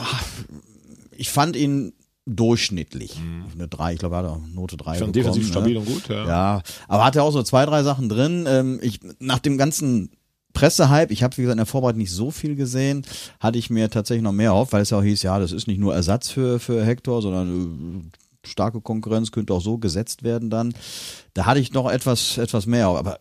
ich 1.17 1.29
fand 1.29 1.55
ihn 1.55 1.93
durchschnittlich. 2.25 3.19
Eine 3.53 3.67
3, 3.67 3.93
ich 3.93 3.99
glaube, 3.99 4.15
er 4.15 4.23
hat 4.23 4.25
auch 4.29 4.39
Note 4.53 4.77
3 4.77 4.97
Schon 4.97 5.11
bekommen. 5.11 5.13
defensiv 5.13 5.43
ne? 5.45 5.49
stabil 5.49 5.77
und 5.77 5.85
gut, 5.85 6.07
ja. 6.07 6.27
Ja, 6.27 6.61
aber 6.87 7.05
hatte 7.05 7.23
auch 7.23 7.31
so 7.31 7.41
zwei, 7.43 7.65
drei 7.65 7.83
Sachen 7.83 8.09
drin. 8.09 8.45
Ähm, 8.47 8.79
ich, 8.81 8.99
nach 9.19 9.39
dem 9.39 9.57
ganzen 9.57 10.11
Pressehype, 10.53 11.11
ich 11.11 11.23
habe 11.23 11.35
wie 11.37 11.41
gesagt 11.41 11.53
in 11.55 11.57
der 11.57 11.65
Vorbereitung 11.65 11.99
nicht 11.99 12.11
so 12.11 12.31
viel 12.31 12.55
gesehen, 12.55 13.05
hatte 13.39 13.57
ich 13.57 13.69
mir 13.69 13.89
tatsächlich 13.89 14.23
noch 14.23 14.31
mehr 14.31 14.51
erhofft, 14.51 14.71
weil 14.73 14.81
es 14.83 14.91
ja 14.91 14.99
auch 14.99 15.03
hieß, 15.03 15.23
ja, 15.23 15.39
das 15.39 15.51
ist 15.51 15.67
nicht 15.67 15.79
nur 15.79 15.93
Ersatz 15.95 16.29
für, 16.29 16.59
für 16.59 16.85
Hector, 16.85 17.21
sondern 17.21 18.11
äh, 18.43 18.47
starke 18.47 18.81
Konkurrenz 18.81 19.31
könnte 19.31 19.53
auch 19.53 19.61
so 19.61 19.77
gesetzt 19.77 20.23
werden 20.23 20.49
dann. 20.49 20.73
Da 21.33 21.45
hatte 21.45 21.59
ich 21.59 21.73
noch 21.73 21.89
etwas, 21.89 22.37
etwas 22.37 22.65
mehr, 22.65 22.87
aber 22.87 23.19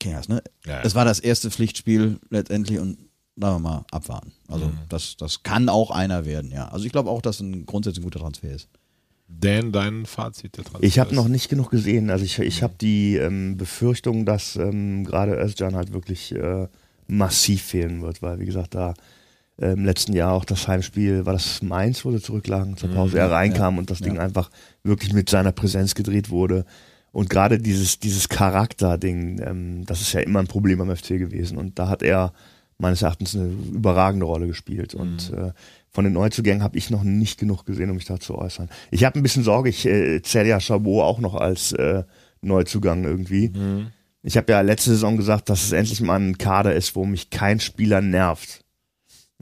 Kingers, 0.00 0.28
ne? 0.28 0.42
Ja, 0.66 0.72
ja. 0.74 0.80
Es 0.82 0.94
war 0.94 1.04
das 1.04 1.20
erste 1.20 1.50
Pflichtspiel 1.50 2.18
letztendlich 2.30 2.78
und 2.78 2.98
da 3.36 3.54
wir 3.54 3.58
mal 3.58 3.84
abwarten. 3.90 4.32
Also 4.48 4.66
Mhm. 4.66 4.78
das, 4.88 5.16
das 5.16 5.42
kann 5.42 5.68
auch 5.68 5.90
einer 5.90 6.24
werden, 6.24 6.50
ja. 6.52 6.68
Also 6.68 6.84
ich 6.84 6.92
glaube 6.92 7.10
auch, 7.10 7.22
dass 7.22 7.40
ein 7.40 7.64
grundsätzlich 7.66 8.04
guter 8.04 8.20
Transfer 8.20 8.50
ist. 8.50 8.68
Dan, 9.40 9.72
dein 9.72 10.06
Fazit 10.06 10.56
der 10.56 10.64
Transfer 10.64 10.86
Ich 10.86 10.98
habe 10.98 11.14
noch 11.14 11.28
nicht 11.28 11.48
genug 11.48 11.70
gesehen. 11.70 12.10
Also 12.10 12.24
ich, 12.24 12.38
ich 12.38 12.62
habe 12.62 12.74
die 12.80 13.16
ähm, 13.16 13.56
Befürchtung, 13.56 14.24
dass 14.24 14.56
ähm, 14.56 15.04
gerade 15.04 15.34
Özcan 15.36 15.74
halt 15.74 15.92
wirklich 15.92 16.34
äh, 16.34 16.68
massiv 17.06 17.62
fehlen 17.62 18.02
wird, 18.02 18.22
weil 18.22 18.38
wie 18.38 18.46
gesagt, 18.46 18.74
da 18.74 18.94
äh, 19.60 19.72
im 19.72 19.84
letzten 19.84 20.12
Jahr 20.14 20.32
auch 20.32 20.44
das 20.44 20.66
Heimspiel, 20.66 21.26
war 21.26 21.32
das 21.32 21.62
Mainz, 21.62 22.04
wo 22.04 22.10
sie 22.10 22.20
zurücklagen 22.20 22.76
zur 22.76 22.90
Pause, 22.90 23.18
er 23.18 23.30
reinkam 23.30 23.78
und 23.78 23.90
das 23.90 24.00
Ding 24.00 24.18
einfach 24.18 24.50
wirklich 24.82 25.12
mit 25.12 25.28
seiner 25.30 25.52
Präsenz 25.52 25.94
gedreht 25.94 26.30
wurde. 26.30 26.64
Und 27.12 27.30
gerade 27.30 27.58
dieses, 27.58 28.00
dieses 28.00 28.28
Charakter-Ding, 28.28 29.40
ähm, 29.44 29.86
das 29.86 30.00
ist 30.00 30.12
ja 30.12 30.20
immer 30.20 30.40
ein 30.40 30.48
Problem 30.48 30.80
am 30.80 30.94
FC 30.94 31.10
gewesen. 31.10 31.58
Und 31.58 31.78
da 31.78 31.88
hat 31.88 32.02
er 32.02 32.32
meines 32.78 33.02
Erachtens 33.02 33.36
eine 33.36 33.46
überragende 33.72 34.26
Rolle 34.26 34.48
gespielt. 34.48 34.94
Und 34.94 35.32
äh, 35.32 35.52
von 35.94 36.04
den 36.04 36.12
Neuzugängen 36.12 36.62
habe 36.62 36.76
ich 36.76 36.90
noch 36.90 37.04
nicht 37.04 37.38
genug 37.38 37.64
gesehen, 37.64 37.88
um 37.88 37.96
mich 37.96 38.04
da 38.04 38.18
zu 38.18 38.36
äußern. 38.36 38.68
Ich 38.90 39.04
habe 39.04 39.18
ein 39.18 39.22
bisschen 39.22 39.44
Sorge, 39.44 39.68
ich 39.68 39.86
äh, 39.86 40.20
zähle 40.22 40.48
ja 40.48 40.60
Chabot 40.60 41.04
auch 41.04 41.20
noch 41.20 41.34
als 41.36 41.72
äh, 41.72 42.02
Neuzugang 42.42 43.04
irgendwie. 43.04 43.52
Ich 44.22 44.36
habe 44.36 44.50
ja 44.52 44.60
letzte 44.60 44.90
Saison 44.90 45.16
gesagt, 45.16 45.48
dass 45.48 45.64
es 45.64 45.72
endlich 45.72 46.00
mal 46.00 46.18
ein 46.18 46.36
Kader 46.36 46.74
ist, 46.74 46.96
wo 46.96 47.04
mich 47.04 47.30
kein 47.30 47.60
Spieler 47.60 48.00
nervt. 48.00 48.63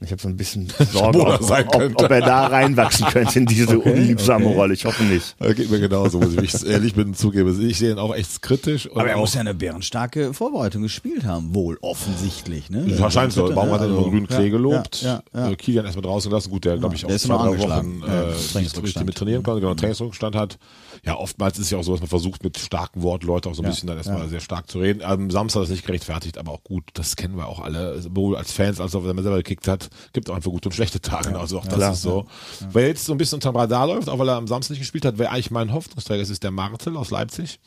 Ich 0.04 0.10
habe 0.10 0.20
so 0.20 0.28
ein 0.28 0.36
bisschen 0.36 0.68
Sorge, 0.92 1.20
ob, 1.24 1.42
sein 1.42 1.66
ob, 1.68 1.78
könnte. 1.78 2.04
ob 2.04 2.10
er 2.10 2.20
da 2.20 2.46
reinwachsen 2.46 3.06
könnte 3.06 3.38
in 3.38 3.46
diese 3.46 3.78
unliebsame 3.80 4.46
Rolle. 4.46 4.74
Ich 4.74 4.84
hoffe 4.84 5.02
nicht. 5.04 5.36
Geht 5.38 5.70
mir 5.70 5.80
genauso, 5.80 6.18
muss 6.18 6.32
ich 6.34 6.40
mich 6.40 6.66
ehrlich 6.66 6.96
mit 6.96 7.16
zugeben. 7.16 7.68
Ich 7.68 7.78
sehe 7.78 7.92
ihn 7.92 7.98
auch 7.98 8.14
echt 8.14 8.42
kritisch. 8.42 8.86
Und 8.86 9.00
Aber 9.00 9.10
er 9.10 9.16
muss 9.16 9.34
ja 9.34 9.40
eine 9.40 9.54
bärenstarke 9.54 10.34
Vorbereitung 10.34 10.82
gespielt 10.82 11.24
haben, 11.24 11.54
wohl 11.54 11.78
offensichtlich. 11.80 12.70
Ne? 12.70 12.98
Wahrscheinlich 12.98 13.34
so. 13.34 13.52
Baum 13.52 13.70
hat 13.70 13.80
den 13.80 13.90
Also, 13.90 14.02
grünen 14.02 14.26
Klee 14.26 14.44
ja, 14.44 14.48
gelobt. 14.48 15.02
Ja, 15.02 15.22
ja, 15.34 15.46
ja. 15.46 15.50
Äh, 15.50 15.56
Kilian 15.56 15.84
erstmal 15.84 16.02
draußen 16.02 16.30
gelassen. 16.30 16.50
Gut, 16.50 16.64
der, 16.64 16.78
glaube 16.78 16.94
ich, 16.94 17.04
auch 17.04 17.10
zwei. 17.16 17.34
Wochen 17.34 18.02
Ja, 18.06 18.22
äh, 18.22 18.62
nicht 18.62 19.04
mit 19.04 19.14
trainieren 19.16 19.42
konnte, 19.42 19.60
genau, 19.60 19.74
Trainingsrückstand 19.74 20.36
hat. 20.36 20.58
Ja, 21.04 21.16
oftmals 21.16 21.58
ist 21.58 21.70
ja 21.70 21.78
auch 21.78 21.82
so, 21.82 21.92
dass 21.92 22.00
man 22.00 22.08
versucht, 22.08 22.44
mit 22.44 22.58
starken 22.58 23.02
Worten 23.02 23.26
Leute 23.26 23.48
auch 23.48 23.54
so 23.54 23.62
ein 23.62 23.64
Ja, 23.64 23.70
bisschen 23.70 23.88
dann 23.88 23.96
erstmal 23.96 24.20
ja. 24.20 24.28
sehr 24.28 24.40
stark 24.40 24.70
zu 24.70 24.78
reden. 24.78 25.02
Am 25.02 25.30
Samstag 25.30 25.62
ist 25.64 25.70
nicht 25.70 25.84
gerechtfertigt, 25.86 26.38
aber 26.38 26.52
auch 26.52 26.62
gut. 26.64 26.84
Das 26.94 27.16
kennen 27.16 27.36
wir 27.36 27.46
auch 27.48 27.60
alle. 27.60 28.00
Sowohl 28.00 28.36
als 28.36 28.52
Fans, 28.52 28.80
als 28.80 28.94
auch 28.94 29.04
wenn 29.04 29.14
man 29.16 29.24
selber 29.24 29.38
gekickt 29.38 29.68
hat, 29.68 29.90
gibt 30.12 30.30
auch 30.30 30.34
einfach 30.34 30.50
gute 30.50 30.68
und 30.68 30.74
schlechte 30.74 31.00
Tage. 31.00 31.38
also 31.38 31.58
auch 31.58 31.66
das 31.66 31.74
klar. 31.74 31.92
ist 31.92 32.02
so. 32.02 32.26
Wer 32.72 32.88
jetzt 32.88 33.04
so 33.04 33.12
ein 33.12 33.18
bisschen 33.18 33.36
unterm 33.36 33.56
Radar 33.56 33.86
läuft, 33.86 34.08
auch 34.08 34.18
weil 34.18 34.28
er 34.28 34.36
am 34.36 34.46
Samstag 34.46 34.72
nicht 34.72 34.80
gespielt 34.80 35.04
hat, 35.04 35.18
wer 35.18 35.30
eigentlich 35.30 35.50
mein 35.50 35.72
Hoffnungsträger 35.72 36.22
ist, 36.22 36.30
ist 36.30 36.42
der 36.42 36.50
Martel 36.50 36.96
aus 36.96 37.10
Leipzig 37.10 37.58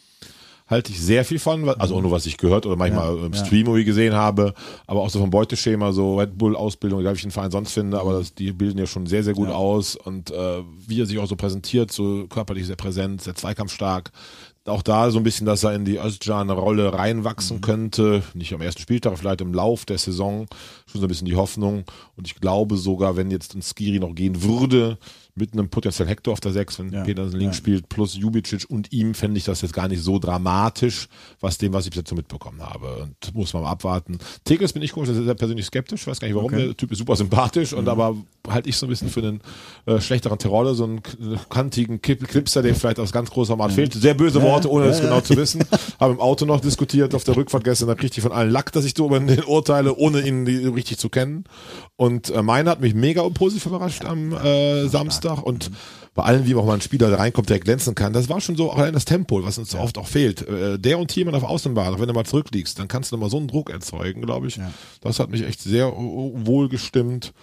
halte 0.67 0.91
ich 0.91 0.99
sehr 0.99 1.23
viel 1.23 1.37
von, 1.37 1.69
also 1.69 1.95
auch 1.95 2.01
nur 2.01 2.11
was 2.11 2.25
ich 2.25 2.37
gehört 2.37 2.65
oder 2.65 2.75
manchmal 2.75 3.17
im 3.17 3.33
Stream 3.33 3.67
irgendwie 3.67 3.85
gesehen 3.85 4.13
habe, 4.13 4.53
aber 4.87 5.01
auch 5.01 5.09
so 5.09 5.19
vom 5.19 5.29
Beuteschema, 5.29 5.91
so 5.91 6.17
Red 6.19 6.37
Bull 6.37 6.55
Ausbildung, 6.55 7.01
egal 7.01 7.13
wie 7.13 7.17
ich 7.17 7.21
den 7.21 7.31
Verein 7.31 7.51
sonst 7.51 7.71
finde, 7.71 7.99
aber 7.99 8.17
das, 8.17 8.33
die 8.33 8.51
bilden 8.51 8.79
ja 8.79 8.87
schon 8.87 9.05
sehr, 9.05 9.23
sehr 9.23 9.33
gut 9.33 9.49
aus 9.49 9.95
und 9.95 10.31
äh, 10.31 10.63
wie 10.87 11.01
er 11.01 11.05
sich 11.05 11.19
auch 11.19 11.27
so 11.27 11.35
präsentiert, 11.35 11.91
so 11.91 12.25
körperlich 12.27 12.65
sehr 12.65 12.75
präsent, 12.75 13.21
sehr 13.21 13.35
zweikampfstark. 13.35 14.11
Auch 14.65 14.81
da 14.81 15.11
so 15.11 15.19
ein 15.19 15.23
bisschen, 15.23 15.45
dass 15.45 15.63
er 15.63 15.73
in 15.75 15.85
die 15.85 15.97
Özcan-Rolle 15.97 16.93
reinwachsen 16.93 17.61
könnte, 17.61 18.23
nicht 18.33 18.51
am 18.51 18.61
ersten 18.61 18.81
Spieltag, 18.81 19.17
vielleicht 19.17 19.41
im 19.41 19.53
Lauf 19.53 19.85
der 19.85 19.99
Saison, 19.99 20.47
schon 20.87 21.01
so 21.01 21.05
ein 21.05 21.07
bisschen 21.07 21.27
die 21.27 21.35
Hoffnung 21.35 21.83
und 22.15 22.25
ich 22.25 22.35
glaube 22.35 22.75
sogar, 22.77 23.15
wenn 23.15 23.29
jetzt 23.29 23.53
ein 23.53 23.61
Skiri 23.61 23.99
noch 23.99 24.15
gehen 24.15 24.41
würde, 24.41 24.97
mit 25.35 25.53
einem 25.53 25.69
potenziellen 25.69 26.07
Hector 26.07 26.31
auf 26.31 26.39
der 26.39 26.53
6, 26.53 26.79
wenn 26.79 26.91
Ja. 26.91 27.03
Petersen 27.03 27.37
links 27.37 27.57
spielt, 27.57 27.89
plus 27.89 28.15
Jubicic 28.15 28.65
und 28.69 28.91
ihm, 28.91 29.13
fände 29.13 29.37
ich 29.37 29.43
das 29.43 29.61
jetzt 29.61 29.73
gar 29.73 29.87
nicht 29.87 30.01
so 30.01 30.17
dramatisch, 30.17 31.09
was 31.41 31.57
dem, 31.57 31.73
was 31.73 31.85
ich 31.85 31.91
bis 31.91 31.97
jetzt 31.97 32.09
so 32.09 32.15
mitbekommen 32.15 32.61
habe. 32.61 33.03
Und 33.03 33.35
muss 33.35 33.53
man 33.53 33.63
mal 33.63 33.71
abwarten. 33.71 34.17
Tegels 34.45 34.73
bin 34.73 34.81
ich 34.81 34.93
komisch, 34.93 35.09
das 35.09 35.17
ist 35.17 35.25
sehr 35.25 35.35
persönlich 35.35 35.65
skeptisch, 35.65 36.07
weiß 36.07 36.19
gar 36.19 36.27
nicht 36.27 36.35
warum. 36.35 36.53
Okay. 36.53 36.67
Der 36.67 36.77
Typ 36.77 36.91
ist 36.91 36.99
super 36.99 37.15
sympathisch 37.17 37.73
und 37.73 37.87
aber 37.89 38.15
halte 38.49 38.69
ich 38.69 38.77
so 38.77 38.85
ein 38.85 38.89
bisschen 38.89 39.09
für 39.09 39.21
einen 39.21 39.41
äh, 39.85 39.99
schlechteren 39.99 40.37
Terolle, 40.37 40.73
so 40.75 40.83
einen 40.85 41.01
kantigen 41.49 42.01
Kip- 42.01 42.27
Clipser, 42.27 42.61
der 42.61 42.75
vielleicht 42.75 42.99
aus 42.99 43.11
ganz 43.11 43.29
großer 43.31 43.49
Format 43.49 43.71
fehlt. 43.71 43.93
Sehr 43.93 44.13
böse 44.13 44.41
Worte, 44.41 44.69
ohne 44.69 44.85
es 44.85 45.01
genau 45.01 45.21
zu 45.21 45.35
wissen. 45.37 45.63
Habe 45.99 46.13
im 46.13 46.19
Auto 46.19 46.45
noch 46.45 46.59
diskutiert 46.61 47.13
auf 47.15 47.23
der 47.23 47.35
Rückfahrt 47.35 47.63
gestern, 47.63 47.87
da 47.87 47.95
kriegte 47.95 48.17
ich 48.17 48.23
von 48.23 48.31
allen 48.31 48.49
Lack, 48.51 48.71
dass 48.71 48.85
ich 48.85 48.93
so 48.97 49.05
über 49.07 49.19
den 49.19 49.43
urteile, 49.43 49.95
ohne 49.95 50.21
ihn 50.21 50.47
richtig 50.47 50.97
zu 50.97 51.09
kennen. 51.09 51.43
Und 51.95 52.29
äh, 52.29 52.41
meine 52.41 52.69
hat 52.69 52.81
mich 52.81 52.93
mega 52.93 53.27
positiv 53.29 53.65
überrascht 53.67 54.05
am 54.05 54.33
äh, 54.33 54.87
Samstag 54.87 55.41
und 55.43 55.71
bei 56.13 56.23
allem, 56.23 56.45
wie 56.47 56.55
auch 56.55 56.65
mal 56.65 56.75
ein 56.75 56.81
Spieler 56.81 57.09
da 57.09 57.17
reinkommt, 57.17 57.49
der 57.49 57.59
glänzen 57.59 57.93
kann, 57.93 58.13
das 58.13 58.29
war 58.29 58.39
schon 58.39 58.55
so 58.55 58.71
auch 58.71 58.77
allein 58.77 58.93
das 58.93 59.03
Tempo, 59.03 59.43
was 59.43 59.57
uns 59.57 59.71
so 59.71 59.79
oft 59.79 59.97
auch 59.97 60.07
fehlt. 60.07 60.47
Äh, 60.47 60.79
der 60.79 60.97
und 60.97 61.13
jemand 61.13 61.35
auf 61.35 61.43
Außenbahn, 61.43 61.93
auch 61.93 61.99
wenn 61.99 62.07
du 62.07 62.13
mal 62.13 62.25
zurückliegst, 62.25 62.79
dann 62.79 62.87
kannst 62.87 63.11
du 63.11 63.17
mal 63.17 63.29
so 63.29 63.35
einen 63.37 63.47
Druck 63.49 63.69
erzeugen, 63.69 64.21
glaube 64.21 64.47
ich. 64.47 64.57
Das 65.01 65.19
hat 65.19 65.29
mich 65.29 65.43
echt 65.43 65.61
sehr 65.61 65.87
äh, 65.87 65.91
wohl 65.97 66.69
gestimmt. 66.69 67.33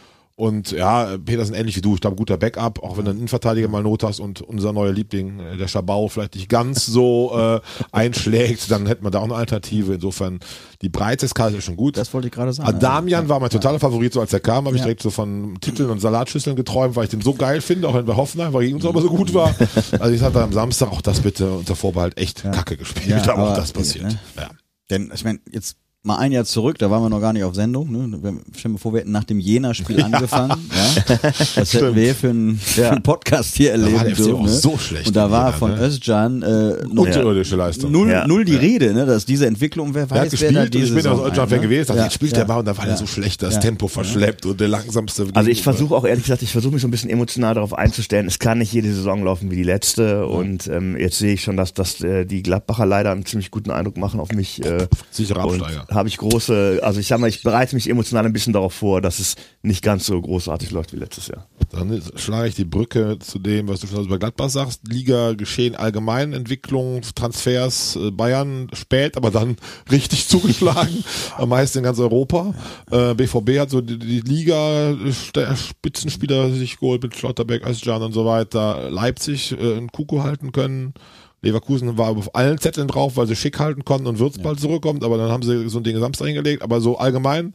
Und 0.43 0.73
ja, 0.73 1.19
Petersen 1.25 1.55
ähnlich 1.55 1.77
wie 1.77 1.81
du, 1.83 1.95
ich 1.95 2.01
glaube, 2.01 2.17
guter 2.17 2.37
Backup, 2.37 2.83
auch 2.83 2.97
wenn 2.97 3.05
du 3.05 3.11
einen 3.11 3.21
Innenverteidiger 3.21 3.69
mal 3.69 3.81
Not 3.85 4.03
hast 4.03 4.19
und 4.19 4.41
unser 4.43 4.73
neuer 4.73 4.91
Liebling, 4.91 5.39
äh, 5.39 5.57
der 5.57 5.69
Schabau, 5.69 6.09
vielleicht 6.09 6.35
nicht 6.35 6.49
ganz 6.49 6.85
so 6.85 7.31
äh, 7.39 7.61
einschlägt, 7.93 8.69
dann 8.69 8.87
hätten 8.87 9.05
wir 9.05 9.13
da 9.13 9.21
auch 9.21 9.25
eine 9.25 9.37
Alternative. 9.37 9.95
Insofern, 9.95 10.41
die 10.83 10.89
Breite 10.89 11.27
des 11.27 11.35
Kaders 11.35 11.59
ist 11.59 11.65
schon 11.65 11.77
gut. 11.77 11.97
Das 11.97 12.13
wollte 12.13 12.27
ich 12.27 12.33
gerade 12.35 12.53
sagen. 12.53 12.69
Adamian 12.69 13.29
war 13.29 13.39
mein 13.39 13.51
totaler 13.51 13.79
Favorit, 13.79 14.13
so 14.13 14.21
als 14.21 14.33
er 14.33 14.41
kam, 14.41 14.65
habe 14.67 14.75
ich 14.75 14.81
Ja. 14.81 14.87
direkt 14.87 15.03
so 15.03 15.11
von 15.11 15.57
Titeln 15.61 15.91
und 15.91 16.01
Salatschüsseln 16.01 16.57
geträumt, 16.57 16.97
weil 16.97 17.05
ich 17.05 17.11
den 17.11 17.21
so 17.21 17.35
geil 17.35 17.61
finde, 17.61 17.87
auch 17.89 17.95
wenn 17.95 18.05
bei 18.05 18.17
Hoffenheim, 18.17 18.53
weil 18.53 18.63
gegen 18.65 18.75
uns 18.77 18.85
aber 18.85 19.01
so 19.01 19.11
gut 19.11 19.33
war. 19.35 19.55
Also 20.01 20.13
ich 20.13 20.23
hatte 20.23 20.43
am 20.43 20.53
Samstag 20.53 20.91
auch 20.91 21.03
das 21.03 21.21
bitte 21.21 21.53
unter 21.53 21.77
Vorbehalt 21.77 22.19
echt 22.19 22.43
Kacke 22.43 22.77
gespielt, 22.77 23.07
Ja, 23.27 23.33
aber 23.35 23.53
auch 23.53 23.57
das 23.57 23.71
passiert. 23.73 24.07
ne? 24.07 24.19
Ja. 24.37 24.51
Denn 24.91 25.13
ich 25.15 25.23
meine, 25.23 25.39
jetzt 25.53 25.77
mal 26.05 26.17
ein 26.17 26.33
Jahr 26.33 26.45
zurück, 26.45 26.79
da 26.79 26.91
waren 26.91 27.01
wir 27.03 27.09
noch 27.11 27.21
gar 27.21 27.33
nicht 27.33 27.45
auf 27.45 27.55
Sendung. 27.55 27.91
Ne? 27.93 28.41
Stell 28.57 28.73
dir 28.73 28.79
vor, 28.79 28.93
wir 28.93 29.01
hätten 29.01 29.13
nach 29.13 29.23
dem 29.23 29.39
Jena-Spiel 29.39 30.03
angefangen. 30.03 30.51
Ja? 30.51 31.31
Das 31.55 31.75
hätten 31.75 31.95
wir 31.95 32.15
für 32.15 32.31
einen, 32.31 32.57
für 32.59 32.91
einen 32.91 33.03
Podcast 33.03 33.55
hier 33.55 33.71
erleben 33.73 33.95
war 33.95 34.05
der 34.05 34.17
FC 34.17 34.33
auch 34.33 34.43
Ne? 34.43 34.49
so 34.49 34.77
schlecht 34.79 35.07
Und 35.07 35.15
da 35.17 35.31
war 35.31 35.47
Jena, 35.47 35.59
von 35.59 35.71
ne? 35.75 35.81
Özcan 35.87 36.43
äh, 36.43 36.75
Unterirdische 36.99 37.55
Leistung. 37.57 37.93
null, 37.93 38.11
Ja. 38.11 38.27
null 38.27 38.45
die 38.45 38.57
Rede, 38.57 38.93
ne? 38.93 39.07
dass 39.07 39.25
diese 39.27 39.47
Entwicklung, 39.47 39.95
wer 39.95 40.11
weiß, 40.11 40.17
Er 40.19 40.23
hat 40.23 40.25
wer 40.25 40.31
gespielt 40.31 40.57
da 40.57 40.61
und 40.61 40.65
ich 40.67 40.71
diese 40.73 40.95
bin 40.95 41.05
ja 41.05 41.11
aus 41.13 41.17
Saison 41.19 41.25
Deutschland-Fan 41.29 41.59
ein, 41.59 41.63
ne? 41.63 41.69
gewesen, 41.69 41.87
dachte, 41.89 41.99
Ja, 41.99 42.05
jetzt 42.05 42.15
spielt 42.15 42.33
ja. 42.33 42.39
der 42.39 42.45
Ball 42.47 42.59
und 42.59 42.65
da 42.67 42.77
war 42.77 42.85
Ja. 42.85 42.91
er 42.91 42.97
so 42.97 43.07
schlecht, 43.07 43.43
das 43.43 43.55
Ja. 43.55 43.61
Tempo 43.61 43.87
verschleppt 43.89 44.47
und 44.47 44.61
der 44.61 44.69
langsamste. 44.69 45.27
Also 45.35 45.51
ich 45.51 45.63
versuche 45.63 45.95
auch 45.95 46.05
ehrlich 46.05 46.25
gesagt, 46.25 46.43
ich 46.43 46.51
versuche 46.53 46.73
mich 46.73 46.83
so 46.83 46.89
ein 46.89 46.91
bisschen 46.91 47.11
emotional 47.11 47.55
darauf 47.55 47.75
einzustellen. 47.75 48.27
Es 48.27 48.39
kann 48.41 48.59
nicht 48.59 48.73
jede 48.73 48.93
Saison 48.93 49.23
laufen 49.25 49.51
wie 49.53 49.57
die 49.57 49.63
letzte. 49.63 50.27
Und 50.27 50.67
ähm, 50.67 50.97
jetzt 50.97 51.19
sehe 51.19 51.35
ich 51.35 51.43
schon, 51.43 51.57
dass, 51.57 51.75
dass 51.75 52.01
äh, 52.03 52.25
die 52.25 52.43
Gladbacher 52.43 52.87
leider 52.87 53.13
einen 53.13 53.25
ziemlich 53.25 53.51
guten 53.53 53.71
Eindruck 53.71 53.97
machen 53.97 54.19
auf 54.21 54.33
mich. 54.33 54.65
Äh, 54.65 54.89
Sicherer 55.13 55.43
Absteiger. 55.45 55.87
Habe 55.95 56.09
ich 56.09 56.17
große, 56.17 56.81
also 56.83 57.01
ich 57.01 57.07
sag 57.07 57.19
mal, 57.19 57.29
ich 57.29 57.43
bereite 57.43 57.75
mich 57.75 57.89
emotional 57.89 58.25
ein 58.27 58.33
bisschen 58.33 58.53
darauf 58.53 58.75
vor, 58.75 59.01
dass 59.01 59.19
es 59.19 59.37
nicht 59.63 59.83
ganz 59.83 60.07
so 60.07 60.21
großartig 60.21 60.71
läuft 60.71 60.93
wie 60.93 60.99
letztes 60.99 61.29
Jahr. 61.29 61.47
Dann 61.71 62.03
schlage 62.17 62.49
ich 62.49 62.55
die 62.55 62.65
Brücke 62.65 63.19
zu 63.19 63.39
dem, 63.39 63.69
was 63.69 63.81
du 63.81 63.87
schon 63.87 64.05
über 64.05 64.19
Gladbach 64.19 64.51
sagst. 64.51 64.83
Liga, 64.89 65.33
Geschehen, 65.33 65.75
allgemein, 65.75 66.33
Entwicklung, 66.33 67.03
Transfers, 67.15 67.97
äh, 67.97 68.11
Bayern 68.11 68.69
spät, 68.73 69.17
aber 69.17 69.31
dann 69.31 69.57
richtig 69.91 70.29
zugeschlagen. 70.29 71.05
Am 71.37 71.49
meisten 71.49 71.79
in 71.79 71.85
ganz 71.85 71.99
Europa. 71.99 72.55
Äh, 72.91 73.15
BVB 73.15 73.59
hat 73.59 73.71
so 73.71 73.81
die, 73.81 73.99
die 73.99 74.21
Liga, 74.21 74.95
der 75.35 75.57
Spitzenspieler 75.57 76.51
sich 76.53 76.79
geholt 76.79 77.03
mit 77.03 77.17
Schlotterbeck, 77.17 77.67
Özcan 77.67 78.03
und 78.03 78.13
so 78.13 78.27
weiter. 78.27 78.91
Leipzig 78.91 79.53
äh, 79.53 79.77
einen 79.77 79.91
Kuku 79.91 80.23
halten 80.23 80.53
können. 80.53 80.95
Leverkusen 81.43 81.99
war 81.99 82.11
auf 82.11 82.35
allen 82.35 82.59
Zetteln 82.59 82.89
drauf, 82.89 83.17
weil 83.17 83.27
sie 83.27 83.37
schick 83.37 83.59
halten 83.59 83.85
konnten 83.85 84.07
und 84.07 84.19
Würz 84.19 84.39
bald 84.39 84.61
zurückkommt, 84.61 85.05
aber 85.05 85.19
dann 85.19 85.31
haben 85.31 85.43
sie 85.43 85.69
so 85.69 85.79
ein 85.79 85.85
Ding 85.85 85.99
Samstag 85.99 86.27
hingelegt. 86.27 86.63
Aber 86.63 86.81
so 86.81 86.99
allgemein, 86.99 87.53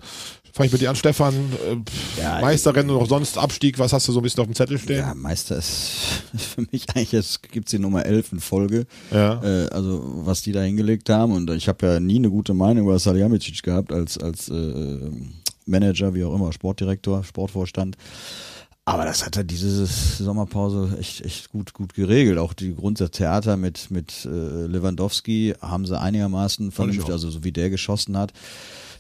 fange 0.52 0.68
ich 0.68 0.74
mit 0.74 0.82
dir 0.82 0.90
an, 0.90 0.98
Stefan, 0.98 1.34
äh, 1.34 2.22
Ja, 2.22 2.42
Meisterrennen 2.42 2.90
und 2.90 3.02
auch 3.02 3.08
sonst 3.08 3.38
Abstieg, 3.38 3.80
was 3.80 3.94
hast 3.94 4.08
du 4.08 4.12
so 4.12 4.20
ein 4.20 4.24
bisschen 4.24 4.42
auf 4.42 4.48
dem 4.48 4.56
Zettel 4.56 4.78
stehen? 4.78 5.00
Ja, 5.00 5.14
Meister 5.16 5.58
ist 5.58 6.24
für 6.38 6.66
mich 6.70 6.86
eigentlich, 6.90 7.14
jetzt 7.14 7.50
gibt's 7.50 7.72
die 7.72 7.80
Nummer 7.80 8.06
11 8.06 8.34
in 8.34 8.40
Folge. 8.42 8.86
Ja. 9.12 9.42
Äh, 9.42 9.70
also 9.70 10.04
was 10.26 10.42
die 10.42 10.52
da 10.52 10.62
hingelegt 10.62 11.10
haben. 11.10 11.32
Und 11.32 11.50
ich 11.52 11.70
habe 11.70 11.86
ja 11.86 12.00
nie 12.02 12.18
eine 12.18 12.30
gute 12.30 12.54
Meinung 12.54 12.86
über 12.86 13.00
Salihamidzic 13.00 13.64
gehabt 13.64 13.94
als, 13.94 14.18
als 14.18 14.50
äh, 14.50 15.10
Manager, 15.66 16.14
wie 16.14 16.26
auch 16.26 16.36
immer, 16.36 16.52
Sportdirektor, 16.52 17.24
Sportvorstand. 17.24 17.96
Aber 18.88 19.04
das 19.04 19.26
hat 19.26 19.36
er 19.36 19.44
diese 19.44 19.86
Sommerpause 19.86 20.98
echt, 20.98 21.20
echt 21.20 21.50
gut, 21.50 21.74
gut 21.74 21.94
geregelt. 21.94 22.38
Auch 22.38 22.54
die 22.54 22.74
Grundsatztheater 22.74 23.58
mit, 23.58 23.92
mit 23.92 24.24
äh, 24.24 24.66
Lewandowski 24.66 25.56
haben 25.60 25.86
sie 25.86 26.00
einigermaßen 26.00 26.72
vernünftig, 26.72 27.12
also 27.12 27.30
so 27.30 27.44
wie 27.44 27.52
der 27.52 27.70
geschossen 27.70 28.18
hat, 28.18 28.32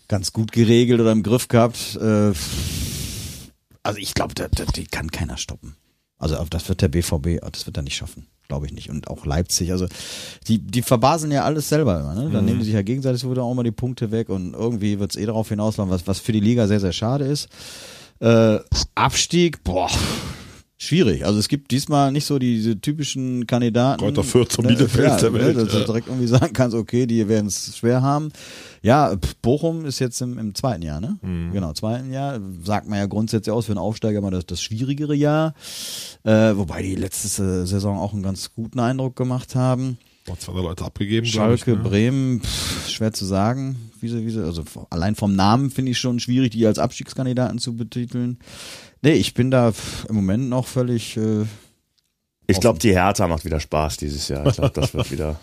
ganz 0.10 0.34
gut 0.34 0.52
geregelt 0.52 1.00
oder 1.00 1.14
im 1.14 1.24
Griff 1.24 1.48
gehabt. 1.48 1.98
Äh, 2.02 2.34
also 3.82 3.98
ich 3.98 4.14
glaube, 4.14 4.34
die 4.76 4.88
kann 4.88 5.10
keiner 5.10 5.38
stoppen. 5.38 5.78
Also 6.18 6.36
das 6.50 6.68
wird 6.68 6.82
der 6.82 6.90
BVB, 6.90 7.40
das 7.50 7.66
wird 7.66 7.78
er 7.78 7.84
nicht 7.84 7.96
schaffen. 7.96 8.28
Glaube 8.50 8.66
ich 8.66 8.74
nicht. 8.74 8.90
Und 8.90 9.08
auch 9.08 9.26
Leipzig. 9.26 9.72
Also 9.72 9.88
die, 10.50 10.60
die 10.60 10.82
verbaseln 10.82 11.32
ja 11.32 11.46
alles 11.46 11.70
selber 11.70 11.98
immer. 12.02 12.14
Ne? 12.14 12.30
Dann 12.30 12.44
nehmen 12.44 12.60
die 12.60 12.66
sich 12.66 12.74
ja 12.74 12.82
gegenseitig 12.82 13.24
wieder 13.24 13.44
auch 13.44 13.54
mal 13.54 13.64
die 13.64 13.72
Punkte 13.72 14.12
weg 14.12 14.28
und 14.28 14.54
irgendwie 14.54 15.00
wird 15.00 15.12
es 15.12 15.18
eh 15.18 15.26
darauf 15.26 15.48
hinauslaufen, 15.48 15.94
was, 15.94 16.08
was 16.08 16.20
für 16.20 16.34
die 16.34 16.42
Liga 16.42 16.68
sehr, 16.68 16.82
sehr 16.82 16.92
schade 16.92 17.24
ist. 17.24 17.48
Äh, 18.20 18.60
Abstieg, 18.96 19.64
boah, 19.64 19.90
schwierig. 20.78 21.26
Also 21.26 21.40
es 21.40 21.48
gibt 21.48 21.72
diesmal 21.72 22.12
nicht 22.12 22.26
so 22.26 22.40
diese 22.40 22.80
typischen 22.80 23.46
Kandidaten. 23.48 24.00
Kräuter 24.00 24.24
Fürth 24.24 24.58
und 24.58 24.66
Ne, 24.66 24.76
Bielefeld 24.76 25.08
ja, 25.08 25.18
der 25.18 25.34
Welt, 25.34 25.58
Ne, 25.58 25.66
dass 25.66 25.74
du 25.74 25.86
direkt 25.86 26.08
irgendwie 26.08 26.28
sagen 26.28 26.54
kannst, 26.54 26.76
okay, 26.76 27.06
die 27.06 27.28
werden 27.28 27.48
es 27.48 27.78
schwer 27.78 28.02
haben. 28.02 28.32
Ja, 28.82 29.16
Bochum 29.42 29.86
ist 29.86 30.00
jetzt 30.00 30.22
im, 30.22 30.38
im 30.38 30.56
zweiten 30.56 30.84
Jahr, 30.84 31.02
ne? 31.02 31.18
Mhm. 31.22 31.52
Genau, 31.52 31.74
zweiten 31.74 32.12
Jahr. 32.12 32.40
Sagt 32.64 32.88
man 32.88 33.00
ja 33.00 33.06
grundsätzlich 33.06 33.52
aus 33.52 33.66
für 33.66 33.74
einen 33.74 33.80
Aufsteiger 33.80 34.22
mal 34.22 34.32
das, 34.32 34.46
das 34.46 34.62
schwierigere 34.62 35.16
Jahr. 35.16 35.54
Äh, 36.24 36.56
wobei 36.56 36.82
die 36.82 36.96
letzte 36.96 37.66
Saison 37.66 37.98
auch 37.98 38.14
einen 38.14 38.24
ganz 38.24 38.52
guten 38.54 38.80
Eindruck 38.80 39.16
gemacht 39.16 39.56
haben. 39.56 39.98
Noch 40.28 40.38
zwei 40.38 40.60
Leute 40.62 40.84
abgegeben, 40.84 41.26
glaub 41.26 41.54
ich, 41.54 41.62
Schalke, 41.62 41.82
ne? 41.82 41.90
Bremen, 41.90 42.42
pff, 42.42 42.90
schwer 42.90 43.14
zu 43.14 43.26
sagen. 43.26 43.78
Wie 44.08 44.20
sie, 44.20 44.26
wie 44.26 44.30
sie, 44.32 44.44
also 44.44 44.64
allein 44.90 45.16
vom 45.16 45.36
Namen 45.36 45.70
finde 45.70 45.92
ich 45.92 45.98
schon 46.00 46.20
schwierig, 46.20 46.52
die 46.52 46.66
als 46.66 46.80
Abstiegskandidaten 46.80 47.60
zu 47.60 47.76
betiteln. 47.76 48.40
Nee, 49.02 49.14
ich 49.14 49.34
bin 49.34 49.52
da 49.52 49.74
im 50.10 50.16
Moment 50.16 50.50
noch 50.50 50.66
völlig. 50.68 51.18
Äh, 51.18 51.46
Ich 52.48 52.60
glaube, 52.60 52.80
die 52.80 52.92
Hertha 52.94 53.28
macht 53.28 53.44
wieder 53.46 53.60
Spaß 53.60 53.98
dieses 53.98 54.28
Jahr. 54.30 54.46
Ich 54.48 54.56
glaube, 54.56 54.72
das 54.74 54.94
wird 54.94 55.12
wieder. 55.12 55.40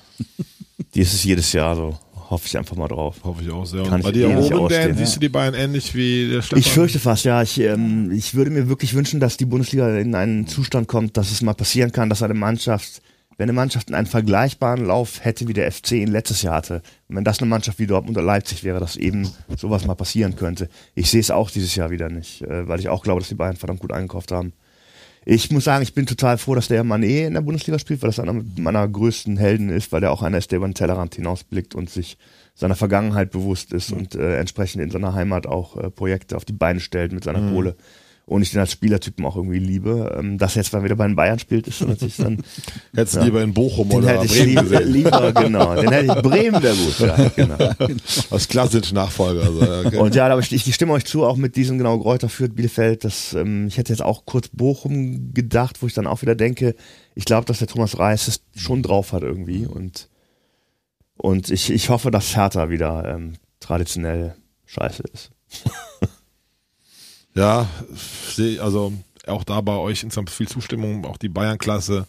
Die 0.95 1.01
ist 1.01 1.13
es 1.13 1.23
jedes 1.25 1.53
Jahr 1.53 1.77
so. 1.77 1.99
hoffe 2.31 2.47
ich 2.47 2.57
einfach 2.57 2.77
mal 2.77 2.89
drauf. 2.89 3.17
Hoffe 3.23 3.43
ich 3.43 3.51
auch 3.51 3.65
sehr. 3.67 3.83
Kann 3.85 3.95
Und 3.95 4.03
bei 4.03 4.13
dir 4.13 4.29
nicht 4.29 4.47
oben, 4.47 4.51
Dan, 4.51 4.59
ausstehen, 4.61 4.97
siehst 4.97 5.17
du 5.17 5.21
die 5.21 5.29
beiden 5.29 5.59
ähnlich 5.59 5.95
wie 5.95 6.29
der 6.31 6.43
Stefan? 6.43 6.59
Ich 6.59 6.71
fürchte 6.71 6.99
fast, 6.99 7.25
ja. 7.25 7.43
Ich, 7.43 7.59
ähm, 7.61 8.11
ich 8.13 8.35
würde 8.35 8.51
mir 8.51 8.69
wirklich 8.69 8.95
wünschen, 8.95 9.21
dass 9.21 9.37
die 9.37 9.45
Bundesliga 9.45 9.97
in 9.99 10.15
einen 10.15 10.47
Zustand 10.47 10.89
kommt, 10.89 11.17
dass 11.17 11.31
es 11.31 11.43
mal 11.43 11.55
passieren 11.55 11.93
kann, 11.93 12.09
dass 12.09 12.23
eine 12.23 12.35
Mannschaft, 12.35 13.03
wenn 13.37 13.45
eine 13.45 13.53
Mannschaft 13.53 13.93
einen 13.93 14.07
vergleichbaren 14.07 14.85
Lauf 14.85 15.25
hätte, 15.25 15.49
wie 15.49 15.53
der 15.53 15.71
FC 15.71 15.93
ihn 15.93 16.09
letztes 16.09 16.43
Jahr 16.43 16.57
hatte, 16.57 16.83
und 17.09 17.17
wenn 17.17 17.25
das 17.25 17.41
eine 17.41 17.49
Mannschaft 17.49 17.79
wie 17.79 17.87
Dortmund 17.87 18.17
oder 18.17 18.27
Leipzig 18.27 18.65
wäre, 18.65 18.81
dass 18.81 18.97
eben 18.97 19.31
sowas 19.57 19.87
mal 19.87 19.95
passieren 19.95 20.37
könnte. 20.37 20.69
Ich 20.95 21.11
sehe 21.11 21.21
es 21.21 21.31
auch 21.31 21.51
dieses 21.51 21.75
Jahr 21.75 21.91
wieder 21.91 22.09
nicht, 22.09 22.43
äh, 22.43 22.69
weil 22.69 22.81
ich 22.81 22.89
auch 22.89 23.03
glaube, 23.03 23.21
dass 23.21 23.29
die 23.29 23.35
Bayern 23.35 23.57
verdammt 23.57 23.81
gut 23.81 23.93
eingekauft 23.93 24.33
haben. 24.33 24.53
Ich 25.27 25.51
muss 25.51 25.65
sagen, 25.65 25.83
ich 25.83 25.95
bin 25.95 26.05
total 26.05 26.37
froh, 26.37 26.55
dass 26.55 26.69
der 26.69 26.85
Mané 26.85 27.27
in 27.27 27.35
der 27.35 27.41
Bundesliga 27.41 27.79
spielt, 27.79 28.03
weil 28.03 28.11
das 28.11 28.21
einer 28.21 28.43
meiner 28.57 28.87
größten 28.87 29.39
Helden 29.39 29.71
ist, 29.71 29.91
weil 29.91 30.03
der 30.03 30.13
auch 30.13 30.23
einer 30.23 30.37
ist, 30.37 30.51
der 30.51 30.59
über 30.59 30.69
den 30.69 30.75
Tellerrand 30.75 31.15
hinausblickt 31.15 31.75
und 31.75 31.89
sich 31.89 32.19
seiner 32.55 32.77
Vergangenheit 32.77 33.31
bewusst 33.31 33.73
ist 33.73 33.91
und 33.91 34.15
äh, 34.15 34.39
entsprechend 34.39 34.83
in 34.83 34.91
seiner 34.91 35.15
Heimat 35.15 35.47
auch 35.47 35.77
äh, 35.77 35.91
Projekte 35.91 36.37
auf 36.37 36.45
die 36.45 36.53
Beine 36.53 36.81
stellt 36.81 37.13
mit 37.13 37.25
seiner 37.25 37.51
Kohle. 37.51 37.77
Und 38.27 38.41
ich 38.41 38.53
den 38.53 38.61
als 38.61 38.73
Spielertypen 38.73 39.27
auch 39.27 39.37
irgendwie 39.37 39.59
liebe. 39.59 40.17
Ähm, 40.19 40.39
dass 40.39 40.57
er 40.57 40.63
jetzt 40.63 40.73
mal 40.73 40.83
wieder 40.83 40.97
bei 40.97 41.07
den 41.07 41.15
Bayern 41.15 41.39
spielt, 41.39 41.69
ist 41.69 41.83
natürlich 41.83 42.17
dann. 42.17 42.43
Hättest 42.95 43.17
du 43.17 43.19
Ja. 43.19 43.25
lieber 43.27 43.43
in 43.43 43.53
Bochum 43.53 43.91
Den 43.91 43.99
oder 43.99 44.09
hätte 44.09 44.25
ich 44.25 44.33
Bremen 44.33 44.49
lieber, 44.49 44.63
gesehen. 44.63 44.93
lieber, 44.93 45.33
genau. 45.35 45.75
Den 45.75 45.91
hätte 45.93 46.07
ich 46.07 46.23
Bremen 46.23 46.63
wäre 46.63 46.75
gut. 46.75 46.99
Ja, 47.01 47.29
genau. 47.37 47.91
Als 48.31 48.49
klassischer 48.49 48.95
Nachfolger. 48.95 49.43
Also, 49.43 49.87
okay. 49.89 49.99
Und 49.99 50.15
ja, 50.15 50.27
aber 50.27 50.41
ich, 50.41 50.51
ich 50.53 50.75
stimme 50.75 50.95
euch 50.95 51.05
zu, 51.05 51.25
auch 51.25 51.37
mit 51.37 51.55
diesen 51.57 51.77
genau 51.77 51.99
Gräuter 51.99 52.31
führt 52.31 52.57
Bielefeld. 52.57 53.05
Das, 53.05 53.35
ähm, 53.35 53.67
ich 53.67 53.77
hätte 53.77 53.93
jetzt 53.93 54.01
auch 54.03 54.25
kurz 54.25 54.49
Bochum 54.49 55.35
gedacht, 55.35 55.83
wo 55.83 55.87
ich 55.87 55.93
dann 55.93 56.07
auch 56.07 56.23
wieder 56.23 56.35
denke, 56.35 56.77
ich 57.15 57.27
glaube, 57.27 57.45
dass 57.45 57.59
der 57.59 57.69
Thomas 57.69 57.99
Reis 57.99 58.27
es 58.27 58.41
schon 58.57 58.83
drauf 58.83 59.13
hat 59.13 59.23
irgendwie. 59.23 59.67
Und, 59.67 60.09
und 61.19 61.51
ich, 61.51 61.71
ich 61.71 61.91
hoffe, 61.91 62.11
dass 62.11 62.35
Hertha 62.35 62.71
wieder 62.71 63.05
ähm, 63.07 63.35
traditionell 63.61 64.35
scheiße 64.65 65.03
ist. 65.13 65.31
Ja, 67.35 67.69
also 68.61 68.93
auch 69.27 69.45
da 69.45 69.61
bei 69.61 69.77
euch 69.77 70.03
insgesamt 70.03 70.31
viel 70.31 70.49
Zustimmung, 70.49 71.05
auch 71.05 71.17
die 71.17 71.29
Bayern-Klasse 71.29 72.07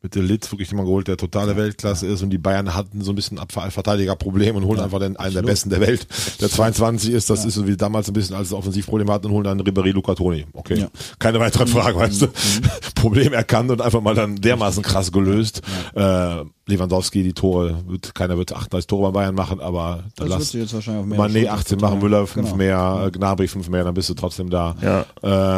mit 0.00 0.14
der 0.14 0.22
Litz 0.22 0.52
wirklich 0.52 0.70
jemand 0.70 0.86
geholt, 0.86 1.08
der 1.08 1.16
totale 1.16 1.56
Weltklasse 1.56 2.06
ist 2.06 2.22
und 2.22 2.30
die 2.30 2.38
Bayern 2.38 2.72
hatten 2.74 3.00
so 3.02 3.10
ein 3.10 3.16
bisschen 3.16 3.36
Abverteidigerproblem 3.38 4.54
und 4.54 4.64
holen 4.64 4.78
einfach 4.78 5.00
den, 5.00 5.16
einen 5.16 5.34
der 5.34 5.42
besten 5.42 5.70
der 5.70 5.80
Welt, 5.80 6.06
der 6.40 6.48
22 6.48 7.10
ist, 7.12 7.28
das 7.30 7.44
ist 7.44 7.54
so 7.54 7.66
wie 7.66 7.76
damals 7.76 8.06
ein 8.06 8.12
bisschen, 8.12 8.36
als 8.36 8.50
sie 8.50 8.56
Offensivprobleme 8.56 9.12
hatten 9.12 9.26
und 9.26 9.32
holen 9.32 9.44
dann 9.44 9.60
Ribéry 9.60 9.90
Luca 9.90 10.14
Toni. 10.14 10.46
Okay, 10.52 10.78
Ja. 10.78 10.88
keine 11.18 11.40
weiteren 11.40 11.66
Fragen, 11.66 11.98
weißt 11.98 12.22
du. 12.22 12.28
Problem 12.94 13.32
erkannt 13.32 13.70
und 13.72 13.80
einfach 13.82 14.00
mal 14.00 14.14
dann 14.14 14.36
dermaßen 14.36 14.84
krass 14.84 15.10
gelöst. 15.10 15.62
Äh, 15.94 16.44
Lewandowski, 16.66 17.22
die 17.24 17.32
Tore, 17.32 17.82
wird, 17.88 18.14
keiner 18.14 18.36
wird 18.38 18.52
38 18.52 18.86
Tore 18.86 19.10
bei 19.10 19.20
Bayern 19.20 19.34
machen, 19.34 19.58
aber 19.58 20.04
dann 20.16 20.28
Das 20.28 20.38
lass 20.38 20.52
jetzt 20.52 20.74
wahrscheinlich 20.74 21.00
auf 21.02 21.06
mehr 21.08 21.18
Mané 21.18 21.32
Schulter 21.40 21.52
18 21.54 21.78
verteilen. 21.80 21.80
machen, 21.80 22.02
Müller 22.08 22.26
5 22.26 22.44
Genau. 22.46 22.56
mehr, 22.56 23.10
Gnabry 23.12 23.48
5 23.48 23.68
mehr, 23.68 23.82
dann 23.84 23.94
bist 23.94 24.08
du 24.10 24.14
trotzdem 24.14 24.48
da. 24.50 24.76
Ja. 24.80 25.06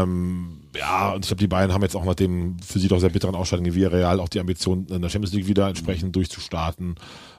Ähm, 0.03 0.60
ja, 0.77 1.13
und 1.13 1.25
ich 1.25 1.29
glaube, 1.29 1.41
die 1.41 1.49
beiden 1.49 1.73
haben 1.73 1.83
jetzt 1.83 1.97
auch 1.97 2.05
nach 2.05 2.15
dem 2.15 2.59
für 2.61 2.79
sie 2.79 2.89
doch 2.89 3.01
sehr 3.01 3.11
bitteren 3.11 3.35
Ausscheiden 3.35 3.67
in 3.67 3.75
Villarreal 3.75 4.21
auch 4.21 4.29
die 4.29 4.41
Ambition, 4.41 4.87
in 4.87 5.03
der 5.03 5.09
Champions 5.09 5.35
League 5.35 5.49
wieder 5.49 5.69
entsprechend 5.69 6.15
durchzustarten. 6.15 6.95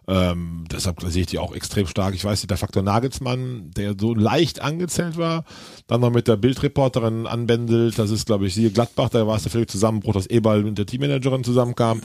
Ähm, 0.08 0.66
deshalb 0.70 1.02
sehe 1.04 1.22
ich 1.22 1.28
die 1.28 1.40
auch 1.40 1.56
extrem 1.56 1.88
stark. 1.88 2.16
Ich 2.16 2.26
weiß 2.26 2.42
nicht, 2.42 2.50
der 2.50 2.58
Faktor 2.58 2.84
Nagelsmann, 2.84 3.72
der 3.72 3.96
so 3.98 4.14
leicht 4.14 4.60
angezählt 4.62 5.18
war, 5.18 5.46
dann 5.88 6.02
noch 6.02 6.12
mit 6.12 6.28
der 6.28 6.38
Bildreporterin 6.38 7.28
anbändelt, 7.28 7.98
das 7.98 8.12
ist, 8.12 8.26
glaube 8.26 8.48
ich, 8.48 8.54
sie 8.54 8.70
Gladbach, 8.72 9.10
da 9.10 9.26
war 9.28 9.38
es 9.38 9.44
der 9.44 9.52
völlige 9.52 9.72
Zusammenbruch, 9.72 10.14
dass 10.14 10.28
Eberl 10.28 10.64
mit 10.64 10.78
der 10.78 10.86
Teammanagerin 10.86 11.44
zusammenkam. 11.44 12.02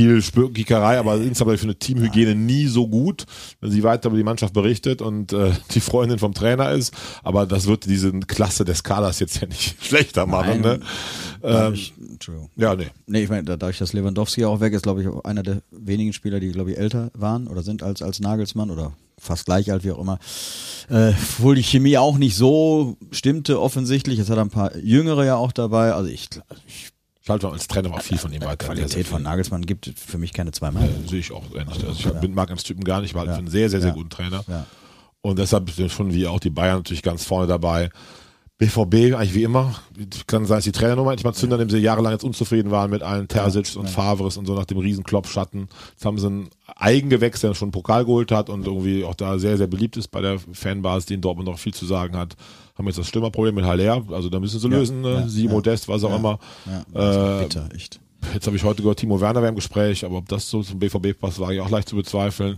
Viel 0.00 0.22
Spürkickerei, 0.22 0.98
aber 0.98 1.16
insgesamt 1.16 1.58
für 1.58 1.64
eine 1.64 1.74
Teamhygiene 1.78 2.34
nie 2.34 2.66
so 2.68 2.88
gut, 2.88 3.26
wenn 3.60 3.70
sie 3.70 3.82
weiter 3.82 4.08
über 4.08 4.16
die 4.16 4.22
Mannschaft 4.24 4.54
berichtet 4.54 5.02
und 5.02 5.34
äh, 5.34 5.52
die 5.74 5.80
Freundin 5.80 6.18
vom 6.18 6.32
Trainer 6.32 6.70
ist. 6.70 6.94
Aber 7.22 7.44
das 7.44 7.66
wird 7.66 7.84
diese 7.84 8.10
Klasse 8.20 8.64
des 8.64 8.82
Kaders 8.82 9.18
jetzt 9.20 9.42
ja 9.42 9.46
nicht 9.46 9.76
schlechter 9.84 10.24
machen. 10.24 10.62
Ne? 10.62 10.80
Ähm, 11.42 11.74
Ich, 11.74 11.92
Entschuldigung. 12.12 12.48
ja, 12.56 12.74
nee. 12.74 12.86
Nee, 13.06 13.24
ich 13.24 13.28
meine, 13.28 13.44
da- 13.44 13.58
dadurch, 13.58 13.76
dass 13.76 13.92
Lewandowski 13.92 14.46
auch 14.46 14.60
weg 14.60 14.72
ist, 14.72 14.84
glaube 14.84 15.02
ich, 15.02 15.08
auch 15.08 15.22
einer 15.24 15.42
der 15.42 15.60
wenigen 15.70 16.14
Spieler, 16.14 16.40
die, 16.40 16.50
glaube 16.52 16.72
ich, 16.72 16.78
älter 16.78 17.10
waren 17.12 17.46
oder 17.46 17.62
sind 17.62 17.82
als, 17.82 18.00
als 18.00 18.20
Nagelsmann 18.20 18.70
oder 18.70 18.92
fast 19.18 19.44
gleich 19.44 19.70
alt, 19.70 19.84
wie 19.84 19.90
auch 19.92 19.98
immer. 20.00 20.18
Äh, 20.88 21.08
obwohl 21.36 21.56
die 21.56 21.62
Chemie 21.62 21.98
auch 21.98 22.16
nicht 22.16 22.36
so 22.36 22.96
stimmte 23.10 23.60
offensichtlich. 23.60 24.16
Jetzt 24.16 24.30
hat 24.30 24.38
er 24.38 24.44
ein 24.46 24.48
paar 24.50 24.74
Jüngere 24.78 25.26
ja 25.26 25.36
auch 25.36 25.52
dabei. 25.52 25.92
Also 25.92 26.08
ich, 26.08 26.26
ich 26.66 26.88
Schalter 27.30 27.52
als 27.52 27.68
Trainer 27.68 27.92
war 27.92 28.00
viel 28.00 28.18
von 28.18 28.32
ihm 28.32 28.40
weiter. 28.42 28.66
Qualität 28.66 29.06
von. 29.06 29.22
Nagelsmann 29.22 29.64
gibt 29.64 29.92
für 29.94 30.18
mich 30.18 30.32
keine 30.32 30.50
zwei 30.50 30.72
Meinungen. 30.72 31.02
Ja, 31.04 31.08
sehe 31.10 31.20
ich 31.20 31.30
auch 31.30 31.44
ähnlich. 31.54 31.86
Also 31.86 32.10
ich 32.10 32.20
bin 32.20 32.34
mag 32.34 32.50
als 32.50 32.64
Typen 32.64 32.82
gar 32.82 33.00
nicht, 33.00 33.14
war 33.14 33.20
halt 33.20 33.30
für 33.34 33.38
einen 33.38 33.46
sehr, 33.48 33.70
sehr, 33.70 33.80
sehr 33.80 33.90
Ja. 33.90 33.94
guten 33.94 34.10
Trainer. 34.10 34.42
Ja. 34.48 34.66
Und 35.22 35.38
deshalb 35.38 35.70
sind 35.70 35.92
schon 35.92 36.12
wie 36.12 36.26
auch 36.26 36.40
die 36.40 36.50
Bayern 36.50 36.78
natürlich 36.78 37.02
ganz 37.04 37.24
vorne 37.24 37.46
dabei. 37.46 37.90
BVB 38.58 39.14
eigentlich 39.14 39.34
wie 39.34 39.44
immer. 39.44 39.74
Kann 40.26 40.44
sein, 40.44 40.58
dass 40.58 40.64
die 40.64 40.72
Trainer 40.72 40.96
nur 40.96 41.04
manchmal 41.04 41.32
zündern, 41.32 41.60
indem 41.60 41.78
sie 41.78 41.82
jahrelang 41.82 42.12
jetzt 42.12 42.24
unzufrieden 42.24 42.70
waren 42.72 42.90
mit 42.90 43.02
allen 43.02 43.28
Terzic 43.28 43.76
und 43.76 43.88
Favres 43.88 44.36
und 44.36 44.44
so 44.46 44.54
nach 44.54 44.66
dem 44.66 44.78
Riesenklopfschatten. 44.78 45.68
Jetzt 45.92 46.04
haben 46.04 46.18
sie 46.18 46.26
einen 46.26 46.50
Eigengewächs, 46.76 47.40
der 47.42 47.54
schon 47.54 47.66
einen 47.66 47.72
Pokal 47.72 48.04
geholt 48.04 48.32
hat 48.32 48.50
und 48.50 48.66
irgendwie 48.66 49.04
auch 49.04 49.14
da 49.14 49.38
sehr, 49.38 49.56
sehr 49.56 49.68
beliebt 49.68 49.96
ist 49.96 50.08
bei 50.08 50.20
der 50.20 50.38
Fanbasis, 50.52 51.06
die 51.06 51.14
in 51.14 51.20
Dortmund 51.20 51.48
noch 51.48 51.58
viel 51.60 51.72
zu 51.74 51.86
sagen 51.86 52.16
hat. 52.16 52.34
Haben 52.80 52.86
jetzt 52.86 52.98
das 52.98 53.08
Stürmerproblem 53.08 53.54
mit 53.54 53.66
Haller, 53.66 54.02
also 54.10 54.30
da 54.30 54.40
müssen 54.40 54.58
sie 54.58 54.66
lösen, 54.66 55.02
ne? 55.02 55.12
ja, 55.12 55.28
sie 55.28 55.44
ja. 55.44 55.50
Modest, 55.50 55.86
was 55.86 56.02
auch 56.02 56.16
immer. 56.16 56.38
Ja, 56.94 57.40
Äh, 57.40 57.42
bitter, 57.42 57.68
echt. 57.74 58.00
Jetzt 58.32 58.46
habe 58.46 58.56
ich 58.56 58.64
heute 58.64 58.80
gehört, 58.80 58.98
Timo 58.98 59.20
Werner 59.20 59.42
wäre 59.42 59.50
im 59.50 59.54
Gespräch, 59.54 60.02
aber 60.02 60.16
ob 60.16 60.28
das 60.28 60.48
so 60.48 60.62
zum 60.62 60.78
BVB 60.78 61.18
passt, 61.18 61.40
war 61.40 61.52
ich 61.52 61.60
auch 61.60 61.68
leicht 61.68 61.90
zu 61.90 61.96
bezweifeln. 61.96 62.56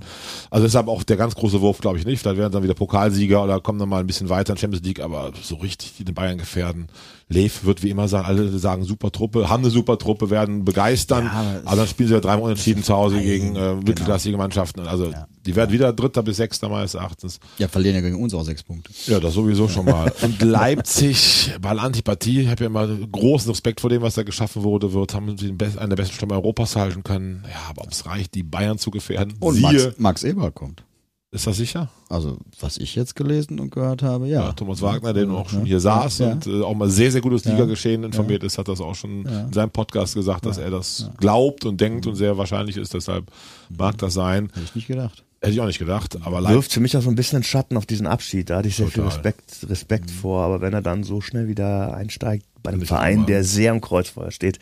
Also 0.49 0.65
deshalb 0.65 0.87
auch 0.87 1.03
der 1.03 1.17
ganz 1.17 1.35
große 1.35 1.61
Wurf, 1.61 1.81
glaube 1.81 1.99
ich 1.99 2.05
nicht. 2.05 2.21
Vielleicht 2.21 2.37
werden 2.37 2.53
dann 2.53 2.63
wieder 2.63 2.75
Pokalsieger 2.75 3.43
oder 3.43 3.59
kommen 3.59 3.81
dann 3.81 3.89
mal 3.89 3.99
ein 3.99 4.07
bisschen 4.07 4.29
weiter 4.29 4.53
in 4.53 4.59
Champions 4.59 4.87
League, 4.87 5.01
aber 5.01 5.33
so 5.43 5.57
richtig 5.57 5.95
die 5.97 6.05
den 6.05 6.15
Bayern 6.15 6.39
gefährden. 6.39 6.87
Lev 7.33 7.65
wird 7.65 7.83
wie 7.83 7.91
immer 7.91 8.09
sagen, 8.09 8.27
alle 8.27 8.59
sagen 8.59 8.85
super 8.85 9.11
Truppe, 9.11 9.49
haben 9.49 9.63
eine 9.63 9.71
super 9.71 9.99
Truppe, 9.99 10.31
werden 10.31 10.65
begeistern, 10.65 11.25
Ja, 11.25 11.61
aber 11.65 11.77
dann 11.77 11.89
spielen 11.89 12.09
sie 12.09 12.15
ja 12.15 12.21
dreimal 12.21 12.45
unentschieden 12.45 12.83
zu 12.83 12.95
Hause 12.95 13.17
Nein, 13.17 13.25
gegen 13.25 13.49
äh, 13.51 13.59
genau. 13.59 13.75
mittelklassige 13.77 14.37
Mannschaften. 14.37 14.81
Also 14.81 15.13
die 15.45 15.57
werden 15.57 15.73
wieder 15.73 15.93
Dritter 15.93 16.23
bis 16.23 16.37
Sechster 16.37 16.69
meines 16.69 16.95
Erachtens. 16.95 17.41
Ja, 17.59 17.69
verlieren 17.69 17.97
ja 17.97 18.03
gegen 18.03 18.23
uns 18.23 18.33
auch 18.35 18.45
sechs 18.45 18.63
Punkte. 18.63 18.93
Ja, 19.07 19.19
das 19.19 19.35
sowieso 19.35 19.69
schon 19.69 19.87
mal. 19.87 20.13
Und 20.23 20.41
Leipzig, 20.41 21.53
weil 21.61 21.79
Antipathie, 21.79 22.43
ich 22.43 22.49
habe 22.49 22.65
ja 22.65 22.67
immer 22.71 22.87
großen 22.87 23.51
Respekt 23.51 23.81
vor 23.81 23.91
dem, 23.91 24.03
was 24.03 24.15
da 24.15 24.23
geschaffen 24.23 24.63
wurde, 24.63 24.93
wird, 24.93 25.15
haben 25.15 25.37
sie 25.37 25.49
einen 25.49 25.59
der 25.59 25.97
besten 25.97 26.15
Stürmer 26.15 26.35
Europas 26.35 26.77
halten 26.77 27.03
können. 27.03 27.45
Ja, 27.49 27.71
aber 27.71 27.83
ob 27.83 27.93
es 27.93 28.07
reicht, 28.07 28.35
die 28.35 28.43
Bayern 28.43 28.79
zu 28.79 28.91
gefährden, 28.91 29.35
Und 29.41 29.55
siehe, 29.55 29.63
Max, 29.63 29.99
Max 29.99 30.23
Eber 30.25 30.51
kommt. 30.51 30.85
Ist 31.33 31.47
das 31.47 31.57
sicher? 31.57 31.89
Also, 32.09 32.37
was 32.61 32.77
ich 32.79 32.95
jetzt 32.95 33.17
gelesen 33.17 33.59
und 33.59 33.71
gehört 33.71 34.03
habe, 34.03 34.29
ja. 34.29 34.45
Ja, 34.45 34.53
Thomas 34.53 34.81
Wagner, 34.83 35.13
der 35.13 35.29
auch 35.31 35.49
schon 35.49 35.65
hier 35.65 35.81
saß 35.81 36.19
Ja. 36.19 36.33
und 36.33 36.47
äh, 36.47 36.61
auch 36.63 36.75
mal 36.75 36.89
sehr, 36.91 37.11
sehr 37.11 37.21
gut 37.23 37.33
das. 37.33 37.45
Liga-Geschehen 37.45 38.05
informiert 38.05 38.45
ist, 38.45 38.59
hat 38.59 38.69
das 38.69 38.81
auch 38.81 38.95
schon 38.95 39.25
in 39.25 39.53
seinem 39.53 39.71
Podcast 39.71 40.15
gesagt, 40.15 40.47
dass 40.47 40.59
er 40.59 40.71
das 40.71 41.11
glaubt 41.19 41.65
und 41.65 41.81
denkt 41.81 42.07
und 42.07 42.15
sehr 42.17 42.37
wahrscheinlich 42.39 42.77
ist, 42.77 42.95
deshalb 42.95 43.25
mag 43.71 43.97
das 43.99 44.15
sein. 44.15 44.51
Hätte 44.53 44.61
ich 44.67 44.75
nicht 44.75 44.87
gedacht. 44.87 45.25
Hätte 45.41 45.55
ich 45.55 45.61
auch 45.61 45.67
nicht 45.67 45.81
gedacht, 45.81 46.19
aber 46.23 46.41
Leipzig, 46.41 46.55
Wirft 46.57 46.73
für 46.75 46.81
mich 46.81 46.97
auch 46.97 47.03
so 47.03 47.09
ein 47.09 47.17
bisschen 47.17 47.37
einen 47.39 47.43
Schatten 47.45 47.77
auf 47.77 47.85
diesen 47.87 48.07
Abschied. 48.07 48.49
Da 48.49 48.59
hatte 48.59 48.69
ich 48.69 48.77
sehr 48.77 48.87
viel 48.87 49.03
Total. 49.03 49.09
Respekt, 49.17 49.67
Respekt 49.69 50.11
vor. 50.13 50.45
Aber 50.45 50.61
wenn 50.61 50.73
er 50.73 50.83
dann 50.83 51.03
so 51.03 51.21
schnell 51.21 51.49
wieder 51.49 51.97
einsteigt 51.97 52.47
bei 52.63 52.71
einem 52.71 52.83
Verein, 52.83 53.27
der 53.27 53.43
sehr 53.43 53.73
im 53.73 53.81
Kreuzfeuer 53.81 54.31
steht, 54.31 54.61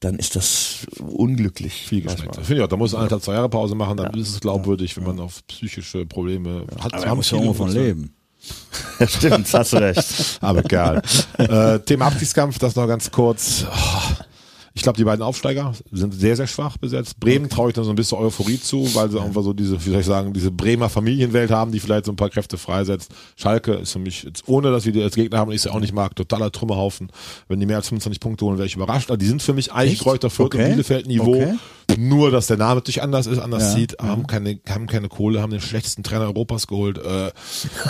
dann 0.00 0.16
ist 0.16 0.34
das 0.34 0.86
unglücklich. 0.98 1.74
viel 1.74 2.00
geschmeckt. 2.00 2.36
Finde 2.36 2.56
ich 2.56 2.62
auch, 2.62 2.68
da 2.68 2.76
muss 2.76 2.94
einer 2.94 3.20
zwei 3.20 3.34
Jahre 3.34 3.50
Pause 3.50 3.74
machen, 3.74 3.98
dann 3.98 4.14
ist 4.14 4.30
es 4.30 4.40
glaubwürdig, 4.40 4.96
wenn 4.96 5.04
man 5.04 5.20
auf 5.20 5.46
psychische 5.46 6.06
Probleme 6.06 6.64
hat. 6.82 6.94
Aber 6.94 7.04
er 7.04 7.14
muss 7.14 7.30
ja 7.30 7.36
irgendwo 7.36 7.54
von 7.54 7.70
leben. 7.70 8.14
Ja, 8.98 9.06
stimmt, 9.06 9.52
hast 9.52 9.74
du 9.74 9.76
recht. 9.76 10.38
Aber 10.40 10.64
egal. 10.64 11.02
äh, 11.38 11.78
Thema 11.80 12.06
Abstiegskampf, 12.06 12.58
das 12.58 12.74
noch 12.74 12.86
ganz 12.86 13.10
kurz. 13.10 13.66
Oh, 13.70 14.24
Ich 14.72 14.82
glaube, 14.82 14.96
die 14.96 15.04
beiden 15.04 15.22
Aufsteiger 15.22 15.72
sind 15.90 16.14
sehr, 16.14 16.36
sehr 16.36 16.46
schwach 16.46 16.76
besetzt. 16.76 17.18
Bremen 17.18 17.48
traue 17.50 17.70
ich 17.70 17.74
dann 17.74 17.84
so 17.84 17.90
ein 17.90 17.96
bisschen 17.96 18.18
Euphorie 18.18 18.60
zu, 18.60 18.94
weil 18.94 19.10
sie 19.10 19.20
einfach 19.20 19.42
so 19.42 19.52
diese, 19.52 19.84
wie 19.84 19.90
soll 19.90 20.00
ich 20.00 20.06
sagen, 20.06 20.32
diese 20.32 20.50
Bremer 20.52 20.88
Familienwelt 20.88 21.50
haben, 21.50 21.72
die 21.72 21.80
vielleicht 21.80 22.04
so 22.06 22.12
ein 22.12 22.16
paar 22.16 22.30
Kräfte 22.30 22.56
freisetzt. 22.56 23.10
Schalke 23.36 23.72
ist 23.74 23.92
für 23.92 23.98
mich, 23.98 24.22
jetzt, 24.22 24.44
ohne 24.46 24.70
dass 24.70 24.86
wir 24.86 24.92
die 24.92 25.02
als 25.02 25.16
Gegner 25.16 25.38
haben 25.38 25.48
und 25.48 25.54
ich 25.54 25.62
sie 25.62 25.72
auch 25.72 25.80
nicht 25.80 25.92
mag, 25.92 26.14
totaler 26.14 26.52
Trümmerhaufen. 26.52 27.10
Wenn 27.48 27.58
die 27.58 27.66
mehr 27.66 27.76
als 27.78 27.88
25 27.88 28.20
Punkte 28.20 28.44
holen, 28.44 28.58
wäre 28.58 28.66
ich 28.66 28.76
überrascht. 28.76 29.10
Aber 29.10 29.18
die 29.18 29.26
sind 29.26 29.42
für 29.42 29.54
mich 29.54 29.72
eigentlich? 29.72 29.98
Kräuter 30.00 30.30
Fürth 30.30 30.54
Okay. 30.54 30.64
und 30.64 30.70
Bielefeld-Niveau. 30.70 31.34
Okay. 31.34 31.54
Nur, 31.98 32.30
dass 32.30 32.46
der 32.46 32.56
Name 32.56 32.76
natürlich 32.76 33.02
anders 33.02 33.26
ist, 33.26 33.40
anders 33.40 33.62
Ja, 33.64 33.70
sieht, 33.72 33.98
haben 34.00 34.28
keine, 34.28 34.60
haben 34.68 34.86
keine 34.86 35.08
Kohle, 35.08 35.42
haben 35.42 35.50
den 35.50 35.60
schlechtesten 35.60 36.04
Trainer 36.04 36.26
Europas 36.26 36.68
geholt. 36.68 36.98
Äh, 36.98 37.32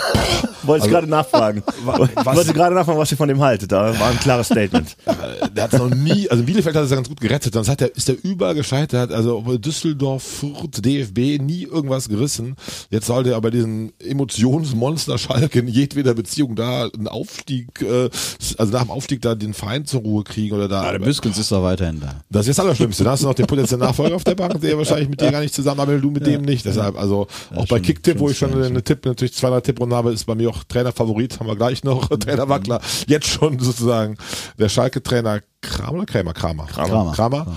Wollte 0.63 0.85
ich 0.87 0.91
gerade 0.91 1.05
nachfragen. 1.07 1.61
was- 1.85 2.35
Wollte 2.35 2.53
gerade 2.53 2.73
nachfragen, 2.75 2.97
was 2.99 3.11
ihr 3.11 3.17
von 3.17 3.27
dem 3.27 3.41
haltet. 3.41 3.71
Da 3.71 3.97
war 3.99 4.09
ein 4.09 4.19
klares 4.19 4.47
Statement. 4.47 4.97
der 5.55 5.63
hat 5.65 5.73
noch 5.73 5.89
nie, 5.89 6.27
also 6.29 6.43
Bielefeld 6.43 6.70
hat 6.75 6.83
es 6.83 6.89
ja 6.89 6.95
ganz 6.95 7.09
gut 7.09 7.21
gerettet, 7.21 7.53
sonst 7.53 7.69
hat 7.69 7.81
er, 7.81 7.95
ist 7.95 8.09
er 8.09 8.15
überall 8.23 8.55
gescheitert, 8.55 9.11
also 9.11 9.41
Düsseldorf, 9.57 10.23
Fürth, 10.23 10.83
DFB, 10.83 11.41
nie 11.41 11.63
irgendwas 11.63 12.09
gerissen. 12.09 12.55
Jetzt 12.89 13.07
sollte 13.07 13.31
er 13.31 13.41
bei 13.41 13.49
diesen 13.49 13.93
Emotionsmonster 13.99 15.17
Schalke 15.17 15.59
in 15.59 15.67
jedweder 15.81 16.13
Beziehung 16.13 16.55
da 16.55 16.87
einen 16.87 17.07
Aufstieg, 17.07 17.81
äh, 17.81 18.09
also 18.57 18.71
nach 18.71 18.83
dem 18.83 18.91
Aufstieg 18.91 19.21
da 19.21 19.35
den 19.35 19.53
Verein 19.53 19.85
zur 19.85 20.01
Ruhe 20.01 20.23
kriegen 20.23 20.55
oder 20.55 20.67
da. 20.67 20.85
Ja, 20.85 20.91
der 20.91 20.99
Büskens 20.99 21.37
ist 21.37 21.51
doch 21.51 21.63
weiterhin 21.63 21.99
da. 21.99 22.21
Das 22.29 22.41
ist 22.41 22.47
jetzt 22.47 22.57
das 22.59 22.65
Allerschlimmste. 22.65 23.03
Da 23.03 23.11
hast 23.11 23.23
du 23.23 23.27
noch 23.27 23.33
den 23.33 23.47
potenziellen 23.47 23.83
Nachfolger 23.83 24.15
auf 24.15 24.23
der 24.23 24.35
Bank, 24.35 24.59
der 24.61 24.77
wahrscheinlich 24.77 25.09
mit 25.09 25.21
dir 25.21 25.31
gar 25.31 25.41
nicht 25.41 25.53
zusammenarbeitet, 25.53 26.03
du 26.03 26.11
mit 26.11 26.25
dem 26.25 26.41
nicht. 26.41 26.65
Deshalb, 26.65 26.97
also 26.97 27.27
auch 27.55 27.67
bei 27.67 27.79
Kicktipp, 27.79 28.19
wo 28.19 28.29
ich 28.29 28.37
schon 28.37 28.53
eine 28.61 28.83
Tipp, 28.83 29.05
natürlich 29.05 29.33
zwei, 29.33 29.49
drei 29.49 29.61
Tipprunde 29.61 29.95
habe, 29.95 30.11
ist 30.11 30.25
bei 30.25 30.35
mir 30.35 30.49
auch 30.49 30.63
Trainerfavorit, 30.63 31.39
haben 31.39 31.47
wir 31.47 31.55
gleich 31.55 31.83
noch, 31.83 32.09
Trainer 32.19 32.49
Wackler, 32.49 32.81
jetzt 33.07 33.27
schon 33.27 33.59
sozusagen 33.59 34.17
der 34.57 34.69
Schalke-Trainer 34.69 35.41
Kramer 35.61 35.97
oder 35.99 36.05
Krämer? 36.05 36.33
Kramer. 36.33 36.65
Kramer. 36.65 37.11
Kramer. 37.13 37.47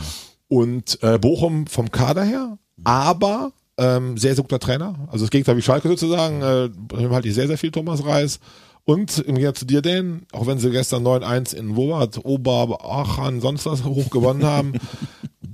Und 0.49 1.03
äh, 1.03 1.19
Bochum 1.19 1.67
vom 1.67 1.91
Kader 1.91 2.23
her, 2.23 2.59
aber 2.85 3.53
ähm, 3.77 4.17
sehr, 4.17 4.35
sehr 4.35 4.45
guter 4.45 4.61
Trainer. 4.61 4.95
Also 5.11 5.25
das 5.25 5.31
Gegenteil 5.31 5.57
wie 5.57 5.63
Schalke 5.63 5.89
sozusagen, 5.89 6.43
äh, 6.43 6.71
halte 7.11 7.29
ich 7.29 7.35
sehr, 7.35 7.49
sehr 7.49 7.59
viel 7.59 7.71
Thomas 7.71 8.05
Reis. 8.05 8.41
Und 8.85 9.19
im 9.19 9.37
Gegensatz 9.37 9.61
zu 9.61 9.65
dir, 9.65 9.81
Dan, 9.81 10.27
auch 10.33 10.47
wenn 10.47 10.59
sie 10.59 10.71
gestern 10.71 11.07
9-1 11.07 11.55
in 11.55 11.75
Wobart, 11.75 12.23
Oberachern, 12.25 13.41
sonst 13.41 13.65
was 13.65 13.83
hoch 13.85 14.11
gewonnen 14.11 14.45
haben, 14.45 14.75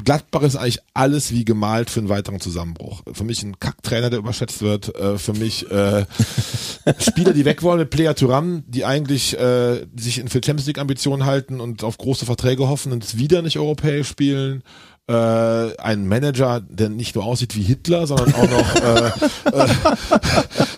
Gladbach 0.05 0.43
ist 0.43 0.57
eigentlich 0.57 0.79
alles 0.95 1.33
wie 1.33 1.45
gemalt 1.45 1.91
für 1.91 2.01
einen 2.01 2.09
weiteren 2.09 2.41
Zusammenbruch. 2.41 3.03
Für 3.13 3.25
mich 3.25 3.43
ein 3.43 3.59
Kacktrainer, 3.59 4.11
der 4.11 4.19
überschätzt 4.19 4.63
wird. 4.63 4.95
Äh, 4.95 5.19
für 5.19 5.33
mich 5.33 5.71
äh, 5.71 6.05
Spieler, 6.99 7.33
die 7.33 7.45
weg 7.45 7.63
wollen 7.63 7.79
mit 7.79 7.91
Player 7.91 8.15
Turam, 8.15 8.63
die 8.67 8.85
eigentlich 8.85 9.39
äh, 9.39 9.87
sich 9.97 10.19
in 10.19 10.29
für 10.29 10.41
Champions 10.45 10.67
League 10.67 10.79
Ambitionen 10.79 11.25
halten 11.25 11.61
und 11.61 11.85
auf 11.85 11.99
große 11.99 12.27
Verträge 12.27 12.69
hoffen 12.69 12.93
und 12.93 13.05
es 13.05 13.19
wieder 13.19 13.43
nicht 13.43 13.59
europäisch 13.59 14.09
spielen. 14.09 14.63
Äh, 15.11 15.77
ein 15.79 16.07
Manager, 16.07 16.61
der 16.61 16.89
nicht 16.89 17.17
nur 17.17 17.25
aussieht 17.25 17.57
wie 17.57 17.63
Hitler, 17.63 18.07
sondern 18.07 18.33
auch 18.33 18.49
noch, 18.49 18.75
äh, 18.77 19.07
äh, 19.51 19.69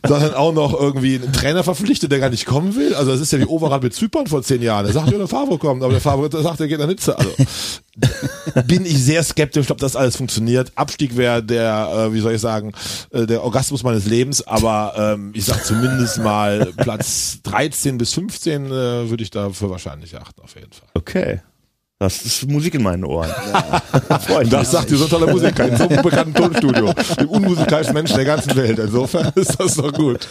sondern 0.08 0.32
auch 0.32 0.54
noch 0.54 0.72
irgendwie 0.72 1.16
einen 1.16 1.34
Trainer 1.34 1.62
verpflichtet, 1.62 2.10
der 2.10 2.18
gar 2.18 2.30
nicht 2.30 2.46
kommen 2.46 2.74
will. 2.74 2.94
Also 2.94 3.10
das 3.10 3.20
ist 3.20 3.30
ja 3.32 3.40
wie 3.40 3.44
Overath 3.44 3.82
mit 3.82 3.92
Zypern 3.92 4.26
vor 4.26 4.42
zehn 4.42 4.62
Jahren. 4.62 4.86
Der 4.86 4.94
sagt, 4.94 5.10
ja, 5.10 5.18
der 5.18 5.28
Favre 5.28 5.58
kommt, 5.58 5.82
aber 5.82 5.92
der 5.92 6.00
Favre 6.00 6.30
sagt, 6.42 6.60
er 6.60 6.66
geht 6.66 6.78
nach 6.78 6.86
Nizza. 6.86 7.12
Also 7.12 7.30
bin 8.66 8.86
ich 8.86 9.04
sehr 9.04 9.22
skeptisch, 9.22 9.70
ob 9.70 9.76
das 9.76 9.96
alles 9.96 10.16
funktioniert. 10.16 10.72
Abstieg 10.76 11.14
wäre 11.18 11.42
der, 11.42 11.90
äh, 11.94 12.14
wie 12.14 12.20
soll 12.20 12.32
ich 12.32 12.40
sagen, 12.40 12.72
äh, 13.10 13.26
der 13.26 13.44
Orgasmus 13.44 13.82
meines 13.82 14.06
Lebens, 14.06 14.46
aber 14.46 14.94
ähm, 14.96 15.32
ich 15.34 15.44
sag 15.44 15.62
zumindest 15.62 16.20
mal 16.20 16.72
Platz 16.78 17.40
13 17.42 17.98
bis 17.98 18.14
15 18.14 18.64
äh, 18.64 18.70
würde 19.10 19.22
ich 19.22 19.30
dafür 19.30 19.68
wahrscheinlich 19.68 20.16
achten, 20.16 20.40
auf 20.40 20.54
jeden 20.54 20.72
Fall. 20.72 20.88
Okay. 20.94 21.40
Das 22.02 22.24
ist 22.24 22.48
Musik 22.48 22.74
in 22.74 22.82
meinen 22.82 23.04
Ohren. 23.04 23.30
Mich. 24.40 24.48
Das 24.48 24.72
sagt 24.72 24.90
dir 24.90 24.96
so 24.96 25.04
ein 25.04 25.10
toller 25.10 25.30
Musiker 25.30 25.68
in 25.68 25.76
so 25.76 25.88
einem 25.88 26.02
bekannten 26.02 26.34
Tonstudio, 26.34 26.92
dem 27.18 27.28
unmusikalischen 27.28 27.94
Menschen 27.94 28.16
der 28.16 28.24
ganzen 28.24 28.56
Welt. 28.56 28.76
Insofern 28.80 29.30
ist 29.36 29.54
das 29.60 29.76
doch 29.76 29.92
gut. 29.92 30.26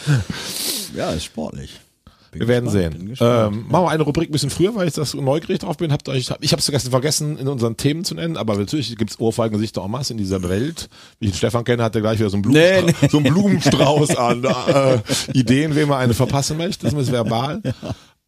Ja, 0.94 1.12
ist 1.12 1.24
sportlich. 1.24 1.80
Bin 2.30 2.40
Wir 2.40 2.48
werden 2.48 2.70
gespannt, 2.70 2.98
bin 2.98 3.16
sehen. 3.16 3.26
Ähm, 3.26 3.66
machen 3.68 3.84
wir 3.84 3.90
eine 3.90 4.02
Rubrik 4.02 4.28
ein 4.28 4.32
bisschen 4.32 4.50
früher, 4.50 4.74
weil 4.74 4.88
ich 4.88 4.94
das 4.94 5.14
neugierig 5.14 5.60
drauf 5.60 5.78
bin. 5.78 5.92
Habt 5.92 6.08
euch, 6.10 6.30
ich 6.40 6.52
habe 6.52 6.60
es 6.60 6.70
gestern 6.70 6.90
vergessen, 6.90 7.38
in 7.38 7.48
unseren 7.48 7.78
Themen 7.78 8.04
zu 8.04 8.14
nennen, 8.14 8.36
aber 8.36 8.56
natürlich 8.56 8.94
gibt's 8.96 9.18
Ohrfeigengesichter 9.18 9.82
en 9.82 9.90
masse 9.90 10.12
in 10.12 10.18
dieser 10.18 10.42
Welt. 10.48 10.90
Wie 11.20 11.26
ich 11.26 11.32
den 11.32 11.38
Stefan 11.38 11.64
kenne, 11.64 11.82
hat 11.82 11.94
er 11.94 12.02
gleich 12.02 12.18
wieder 12.18 12.30
so 12.30 12.36
einen, 12.36 12.42
Blumenstra 12.42 12.86
Nee, 12.86 12.94
nee. 13.00 13.08
So 13.08 13.18
einen 13.18 13.32
Blumenstrauß 13.32 14.16
an 14.16 14.44
äh, 14.44 14.98
Ideen, 15.32 15.74
wem 15.74 15.90
er 15.90 15.98
eine 15.98 16.12
verpassen 16.14 16.58
möchte, 16.58 16.88
zumindest 16.88 17.12
verbal. 17.12 17.62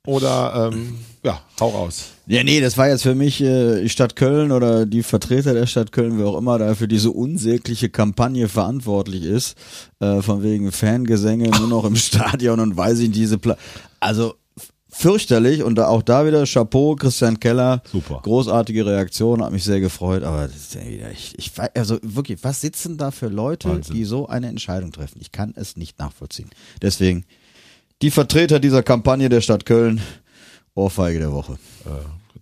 Oder 0.07 0.71
ähm, 0.73 0.99
ja, 1.23 1.41
hau 1.59 1.69
raus. 1.71 2.11
Ja, 2.27 2.45
nee, 2.45 2.61
das 2.61 2.77
war 2.77 2.89
jetzt 2.89 3.03
für 3.03 3.15
mich 3.15 3.41
äh, 3.41 3.81
die 3.83 3.89
Stadt 3.89 4.17
Köln 4.17 4.53
oder 4.53 4.85
die 4.85 5.03
Vertreter 5.03 5.55
der 5.55 5.67
Stadt 5.67 5.93
Köln, 5.93 6.19
wer 6.19 6.27
auch 6.27 6.37
immer 6.37 6.59
da 6.59 6.75
für 6.75 6.89
diese 6.89 7.11
unsägliche 7.11 7.89
Kampagne 7.89 8.49
verantwortlich 8.49 9.25
ist, 9.25 9.57
äh, 10.01 10.21
von 10.21 10.43
wegen 10.43 10.73
Fangesänge 10.73 11.51
nur 11.59 11.69
noch 11.69 11.85
im 11.85 11.97
Stadion 11.97 12.61
und 12.61 12.77
weiß 12.77 12.99
ich 12.99 13.13
diese 13.13 13.39
Pla 13.39 13.57
Also 14.01 14.35
fürchterlich 14.91 15.63
und 15.63 15.75
da, 15.75 15.89
auch 15.89 16.03
da 16.03 16.27
wieder 16.27 16.45
Chapeau, 16.45 16.95
Christian 16.95 17.41
Keller. 17.41 17.83
Super. 17.91 18.21
Großartige 18.23 18.87
Reaktion, 18.87 19.43
hat 19.43 19.53
mich 19.53 19.65
sehr 19.65 19.81
gefreut, 19.81 20.23
aber 20.23 20.47
das 20.47 20.57
ist 20.57 20.75
ja 20.75 20.87
wieder, 20.87 21.11
ich, 21.11 21.35
ich 21.39 21.51
also 21.75 21.99
wirklich, 22.03 22.45
was 22.45 22.61
sitzen 22.61 22.97
da 22.97 23.11
für 23.11 23.29
Leute, 23.29 23.71
Wahnsinn. 23.71 23.95
die 23.95 24.05
so 24.05 24.29
eine 24.29 24.49
Entscheidung 24.49 24.93
treffen? 24.93 25.19
Ich 25.21 25.33
kann 25.33 25.53
es 25.57 25.77
nicht 25.77 25.99
nachvollziehen. 25.99 26.51
Deswegen, 26.81 27.25
die 28.03 28.11
Vertreter 28.11 28.61
dieser 28.61 28.83
Kampagne 28.83 29.29
der 29.29 29.41
Stadt 29.41 29.67
Köln, 29.67 30.01
Ohrfeige 30.75 31.19
der 31.19 31.33
Woche. 31.33 31.59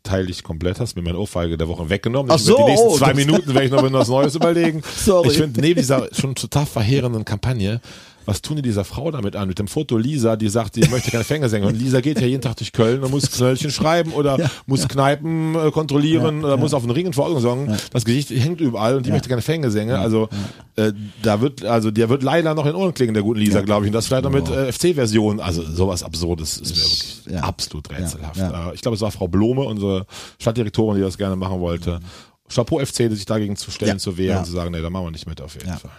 Teile 0.03 0.31
ich 0.31 0.43
komplett, 0.43 0.81
hast 0.81 0.97
mir 0.97 1.03
meine 1.03 1.19
Ohrfeige 1.19 1.57
der 1.57 1.69
Woche 1.69 1.89
weggenommen. 1.89 2.33
Ach 2.33 2.39
so, 2.39 2.57
die 2.57 2.65
nächsten 2.65 2.89
oh, 2.89 2.97
zwei 2.97 3.15
Minuten 3.15 3.55
werde 3.55 3.67
ich 3.67 3.71
noch 3.71 3.93
was 3.93 4.09
Neues 4.09 4.35
überlegen. 4.35 4.83
Sorry. 4.97 5.29
Ich 5.29 5.37
finde, 5.37 5.61
neben 5.61 5.79
dieser 5.79 6.09
schon 6.13 6.35
total 6.35 6.67
verheerenden 6.67 7.25
Kampagne, 7.25 7.81
was 8.25 8.43
tun 8.43 8.57
die 8.57 8.63
dieser 8.63 8.85
Frau 8.85 9.11
damit 9.11 9.37
an? 9.37 9.49
Mit 9.49 9.59
dem 9.59 9.69
Foto 9.69 9.97
Lisa, 9.99 10.37
die 10.37 10.49
sagt, 10.49 10.75
sie 10.75 10.89
möchte 10.91 11.11
keine 11.11 11.25
Fängersänger. 11.25 11.67
Und 11.67 11.79
Lisa 11.79 12.01
geht 12.01 12.21
ja 12.21 12.27
jeden 12.27 12.43
Tag 12.43 12.57
durch 12.57 12.73
Köln 12.73 13.03
und 13.03 13.11
muss 13.11 13.31
Knöllchen 13.31 13.71
schreiben 13.71 14.13
oder 14.13 14.39
muss 14.67 14.87
Kneipen 14.89 15.55
äh, 15.55 15.71
kontrollieren 15.71 16.45
oder 16.45 16.57
muss 16.57 16.75
auf 16.75 16.83
den 16.83 16.91
Ring 16.91 17.07
in 17.07 17.13
Verordnung 17.13 17.41
sorgen. 17.41 17.77
Das 17.93 18.05
Gesicht 18.05 18.31
hängt 18.31 18.61
überall 18.61 18.97
und 18.97 19.07
die 19.07 19.11
möchte 19.11 19.29
keine 19.29 19.43
Fängersänger. 19.43 19.99
Also 20.01 20.29
äh, 20.77 20.93
da 21.23 21.41
wird, 21.41 21.65
also 21.65 21.91
der 21.91 22.09
wird 22.09 22.23
leider 22.23 22.55
noch 22.55 22.67
in 22.67 22.75
Ohren 22.75 22.95
klingen, 22.95 23.15
der 23.15 23.23
guten 23.23 23.41
Lisa, 23.41 23.61
glaube 23.61 23.85
ich. 23.87 23.89
Und 23.91 23.95
das 23.95 24.07
vielleicht 24.07 24.25
noch 24.25 24.31
mit 24.31 24.49
äh, 24.49 24.73
FC-Version. 24.73 25.41
Also 25.41 25.63
sowas 25.63 26.03
Absurdes 26.03 26.59
ist 26.59 26.71
mir 26.77 26.83
wirklich 26.83 27.21
ja. 27.31 27.41
absolut 27.43 27.91
rätselhaft. 27.91 28.37
Ja, 28.37 28.71
Äh, 28.71 28.75
Ich 28.75 28.81
glaube, 28.83 28.95
es 28.95 29.01
war 29.01 29.11
Frau 29.11 29.29
Blome, 29.29 29.63
unsere 29.63 30.07
Stadtdirektorin, 30.41 30.97
die 30.97 31.03
das 31.03 31.19
gerne 31.19 31.37
machen 31.37 31.61
wollte. 31.61 32.01
Chapeau 32.53 32.79
FC, 32.79 33.11
sich 33.11 33.25
dagegen 33.25 33.57
zu 33.57 33.71
stellen, 33.71 33.93
Ja, 33.93 33.99
zu 33.99 34.17
wehren, 34.19 34.39
ja. 34.39 34.45
zu 34.45 34.53
sagen, 34.53 34.73
nee, 34.73 34.83
da 34.83 34.91
machen 34.91 35.07
wir 35.07 35.11
nicht 35.11 35.27
mit 35.27 35.41
auf 35.41 35.55
jeden 35.55 35.69
Ja, 35.69 35.77
Fall. 35.79 35.91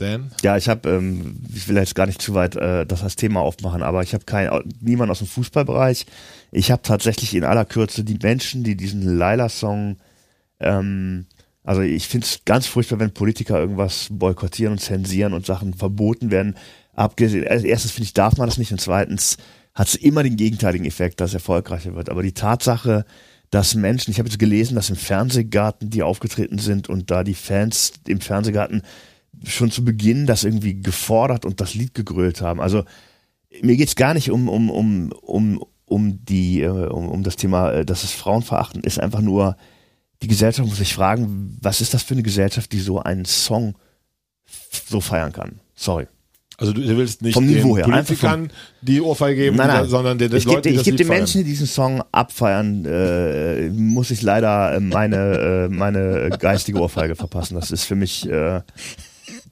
Ja. 0.00 0.06
Dan? 0.06 0.30
Ja, 0.42 0.56
ich 0.56 0.68
habe, 0.68 0.88
ähm, 0.88 1.42
ich 1.54 1.68
will 1.68 1.76
jetzt 1.76 1.94
gar 1.94 2.06
nicht 2.06 2.22
zu 2.22 2.34
weit 2.34 2.56
äh, 2.56 2.86
das 2.86 3.02
als 3.02 3.16
Thema 3.16 3.40
aufmachen, 3.40 3.82
aber 3.82 4.02
ich 4.02 4.14
habe 4.14 4.24
kein, 4.24 4.50
niemand 4.80 5.10
aus 5.10 5.18
dem 5.18 5.26
Fußballbereich. 5.26 6.06
Ich 6.52 6.70
habe 6.70 6.82
tatsächlich 6.82 7.34
in 7.34 7.44
aller 7.44 7.64
Kürze 7.64 8.04
die 8.04 8.18
Menschen, 8.20 8.64
die 8.64 8.76
diesen 8.76 9.02
Laila-Song, 9.02 9.98
ähm, 10.60 11.26
also 11.64 11.82
ich 11.82 12.08
finde 12.08 12.26
es 12.26 12.44
ganz 12.44 12.66
furchtbar, 12.66 12.98
wenn 12.98 13.12
Politiker 13.12 13.58
irgendwas 13.58 14.08
boykottieren 14.10 14.72
und 14.72 14.78
zensieren 14.78 15.34
und 15.34 15.46
Sachen 15.46 15.74
verboten 15.74 16.30
werden. 16.30 16.56
Abgesehen, 16.94 17.46
also 17.46 17.66
erstens 17.66 17.92
finde 17.92 18.04
ich, 18.06 18.14
darf 18.14 18.36
man 18.36 18.48
das 18.48 18.58
nicht 18.58 18.72
und 18.72 18.80
zweitens 18.80 19.36
hat 19.74 19.88
es 19.88 19.94
immer 19.94 20.22
den 20.22 20.36
gegenteiligen 20.36 20.86
Effekt, 20.86 21.20
dass 21.20 21.30
es 21.30 21.34
erfolgreicher 21.34 21.94
wird. 21.94 22.08
Aber 22.08 22.22
die 22.22 22.32
Tatsache, 22.32 23.04
dass 23.50 23.74
Menschen, 23.74 24.10
ich 24.10 24.18
habe 24.18 24.28
jetzt 24.28 24.38
gelesen, 24.38 24.74
dass 24.74 24.90
im 24.90 24.96
Fernsehgarten 24.96 25.90
die 25.90 26.02
aufgetreten 26.02 26.58
sind 26.58 26.88
und 26.88 27.10
da 27.10 27.24
die 27.24 27.34
Fans 27.34 27.92
im 28.06 28.20
Fernsehgarten 28.20 28.82
schon 29.44 29.70
zu 29.70 29.84
Beginn 29.84 30.26
das 30.26 30.44
irgendwie 30.44 30.80
gefordert 30.80 31.44
und 31.44 31.60
das 31.60 31.74
Lied 31.74 31.94
gegrölt 31.94 32.40
haben. 32.40 32.60
Also 32.60 32.84
mir 33.62 33.76
geht's 33.76 33.96
gar 33.96 34.14
nicht 34.14 34.30
um, 34.30 34.48
um, 34.48 34.70
um, 34.70 35.12
um, 35.12 35.64
um 35.86 36.24
die, 36.24 36.62
äh, 36.62 36.68
um, 36.68 37.08
um 37.08 37.22
das 37.22 37.36
Thema, 37.36 37.72
äh, 37.72 37.84
dass 37.84 38.04
es 38.04 38.12
Frauenverachten 38.12 38.82
ist, 38.82 39.00
einfach 39.00 39.20
nur, 39.20 39.56
die 40.22 40.28
Gesellschaft 40.28 40.68
muss 40.68 40.78
sich 40.78 40.94
fragen, 40.94 41.58
was 41.62 41.80
ist 41.80 41.94
das 41.94 42.02
für 42.02 42.14
eine 42.14 42.22
Gesellschaft, 42.22 42.70
die 42.72 42.80
so 42.80 43.00
einen 43.00 43.24
Song 43.24 43.74
so 44.88 45.00
feiern 45.00 45.32
kann? 45.32 45.60
Sorry. 45.74 46.06
Also 46.58 46.74
du, 46.74 46.82
willst 46.82 47.22
nicht 47.22 47.32
Vom 47.32 47.46
Niveau 47.46 47.74
her, 47.74 47.84
Politikern 47.84 48.50
die 48.82 49.00
Ohrfeige 49.00 49.44
geben, 49.44 49.56
Nein, 49.56 49.68
nein. 49.68 49.88
sondern 49.88 50.18
den, 50.18 50.28
den 50.28 50.36
ich 50.36 50.44
gebe 50.44 50.56
Leuten, 50.56 50.68
die 50.68 50.74
ich 50.74 50.76
das 50.76 50.84
geb 50.84 50.92
Lied 50.92 51.00
den 51.00 51.06
feiern. 51.06 51.18
Menschen, 51.20 51.38
die 51.38 51.44
diesen 51.48 51.66
Song 51.66 52.02
abfeiern, 52.12 52.84
äh, 52.84 53.70
muss 53.70 54.10
ich 54.10 54.20
leider 54.20 54.74
äh, 54.74 54.80
meine, 54.80 55.16
äh, 55.16 55.68
meine 55.70 56.28
geistige 56.38 56.78
Ohrfeige 56.78 57.16
verpassen. 57.16 57.54
Das 57.54 57.70
ist 57.70 57.84
für 57.84 57.94
mich, 57.94 58.28
äh, 58.28 58.60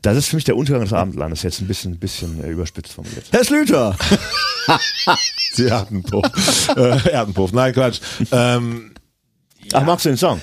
das 0.03 0.17
ist 0.17 0.29
für 0.29 0.37
mich 0.37 0.45
der 0.45 0.57
Untergang 0.57 0.83
des 0.83 0.93
Abendlandes. 0.93 1.43
Jetzt 1.43 1.61
ein 1.61 1.67
bisschen, 1.67 1.93
ein 1.93 1.99
bisschen 1.99 2.43
äh, 2.45 2.51
überspitzt 2.51 2.93
formuliert. 2.93 3.27
Herr 3.31 3.45
Schlüter! 3.45 3.97
Sie 5.53 5.67
Erdenpuff. 5.67 6.69
äh, 6.77 7.11
Erdenpuff. 7.11 7.53
Nein, 7.53 7.73
Quatsch. 7.73 8.01
Ähm, 8.31 8.93
Ach, 9.73 9.85
magst 9.85 10.05
du 10.05 10.11
den 10.11 10.17
Song? 10.19 10.41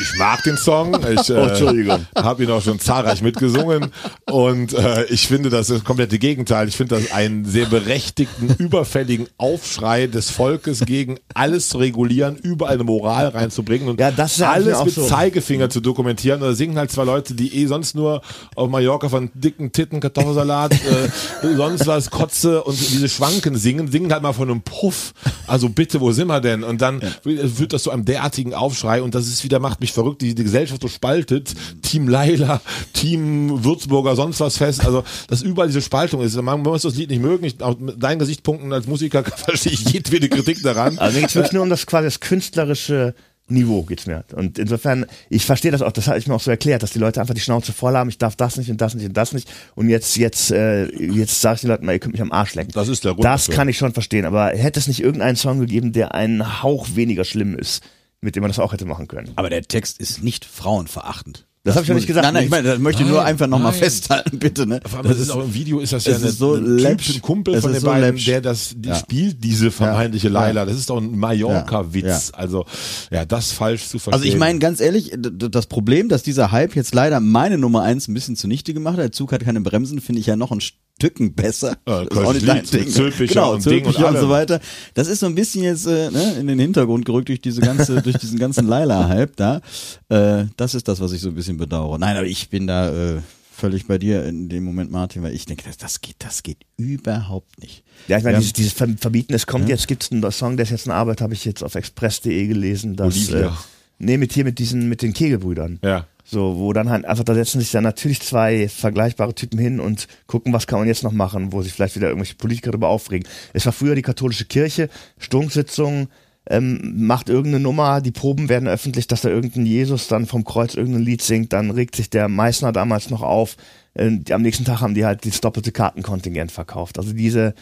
ich 0.00 0.18
mag 0.18 0.42
den 0.42 0.56
Song. 0.56 0.94
Ich 0.94 1.30
Oh, 1.34 1.46
äh, 1.46 1.98
habe 2.16 2.44
ihn 2.44 2.50
auch 2.50 2.62
schon 2.62 2.78
zahlreich 2.78 3.22
mitgesungen 3.22 3.90
und 4.30 4.72
äh, 4.72 5.04
ich 5.06 5.26
finde 5.26 5.50
das 5.50 5.70
ist 5.70 5.78
das 5.78 5.84
komplette 5.84 6.18
Gegenteil. 6.18 6.68
Ich 6.68 6.76
finde 6.76 6.96
das 6.96 7.12
einen 7.12 7.44
sehr 7.44 7.66
berechtigten, 7.66 8.54
überfälligen 8.58 9.26
Aufschrei 9.38 10.06
des 10.06 10.30
Volkes 10.30 10.80
gegen 10.84 11.18
alles 11.34 11.68
zu 11.70 11.78
regulieren, 11.78 12.36
überall 12.36 12.74
eine 12.74 12.84
Moral 12.84 13.28
reinzubringen 13.28 13.88
und 13.88 14.00
Ja, 14.00 14.10
ja 14.10 14.50
alles 14.50 14.84
mit 14.84 14.94
so. 14.94 15.06
Zeigefinger 15.06 15.70
zu 15.70 15.80
dokumentieren. 15.80 16.42
Und 16.42 16.48
da 16.48 16.54
singen 16.54 16.78
halt 16.78 16.90
zwei 16.90 17.04
Leute, 17.04 17.34
die 17.34 17.54
eh 17.62 17.66
sonst 17.66 17.94
nur 17.94 18.22
auf 18.54 18.68
Mallorca 18.68 19.08
von 19.08 19.30
dicken 19.34 19.72
Titten, 19.72 20.00
Kartoffelsalat, 20.00 20.72
äh, 20.72 21.54
sonst 21.56 21.86
was, 21.86 22.10
Kotze 22.10 22.62
und 22.62 22.78
diese 22.78 23.08
Schwanken 23.08 23.56
singen, 23.56 23.90
singen 23.90 24.12
halt 24.12 24.22
mal 24.22 24.32
von 24.32 24.50
einem 24.50 24.62
Puff. 24.62 25.12
Also 25.46 25.68
bitte, 25.68 26.00
wo 26.00 26.12
sind 26.12 26.28
wir 26.28 26.40
denn? 26.40 26.62
Und 26.64 26.80
dann 26.80 27.00
führt 27.22 27.72
das 27.72 27.82
zu 27.84 27.90
einem 27.90 28.04
derartigen 28.04 28.54
Aufschrei 28.64 29.02
und 29.02 29.14
das 29.14 29.26
ist 29.28 29.44
wieder 29.44 29.58
macht 29.60 29.80
mich 29.80 29.92
verrückt, 29.92 30.22
die 30.22 30.34
die 30.34 30.42
Gesellschaft 30.44 30.82
so 30.82 30.88
spaltet. 30.88 31.54
Team 31.82 32.08
Laila, 32.08 32.60
Team 32.92 33.64
Würzburger, 33.64 34.16
sonst 34.16 34.40
was 34.40 34.56
fest. 34.56 34.84
Also, 34.84 35.04
dass 35.28 35.42
überall 35.42 35.68
diese 35.68 35.82
Spaltung 35.82 36.22
ist. 36.22 36.40
Man 36.40 36.62
muss 36.62 36.82
das 36.82 36.96
Lied 36.96 37.10
nicht 37.10 37.22
mögen. 37.22 37.44
Ich, 37.44 37.62
aus 37.62 37.76
deinen 37.98 38.18
Gesichtspunkten 38.18 38.72
als 38.72 38.86
Musiker 38.86 39.22
verstehe 39.36 39.72
ich 39.72 39.88
jedwede 39.92 40.28
Kritik 40.28 40.62
daran. 40.62 40.98
Also 40.98 41.14
mir 41.14 41.22
geht's 41.22 41.34
wirklich 41.34 41.52
nur 41.52 41.62
um 41.62 41.70
das 41.70 41.86
quasi 41.86 42.06
das 42.06 42.20
künstlerische 42.20 43.14
Niveau 43.46 43.82
geht's 43.82 44.06
mir. 44.06 44.24
Und 44.34 44.58
insofern, 44.58 45.04
ich 45.28 45.44
verstehe 45.44 45.70
das 45.70 45.82
auch, 45.82 45.92
das 45.92 46.08
habe 46.08 46.18
ich 46.18 46.26
mir 46.26 46.34
auch 46.34 46.40
so 46.40 46.50
erklärt, 46.50 46.82
dass 46.82 46.92
die 46.92 46.98
Leute 46.98 47.20
einfach 47.20 47.34
die 47.34 47.42
Schnauze 47.42 47.74
voll 47.74 47.94
haben, 47.94 48.08
ich 48.08 48.16
darf 48.16 48.36
das 48.36 48.56
nicht 48.56 48.70
und 48.70 48.80
das 48.80 48.94
nicht 48.94 49.06
und 49.06 49.14
das 49.14 49.32
nicht. 49.32 49.50
Und 49.74 49.90
jetzt, 49.90 50.16
jetzt, 50.16 50.50
äh, 50.50 50.86
jetzt 50.86 51.42
sag 51.42 51.56
ich 51.56 51.60
den 51.60 51.68
Leuten 51.68 51.84
mal, 51.84 51.92
ihr 51.92 51.98
könnt 51.98 52.14
mich 52.14 52.22
am 52.22 52.32
Arsch 52.32 52.54
lecken. 52.54 52.72
Das 52.72 52.88
ist 52.88 53.04
der 53.04 53.12
Grund 53.12 53.24
Das 53.26 53.44
dafür. 53.44 53.56
kann 53.56 53.68
ich 53.68 53.76
schon 53.76 53.92
verstehen, 53.92 54.24
aber 54.24 54.48
hätte 54.48 54.80
es 54.80 54.86
nicht 54.88 55.00
irgendeinen 55.00 55.36
Song 55.36 55.60
gegeben, 55.60 55.92
der 55.92 56.14
einen 56.14 56.62
Hauch 56.62 56.88
weniger 56.94 57.24
schlimm 57.24 57.54
ist, 57.54 57.82
mit 58.24 58.34
dem 58.36 58.40
man 58.42 58.50
das 58.50 58.58
auch 58.58 58.72
hätte 58.72 58.84
machen 58.86 59.06
können. 59.08 59.30
Aber 59.36 59.50
der 59.50 59.62
Text 59.62 60.00
ist 60.00 60.22
nicht 60.24 60.44
frauenverachtend. 60.44 61.46
Das 61.66 61.76
hab 61.76 61.84
ich 61.84 61.88
ja 61.88 61.94
nicht 61.94 62.06
gesagt. 62.06 62.24
Nein, 62.26 62.34
nein, 62.34 62.44
ich 62.44 62.50
meine, 62.50 62.68
das 62.68 62.78
möchte 62.78 63.02
ich 63.04 63.08
nur 63.08 63.24
einfach 63.24 63.46
nochmal 63.46 63.72
festhalten, 63.72 64.38
bitte. 64.38 64.66
Ne? 64.66 64.80
Vor 64.86 64.98
allem, 64.98 65.08
das 65.08 65.18
ist 65.18 65.30
auch 65.30 65.42
im 65.44 65.54
Video 65.54 65.80
ist 65.80 65.94
das 65.94 66.04
ja 66.04 66.14
eine, 66.14 66.26
ist 66.26 66.36
so 66.36 66.56
ein 66.56 66.84
ein 66.84 67.22
Kumpel 67.22 67.54
Es 67.54 67.62
von 67.62 67.72
den 67.72 67.80
so 67.80 67.86
beiden, 67.86 68.02
läppsch. 68.10 68.26
der 68.26 68.42
das 68.42 68.74
die 68.76 68.90
Ja. 68.90 68.94
spielt 68.96 69.42
diese 69.42 69.70
vermeintliche 69.70 70.26
Ja. 70.26 70.32
Laila. 70.34 70.66
Das 70.66 70.76
ist 70.76 70.90
doch 70.90 70.98
ein 70.98 71.16
Mallorca-Witz. 71.18 72.32
Ja. 72.32 72.38
Also 72.38 72.66
ja, 73.10 73.24
das 73.24 73.52
falsch 73.52 73.84
zu 73.88 73.98
verstehen. 73.98 74.12
Also 74.12 74.26
ich 74.26 74.36
meine 74.38 74.58
ganz 74.58 74.80
ehrlich, 74.80 75.12
das 75.16 75.66
Problem, 75.66 76.10
dass 76.10 76.22
dieser 76.22 76.52
Hype 76.52 76.76
jetzt 76.76 76.94
leider 76.94 77.20
meine 77.20 77.56
Nummer 77.56 77.80
eins 77.82 78.08
ein 78.08 78.14
bisschen 78.14 78.36
zunichte 78.36 78.74
gemacht 78.74 78.94
hat, 78.98 79.02
der 79.04 79.12
Zug 79.12 79.32
hat 79.32 79.42
keine 79.42 79.62
Bremsen, 79.62 80.02
finde 80.02 80.20
ich 80.20 80.26
ja 80.26 80.36
noch 80.36 80.52
ein 80.52 80.60
Stücken 80.98 81.34
besser. 81.34 81.76
Ja, 81.88 82.04
Das 82.04 82.18
ist 82.18 82.24
auch 82.24 82.32
nicht 82.32 82.46
dein 82.48 82.64
Ding. 82.64 82.88
Zülpicher 82.88 83.34
genau, 83.34 83.54
und 83.54 83.66
Ding 83.66 83.84
und 83.84 83.96
und, 83.96 84.16
so 84.16 84.28
weiter. 84.28 84.60
Das 84.94 85.08
ist 85.08 85.20
so 85.20 85.26
ein 85.26 85.34
bisschen 85.34 85.64
jetzt 85.64 85.86
äh, 85.86 86.10
ne, 86.10 86.36
in 86.38 86.46
den 86.46 86.58
Hintergrund 86.58 87.04
gerückt 87.04 87.28
durch 87.28 87.40
diese 87.40 87.60
ganze, 87.60 88.00
durch 88.02 88.16
diesen 88.18 88.38
ganzen 88.38 88.66
Laila-Hype 88.68 89.34
da. 89.36 89.60
Äh, 90.08 90.46
das 90.56 90.74
ist 90.74 90.86
das, 90.86 91.00
was 91.00 91.12
ich 91.12 91.20
so 91.20 91.28
ein 91.30 91.34
bisschen 91.34 91.56
bedauere. 91.56 91.98
Nein, 91.98 92.16
aber 92.16 92.26
ich 92.26 92.48
bin 92.48 92.68
da 92.68 93.16
äh, 93.16 93.20
völlig 93.52 93.86
bei 93.88 93.98
dir 93.98 94.24
in 94.24 94.48
dem 94.48 94.62
Moment, 94.64 94.92
Martin, 94.92 95.22
weil 95.24 95.34
ich 95.34 95.46
denke, 95.46 95.64
das, 95.66 95.76
das 95.78 96.00
geht, 96.00 96.16
das 96.20 96.42
geht 96.44 96.58
überhaupt 96.76 97.60
nicht. 97.60 97.82
Ja, 98.06 98.18
ich 98.18 98.24
meine, 98.24 98.34
Ja. 98.34 98.40
dieses, 98.40 98.52
dieses 98.52 98.72
Ver- 98.72 98.88
Verbieten, 98.96 99.34
es 99.34 99.46
kommt 99.46 99.68
jetzt, 99.68 99.88
gibt's 99.88 100.12
einen 100.12 100.28
Song, 100.30 100.56
der 100.56 100.64
ist 100.64 100.70
jetzt 100.70 100.86
in 100.86 100.92
Arbeit, 100.92 101.20
habe 101.20 101.34
ich 101.34 101.44
jetzt 101.44 101.64
auf 101.64 101.74
express.de 101.74 102.46
gelesen, 102.46 102.94
dass, 102.96 103.16
äh, 103.30 103.32
Olivia. 103.32 103.58
nee, 103.98 104.16
mit 104.16 104.32
hier, 104.32 104.44
mit 104.44 104.58
diesen, 104.60 104.88
mit 104.88 105.02
den 105.02 105.12
Kegelbrüdern. 105.12 105.80
ja. 105.82 106.06
So, 106.34 106.56
wo 106.58 106.72
dann 106.72 106.90
halt 106.90 107.04
einfach, 107.04 107.22
da 107.22 107.32
setzen 107.32 107.60
sich 107.60 107.70
dann 107.70 107.84
natürlich 107.84 108.20
zwei 108.20 108.68
vergleichbare 108.68 109.36
Typen 109.36 109.56
hin 109.56 109.78
und 109.78 110.08
gucken, 110.26 110.52
was 110.52 110.66
kann 110.66 110.80
man 110.80 110.88
jetzt 110.88 111.04
noch 111.04 111.12
machen, 111.12 111.52
wo 111.52 111.62
sich 111.62 111.72
vielleicht 111.72 111.94
wieder 111.94 112.08
irgendwelche 112.08 112.34
Politiker 112.34 112.72
darüber 112.72 112.88
aufregen. 112.88 113.28
Es 113.52 113.66
war 113.66 113.72
früher 113.72 113.94
die 113.94 114.02
katholische 114.02 114.44
Kirche, 114.44 114.88
Stunksitzung, 115.16 116.08
ähm, 116.50 117.06
macht 117.06 117.28
irgendeine 117.28 117.62
Nummer, 117.62 118.00
die 118.00 118.10
Proben 118.10 118.48
werden 118.48 118.66
öffentlich, 118.66 119.06
dass 119.06 119.20
da 119.20 119.28
irgendein 119.28 119.64
Jesus 119.64 120.08
dann 120.08 120.26
vom 120.26 120.42
Kreuz 120.42 120.74
irgendein 120.74 121.04
Lied 121.04 121.22
singt, 121.22 121.52
dann 121.52 121.70
regt 121.70 121.94
sich 121.94 122.10
der 122.10 122.26
Meißner 122.26 122.72
damals 122.72 123.10
noch 123.10 123.22
auf. 123.22 123.56
Äh, 123.94 124.18
am 124.30 124.42
nächsten 124.42 124.64
Tag 124.64 124.80
haben 124.80 124.94
die 124.94 125.04
halt 125.04 125.24
das 125.24 125.40
doppelte 125.40 125.70
Kartenkontingent 125.70 126.50
verkauft. 126.50 126.98
Also 126.98 127.12
diese, 127.12 127.54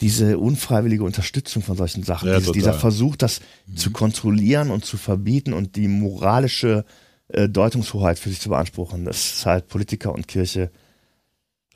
diese 0.00 0.36
unfreiwillige 0.38 1.04
Unterstützung 1.04 1.62
von 1.62 1.76
solchen 1.76 2.02
Sachen, 2.02 2.28
Ja, 2.28 2.38
dieses, 2.38 2.50
dieser. 2.50 2.74
Versuch, 2.74 3.14
das 3.14 3.40
zu 3.76 3.92
kontrollieren 3.92 4.72
und 4.72 4.84
zu 4.84 4.96
verbieten 4.96 5.52
und 5.52 5.76
die 5.76 5.86
moralische 5.86 6.84
Deutungshoheit 7.28 8.18
für 8.18 8.28
sich 8.28 8.40
zu 8.40 8.48
beanspruchen, 8.48 9.04
das 9.04 9.32
ist 9.32 9.46
halt 9.46 9.68
Politiker 9.68 10.12
und 10.12 10.28
Kirche. 10.28 10.70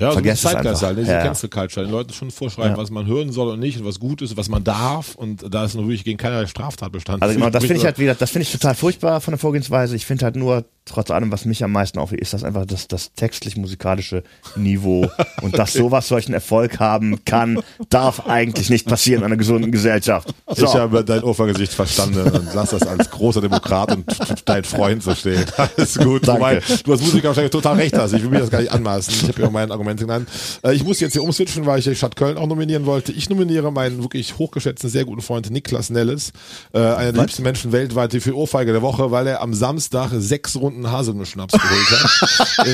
Ja, 0.00 0.06
also 0.08 0.14
Vergesst 0.18 0.44
es 0.44 0.50
Zeitgeist 0.50 0.66
einfach. 0.76 0.86
halt, 0.88 0.98
diese 0.98 1.12
Ja. 1.12 1.22
Cancel 1.22 1.48
Culture, 1.50 1.86
den 1.86 1.92
Leuten 1.92 2.12
schon 2.12 2.30
vorschreiben, 2.30 2.72
Ja. 2.72 2.76
was 2.78 2.90
man 2.90 3.06
hören 3.06 3.30
soll 3.32 3.48
und 3.52 3.60
nicht 3.60 3.78
und 3.78 3.84
was 3.86 4.00
gut 4.00 4.22
ist, 4.22 4.36
was 4.36 4.48
man 4.48 4.64
darf 4.64 5.14
und 5.14 5.44
da 5.52 5.64
ist 5.64 5.74
natürlich 5.74 6.04
gegen 6.04 6.16
keinerlei 6.18 6.46
Straftatbestand. 6.46 7.22
Also 7.22 7.34
genau, 7.34 7.50
das 7.50 7.62
finde 7.64 7.76
ich 7.76 7.84
halt 7.84 7.98
wieder, 7.98 8.14
das 8.14 8.30
finde 8.30 8.44
ich 8.44 8.52
total 8.52 8.74
furchtbar 8.74 9.20
von 9.20 9.32
der 9.32 9.38
Vorgehensweise. 9.38 9.94
Ich 9.96 10.06
finde 10.06 10.24
halt 10.24 10.36
nur, 10.36 10.64
trotz 10.86 11.10
allem, 11.10 11.30
was 11.30 11.44
mich 11.44 11.62
am 11.62 11.72
meisten 11.72 11.98
aufregt, 11.98 12.22
ist 12.22 12.32
das 12.32 12.42
einfach 12.44 12.64
das, 12.66 12.88
das 12.88 13.12
textlich-musikalische 13.14 14.22
Niveau. 14.56 15.08
Und 15.42 15.58
dass 15.58 15.72
sowas 15.72 16.08
solchen 16.08 16.32
Erfolg 16.34 16.80
haben 16.80 17.24
kann, 17.24 17.60
darf 17.90 18.26
eigentlich 18.26 18.70
nicht 18.70 18.86
passieren 18.86 19.20
in 19.20 19.26
einer 19.26 19.36
gesunden 19.36 19.70
Gesellschaft. 19.72 20.34
So. 20.48 20.64
Ich 20.66 20.74
habe 20.74 21.04
dein 21.04 21.22
Ofergesicht 21.22 21.72
verstanden 21.72 22.20
und 22.30 22.48
lass 22.54 22.70
das 22.70 22.82
als 22.82 23.10
großer 23.10 23.40
Demokrat 23.40 23.92
und 23.92 24.04
dein 24.44 24.64
Freund 24.64 25.02
so 25.02 25.14
stehen. 25.14 25.44
Alles 25.56 25.98
gut. 25.98 26.26
Danke. 26.26 26.40
Wobei, 26.40 26.62
du 26.84 26.92
als 26.92 27.00
Musiker 27.00 27.28
wahrscheinlich 27.28 27.52
total 27.52 27.76
recht 27.76 27.96
hast. 27.96 28.12
Ich 28.12 28.22
will 28.22 28.30
mir 28.30 28.40
das 28.40 28.50
gar 28.50 28.60
nicht 28.60 28.70
anmaßen. 28.72 29.12
Ich 29.14 29.28
habe 29.28 29.40
ja 29.42 29.48
auch 29.48 29.52
mein 29.52 29.70
Argument 29.70 29.89
genannt. 29.98 30.28
Äh, 30.62 30.74
Ich 30.74 30.84
muss 30.84 31.00
jetzt 31.00 31.12
hier 31.14 31.22
umswitchen, 31.22 31.66
weil 31.66 31.78
ich 31.78 31.84
die 31.84 31.94
Stadt 31.94 32.16
Köln 32.16 32.36
auch 32.36 32.46
nominieren 32.46 32.86
wollte. 32.86 33.12
Ich 33.12 33.28
nominiere 33.28 33.72
meinen 33.72 34.02
wirklich 34.02 34.38
hochgeschätzten, 34.38 34.88
sehr 34.90 35.04
guten 35.04 35.22
Freund 35.22 35.50
Niklas 35.50 35.90
Nelles, 35.90 36.32
äh, 36.72 36.78
einer 36.78 37.12
der 37.12 37.22
liebsten 37.22 37.42
Menschen 37.42 37.72
weltweit 37.72 38.12
für 38.20 38.36
Ohrfeige 38.36 38.72
der 38.72 38.82
Woche, 38.82 39.10
weil 39.10 39.26
er 39.26 39.40
am 39.40 39.54
Samstag 39.54 40.10
sechs 40.18 40.56
Runden 40.56 40.90
Haselnuss-Schnaps 40.90 41.52
geholt 41.52 41.90
hat. 41.90 42.66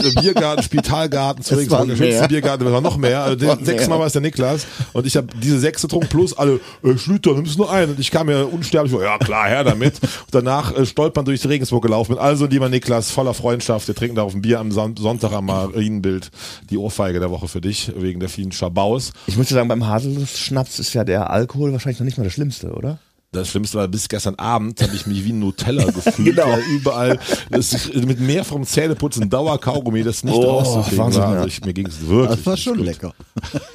Im 0.04 0.14
Biergarten, 0.22 0.62
Spitalgarten, 0.62 1.42
zu 1.42 1.54
Regensburg, 1.54 1.88
der 1.88 1.96
schönste. 1.96 2.28
Biergarten, 2.28 2.70
war 2.70 2.80
noch 2.80 2.96
mehr. 2.96 3.22
Also 3.22 3.36
den, 3.36 3.64
sechsmal 3.64 3.98
war 3.98 4.06
es 4.06 4.12
der 4.12 4.22
Niklas 4.22 4.66
und 4.92 5.06
ich 5.06 5.16
habe 5.16 5.28
diese 5.42 5.58
sechs 5.58 5.82
getrunken 5.82 6.08
plus 6.08 6.32
alle 6.36 6.60
äh, 6.84 6.96
Schlüter, 6.96 7.34
nimmst 7.34 7.58
nur 7.58 7.70
einen 7.70 7.92
und 7.92 8.00
ich 8.00 8.10
kam 8.10 8.26
mir 8.26 8.46
unsterblich 8.46 8.92
ja 9.00 9.18
klar, 9.18 9.48
her 9.48 9.64
damit. 9.64 9.94
Und 10.02 10.10
danach 10.30 10.76
äh, 10.76 10.86
stolpern 10.86 11.24
durch 11.24 11.46
Regensburg 11.46 11.82
gelaufen. 11.82 12.18
Also 12.18 12.46
lieber 12.46 12.68
Niklas, 12.68 13.10
voller 13.10 13.34
Freundschaft, 13.34 13.88
wir 13.88 13.94
trinken 13.94 14.16
da 14.16 14.22
auf 14.22 14.34
ein 14.34 14.42
Bier 14.42 14.60
am 14.60 14.70
Son 14.72 14.96
Sonntag 14.96 15.32
am 15.32 15.46
Marienbild 15.46 16.30
die 16.70 16.78
Ohrfeige 16.78 17.20
der 17.20 17.30
Woche 17.30 17.48
für 17.48 17.60
dich, 17.60 17.92
wegen 17.96 18.20
der 18.20 18.28
vielen 18.28 18.52
Schabaus. 18.52 19.12
Ich 19.26 19.36
muss 19.36 19.48
sagen, 19.48 19.68
beim 19.68 19.86
Haselnuss-Schnaps 19.86 20.78
ist 20.78 20.94
ja 20.94 21.04
der 21.04 21.30
Alkohol 21.30 21.72
wahrscheinlich 21.72 22.00
noch 22.00 22.06
nicht 22.06 22.18
mal 22.18 22.24
das 22.24 22.32
Schlimmste, 22.32 22.72
oder? 22.72 22.98
Das 23.34 23.48
Schlimmste 23.48 23.78
war, 23.78 23.88
bis 23.88 24.10
gestern 24.10 24.34
Abend 24.34 24.82
habe 24.82 24.94
ich 24.94 25.06
mich 25.06 25.24
wie 25.24 25.32
ein 25.32 25.38
Nutella 25.38 25.84
gefühlt, 25.90 26.36
Genau. 26.36 26.48
weil 26.48 26.60
überall 26.70 27.18
das 27.50 27.90
mit 27.94 28.20
mehr 28.20 28.44
vom 28.44 28.62
Zähneputzen 28.64 29.30
Dauerkaugummi, 29.30 30.02
das 30.02 30.22
nicht 30.22 30.34
Oh, 30.34 30.58
rauszukriegen 30.58 30.98
Wahnsinn, 30.98 31.22
war. 31.22 31.30
ja. 31.30 31.36
Also 31.36 31.48
ich, 31.48 31.64
mir 31.64 31.72
ging 31.72 31.86
es 31.86 32.06
wirklich. 32.06 32.36
Das 32.36 32.46
war 32.46 32.56
schon 32.58 32.76
gut. 32.76 32.84
lecker. 32.84 33.14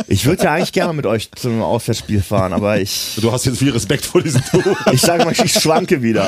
Ich 0.08 0.28
würde 0.28 0.44
ja 0.44 0.54
eigentlich 0.54 0.74
gerne 0.74 0.94
mit 0.94 1.08
euch 1.08 1.32
zu 1.32 1.50
einem 1.50 1.64
Auswärtsspiel 1.64 2.22
fahren, 2.22 2.54
aber 2.54 2.80
ich, 2.80 3.18
Du 3.20 3.32
hast 3.32 3.46
jetzt 3.46 3.58
viel 3.58 3.72
Respekt 3.72 4.06
vor 4.06 4.22
diesem 4.22 4.44
Tour. 4.46 4.78
ich 4.92 5.02
sage 5.02 5.26
mal, 5.26 5.32
ich 5.34 5.52
schwanke 5.54 6.04
wieder. 6.04 6.28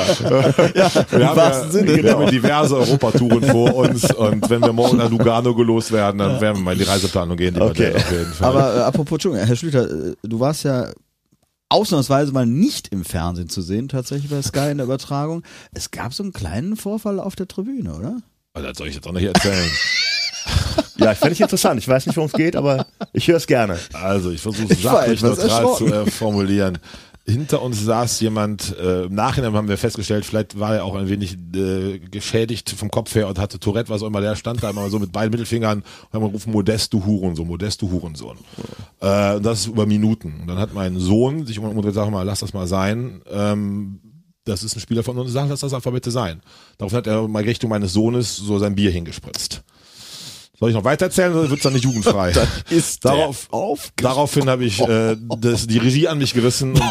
Wir 1.10 1.28
haben, 1.28 1.38
ja, 1.38 1.68
Sinne, 1.70 1.86
wir 1.86 1.96
haben 1.96 2.02
genau. 2.02 2.22
ja 2.22 2.30
diverse 2.30 2.76
Europatouren 2.78 3.44
vor 3.44 3.74
uns 3.76 4.12
und 4.12 4.50
wenn 4.50 4.60
wir 4.62 4.72
morgen 4.72 4.96
nach 4.98 5.08
Lugano 5.08 5.54
gelost 5.54 5.92
werden, 5.92 6.18
dann 6.18 6.40
werden 6.40 6.56
wir 6.58 6.62
mal 6.64 6.72
in 6.72 6.78
die 6.78 6.84
Reiseplanung 6.84 7.36
gehen. 7.36 7.54
Die 7.54 7.60
Okay. 7.60 7.90
wir 7.92 7.96
auf 7.96 8.10
jeden 8.10 8.32
Fall. 8.32 8.48
Aber 8.48 8.76
äh, 8.76 8.80
apropos, 8.80 9.12
Entschuldigung, 9.16 9.46
Herr 9.46 9.56
Schlüter, 9.56 9.84
äh, 9.84 10.14
du 10.22 10.40
warst 10.40 10.64
ja 10.64 10.88
ausnahmsweise 11.70 12.32
mal 12.32 12.46
nicht 12.46 12.88
im 12.88 13.04
Fernsehen 13.04 13.48
zu 13.48 13.62
sehen, 13.62 13.88
tatsächlich 13.88 14.30
bei 14.30 14.42
Sky 14.42 14.70
in 14.70 14.78
der 14.78 14.84
Übertragung. 14.84 15.42
Es 15.72 15.90
gab 15.90 16.12
so 16.12 16.22
einen 16.22 16.32
kleinen 16.32 16.76
Vorfall 16.76 17.18
auf 17.18 17.36
der 17.36 17.48
Tribüne, 17.48 17.94
oder? 17.94 18.18
Also, 18.52 18.68
das 18.68 18.76
soll 18.78 18.88
ich 18.88 18.96
jetzt 18.96 19.06
auch 19.06 19.12
nicht 19.12 19.24
erzählen. 19.24 19.70
Ja, 20.96 21.14
fände 21.14 21.32
ich 21.32 21.40
interessant. 21.40 21.80
Ich 21.80 21.88
weiß 21.88 22.06
nicht, 22.06 22.16
worum 22.16 22.26
es 22.26 22.34
geht, 22.34 22.56
aber 22.56 22.86
ich 23.12 23.26
höre 23.26 23.36
es 23.36 23.46
gerne. 23.46 23.78
Also 23.94 24.30
ich 24.30 24.40
versuche 24.40 24.64
es 24.64 24.78
Ich 24.78 24.82
sachlich 24.82 25.22
neutral 25.22 25.74
zu 25.76 25.86
äh, 25.86 26.10
formulieren. 26.10 26.78
Hinter 27.30 27.62
uns 27.62 27.84
saß 27.84 28.20
jemand, 28.20 28.76
äh, 28.78 29.04
im 29.04 29.14
Nachhinein 29.14 29.52
haben 29.54 29.68
wir 29.68 29.78
festgestellt, 29.78 30.24
vielleicht 30.24 30.58
war 30.58 30.74
er 30.74 30.84
auch 30.84 30.94
ein 30.94 31.08
wenig 31.08 31.38
äh, 31.54 31.98
geschädigt 31.98 32.70
vom 32.70 32.90
Kopf 32.90 33.14
her 33.14 33.28
und 33.28 33.38
hatte 33.38 33.58
Tourette, 33.58 33.88
was 33.88 34.02
auch 34.02 34.06
immer, 34.06 34.20
der 34.20 34.36
stand 34.36 34.62
da 34.62 34.70
immer 34.70 34.90
so 34.90 34.98
mit 34.98 35.12
beiden 35.12 35.30
Mittelfingern 35.30 35.78
und 35.82 36.12
haben 36.12 36.26
gerufen, 36.26 36.52
Modest, 36.52 36.92
du 36.92 37.04
Hurensohn, 37.04 37.46
Modest, 37.46 37.82
du 37.82 37.90
Hurensohn. 37.90 38.38
Äh, 39.00 39.36
und 39.36 39.46
das 39.46 39.66
über 39.66 39.86
Minuten. 39.86 40.40
Und 40.40 40.48
dann 40.48 40.58
hat 40.58 40.74
mein 40.74 40.98
Sohn 40.98 41.46
sich 41.46 41.58
um 41.58 41.80
gesagt, 41.80 42.10
mal, 42.10 42.22
lass 42.22 42.40
das 42.40 42.52
mal 42.52 42.66
sein. 42.66 43.22
Ähm, 43.30 44.00
das 44.44 44.62
ist 44.62 44.76
ein 44.76 44.80
Spieler 44.80 45.02
von 45.02 45.18
uns, 45.18 45.32
sag, 45.32 45.48
lass 45.48 45.60
das 45.60 45.74
Alphabet 45.74 46.04
sein. 46.06 46.40
Daraufhin 46.78 46.98
hat 46.98 47.06
er 47.06 47.28
mal 47.28 47.42
Richtung 47.42 47.70
meines 47.70 47.92
Sohnes 47.92 48.36
so 48.36 48.58
sein 48.58 48.74
Bier 48.74 48.90
hingespritzt. 48.90 49.62
Soll 50.60 50.68
ich 50.68 50.76
noch 50.76 50.84
weiter 50.84 51.06
erzählen 51.06 51.34
oder 51.34 51.48
wird's 51.48 51.62
dann 51.62 51.72
nicht 51.72 51.86
jugendfrei? 51.86 52.34
ist 52.70 53.02
Darauf, 53.06 53.48
daraufhin 53.96 54.50
habe 54.50 54.66
ich 54.66 54.78
äh, 54.80 55.16
das, 55.38 55.66
die 55.66 55.78
Regie 55.78 56.06
an 56.06 56.18
mich 56.18 56.34
gerissen 56.34 56.72
und 56.72 56.82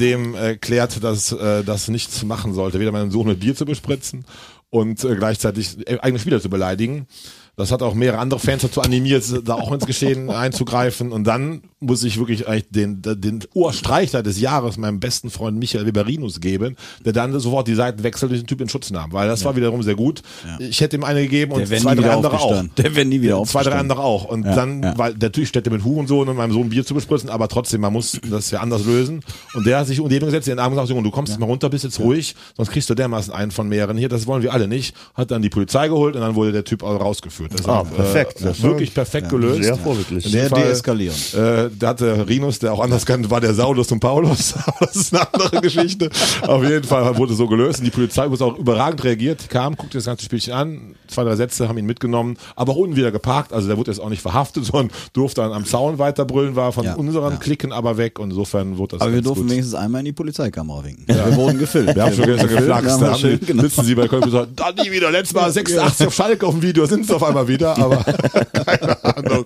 dem 0.00 0.36
erklärt, 0.36 1.02
dass 1.02 1.32
äh, 1.32 1.64
das 1.64 1.88
nichts 1.88 2.22
machen 2.22 2.54
sollte, 2.54 2.78
weder 2.78 2.92
meinen 2.92 3.10
Sohn 3.10 3.26
mit 3.26 3.40
Bier 3.40 3.56
zu 3.56 3.64
bespritzen 3.64 4.24
und 4.70 5.02
äh, 5.02 5.16
gleichzeitig 5.16 5.76
äh, 5.88 5.98
eigene 5.98 6.20
Spieler 6.20 6.40
zu 6.40 6.48
beleidigen. 6.48 7.08
Das 7.56 7.72
hat 7.72 7.82
auch 7.82 7.94
mehrere 7.94 8.20
andere 8.20 8.38
Fans 8.38 8.62
dazu 8.62 8.80
animiert, 8.80 9.24
da 9.44 9.54
auch 9.54 9.72
ins 9.72 9.86
Geschehen 9.86 10.30
einzugreifen. 10.30 11.10
Und 11.10 11.24
dann 11.24 11.62
muss 11.78 12.02
ich 12.04 12.18
wirklich 12.18 12.48
eigentlich 12.48 12.70
den, 12.70 13.02
den 13.02 13.40
Ohrstreichler 13.52 14.22
des 14.22 14.40
Jahres 14.40 14.78
meinem 14.78 14.98
besten 14.98 15.28
Freund 15.28 15.58
Michael 15.58 15.84
Weberinus 15.84 16.40
geben, 16.40 16.74
der 17.04 17.12
dann 17.12 17.38
sofort 17.38 17.68
die 17.68 17.74
Seiten 17.74 18.02
wechselt 18.02 18.32
und 18.32 18.38
den 18.38 18.46
Typ 18.46 18.62
in 18.62 18.68
Schutz 18.70 18.90
nahm. 18.90 19.12
Weil 19.12 19.28
das 19.28 19.44
war 19.44 19.56
wiederum 19.56 19.82
sehr 19.82 19.94
gut. 19.94 20.22
Ich 20.58 20.80
hätte 20.80 20.96
ihm 20.96 21.04
eine 21.04 21.20
gegeben 21.22 21.52
und 21.52 21.66
zwei, 21.66 21.94
drei 21.94 22.10
andere 22.12 22.40
auch. 22.40 22.64
Der 22.78 22.96
wäre 22.96 23.04
nie 23.06 23.20
wieder 23.20 23.42
Zwei, 23.44 23.62
drei 23.62 23.76
andere 23.76 24.00
auch. 24.00 24.24
Und 24.24 24.46
Ja, 24.46 24.54
dann, 24.54 24.82
ja. 24.82 24.96
weil 24.96 25.14
natürlich 25.20 25.50
stellte 25.50 25.68
mit 25.70 25.84
Hurensohn 25.84 26.26
und 26.28 26.36
meinem 26.36 26.52
Sohn 26.52 26.70
Bier 26.70 26.84
zu 26.86 26.94
bespritzen, 26.94 27.28
aber 27.28 27.46
trotzdem, 27.48 27.82
man 27.82 27.92
muss 27.92 28.18
das 28.30 28.50
ja 28.50 28.60
anders 28.60 28.86
lösen. 28.86 29.20
Und 29.54 29.66
der 29.66 29.80
hat 29.80 29.86
sich 29.86 30.00
unter 30.00 30.14
jedem 30.14 30.26
gesetzt, 30.26 30.48
den 30.48 30.58
Arm 30.58 30.72
gesagt, 30.72 30.88
Junge, 30.88 31.02
du 31.02 31.10
kommst 31.10 31.32
jetzt 31.32 31.40
mal 31.40 31.46
runter, 31.46 31.68
bist 31.68 31.84
jetzt 31.84 32.00
ruhig, 32.00 32.34
sonst 32.56 32.70
kriegst 32.70 32.88
du 32.88 32.94
dermaßen 32.94 33.34
einen 33.34 33.50
von 33.50 33.68
mehreren 33.68 33.98
hier, 33.98 34.08
das 34.08 34.26
wollen 34.26 34.42
wir 34.42 34.52
alle 34.54 34.66
nicht. 34.66 34.96
Hat 35.14 35.30
dann 35.30 35.42
die 35.42 35.50
Polizei 35.50 35.88
geholt 35.88 36.14
und 36.14 36.22
dann 36.22 36.34
wurde 36.36 36.52
der 36.52 36.64
Typ 36.64 36.82
auch 36.82 36.98
rausgeführt. 36.98 37.52
Das 37.52 37.68
Ah, 37.68 37.82
ist, 37.82 37.94
perfekt. 37.94 38.40
Äh, 38.40 38.44
Das 38.44 38.62
wirklich 38.62 38.88
war- 38.96 39.04
perfekt 39.04 39.28
gelöst. 39.28 39.62
Sehr 39.62 39.76
vorbildlich. 39.76 40.24
Sehr 40.24 40.48
deeskalierend. 40.48 41.34
Äh, 41.34 41.65
hatte, 41.66 41.76
der 41.76 41.88
hatte 41.88 42.28
Rinus, 42.28 42.58
der 42.58 42.72
auch 42.72 42.80
anders 42.80 43.04
kannte, 43.06 43.30
war 43.30 43.40
der 43.40 43.54
Saulus 43.54 43.90
und 43.92 44.00
Paulus. 44.00 44.54
Das 44.80 44.94
ist 44.96 45.14
eine 45.14 45.26
andere 45.32 45.60
Geschichte. 45.62 46.10
Auf 46.46 46.62
jeden 46.62 46.84
Fall 46.84 47.16
wurde 47.16 47.34
so 47.34 47.46
gelöst. 47.48 47.78
Und 47.80 47.84
die 47.86 47.90
Polizei 47.90 48.28
muss 48.28 48.42
auch 48.42 48.56
überragend 48.58 49.02
reagiert. 49.04 49.42
Die 49.44 49.48
kam, 49.48 49.74
guckte 49.76 49.98
das 49.98 50.04
ganze 50.04 50.24
Spielchen 50.24 50.52
an, 50.52 50.94
zwei, 51.08 51.24
drei 51.24 51.34
Sätze, 51.36 51.68
haben 51.68 51.78
ihn 51.78 51.86
mitgenommen, 51.86 52.36
aber 52.54 52.72
auch 52.72 52.76
unten 52.76 52.96
wieder 52.96 53.10
geparkt. 53.10 53.52
Also 53.52 53.68
der 53.68 53.76
wurde 53.78 53.90
jetzt 53.90 54.00
auch 54.00 54.08
nicht 54.08 54.22
verhaftet, 54.22 54.64
sondern 54.66 54.90
durfte 55.12 55.40
dann 55.40 55.52
am 55.52 55.64
Zaun 55.64 55.98
weiterbrüllen, 55.98 56.56
war 56.56 56.72
von 56.72 56.84
Ja, 56.84 56.94
unseren 56.94 57.32
ja. 57.32 57.38
Klicken 57.38 57.72
aber 57.72 57.96
weg. 57.96 58.18
Und 58.18 58.30
insofern 58.30 58.78
wurde 58.78 58.96
das 58.96 59.02
Aber 59.02 59.12
wir 59.12 59.22
durften 59.22 59.42
gut. 59.42 59.50
wenigstens 59.52 59.74
einmal 59.74 60.00
in 60.00 60.06
die 60.06 60.12
Polizeikamera 60.12 60.84
winken. 60.84 61.04
Wir 61.06 61.36
wurden 61.36 61.58
gefilmt. 61.58 61.94
Wir 61.94 62.02
haben 62.04 62.14
schon 62.14 62.26
gestern 62.26 62.48
geflaxt, 62.48 63.00
da 63.00 63.14
schön, 63.14 63.40
genau. 63.46 63.62
sitzen 63.62 63.84
sie 63.84 63.94
bei 63.94 64.08
Köln 64.08 64.22
und 64.22 64.30
gesagt, 64.30 64.48
da 64.56 64.72
nie 64.72 64.90
wieder, 64.90 65.10
letztes 65.10 65.34
Mal 65.34 65.50
86 65.50 66.06
auf 66.06 66.14
Schalke 66.14 66.46
auf 66.46 66.54
dem 66.54 66.62
Video, 66.62 66.86
sind 66.86 67.06
sie 67.06 67.14
auf 67.14 67.22
einmal 67.22 67.48
wieder, 67.48 67.76
aber 67.78 67.96
keine 68.52 69.04
Ahnung. 69.04 69.44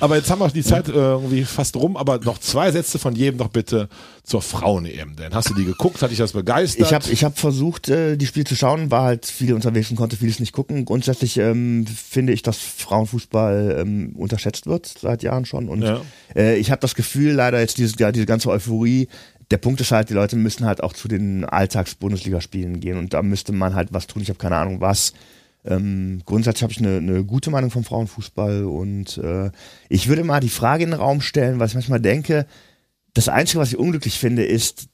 Aber 0.00 0.16
jetzt 0.16 0.30
haben 0.30 0.40
wir 0.40 0.48
die 0.48 0.62
Zeit 0.62 0.88
äh, 0.88 0.92
irgendwie 1.40 1.54
fast 1.54 1.76
rum, 1.76 1.96
aber 1.96 2.18
noch 2.20 2.38
zwei 2.38 2.70
Sätze 2.70 2.98
von 2.98 3.14
jedem 3.14 3.38
noch 3.38 3.48
bitte 3.48 3.88
zur 4.22 4.42
Frauen-EM, 4.42 5.16
denn 5.16 5.34
hast 5.34 5.50
du 5.50 5.54
die 5.54 5.64
geguckt, 5.64 6.00
hat 6.02 6.10
dich 6.10 6.18
das 6.18 6.32
begeistert? 6.32 6.86
Ich 6.86 6.94
habe 6.94 7.04
ich 7.10 7.24
hab 7.24 7.38
versucht, 7.38 7.88
äh, 7.88 8.16
die 8.16 8.26
Spiele 8.26 8.44
zu 8.44 8.54
schauen, 8.56 8.90
war 8.90 9.04
halt 9.04 9.26
viel 9.26 9.54
unterwegs 9.54 9.90
und 9.90 9.96
konnte 9.96 10.16
vieles 10.16 10.38
nicht 10.40 10.52
gucken. 10.52 10.84
Grundsätzlich 10.84 11.36
ähm, 11.38 11.86
finde 11.86 12.32
ich, 12.32 12.42
dass 12.42 12.58
Frauenfußball 12.58 13.78
ähm, 13.80 14.14
unterschätzt 14.16 14.66
wird 14.66 14.86
seit 15.00 15.22
Jahren 15.22 15.44
schon. 15.46 15.68
Und 15.68 15.82
Ja. 15.82 16.00
äh, 16.36 16.56
ich 16.56 16.70
habe 16.70 16.80
das 16.80 16.94
Gefühl, 16.94 17.32
leider 17.32 17.60
jetzt 17.60 17.78
dieses, 17.78 17.94
ja, 17.98 18.12
diese 18.12 18.26
ganze 18.26 18.50
Euphorie, 18.50 19.08
der 19.50 19.58
Punkt 19.58 19.80
ist 19.80 19.90
halt, 19.90 20.10
die 20.10 20.14
Leute 20.14 20.36
müssen 20.36 20.64
halt 20.64 20.82
auch 20.82 20.92
zu 20.92 21.08
den 21.08 21.44
Alltags-Bundesligaspielen 21.44 22.80
gehen 22.80 22.96
und 22.98 23.14
da 23.14 23.22
müsste 23.22 23.52
man 23.52 23.74
halt 23.74 23.88
was 23.92 24.06
tun. 24.06 24.22
Ich 24.22 24.28
habe 24.28 24.38
keine 24.38 24.56
Ahnung 24.56 24.80
was. 24.80 25.12
Ähm, 25.64 26.22
grundsätzlich 26.24 26.62
habe 26.62 26.72
ich 26.72 26.78
eine, 26.78 26.96
eine 26.96 27.24
gute 27.24 27.50
Meinung 27.50 27.70
vom 27.70 27.84
Frauenfußball 27.84 28.64
und 28.64 29.18
äh, 29.18 29.50
ich 29.88 30.08
würde 30.08 30.24
mal 30.24 30.40
die 30.40 30.48
Frage 30.48 30.84
in 30.84 30.90
den 30.90 31.00
Raum 31.00 31.20
stellen, 31.20 31.60
was 31.60 31.70
ich 31.70 31.74
manchmal 31.74 32.00
denke, 32.00 32.46
das 33.12 33.28
Einzige, 33.28 33.60
was 33.60 33.68
ich 33.68 33.78
unglücklich 33.78 34.18
finde, 34.18 34.44
ist, 34.44 34.88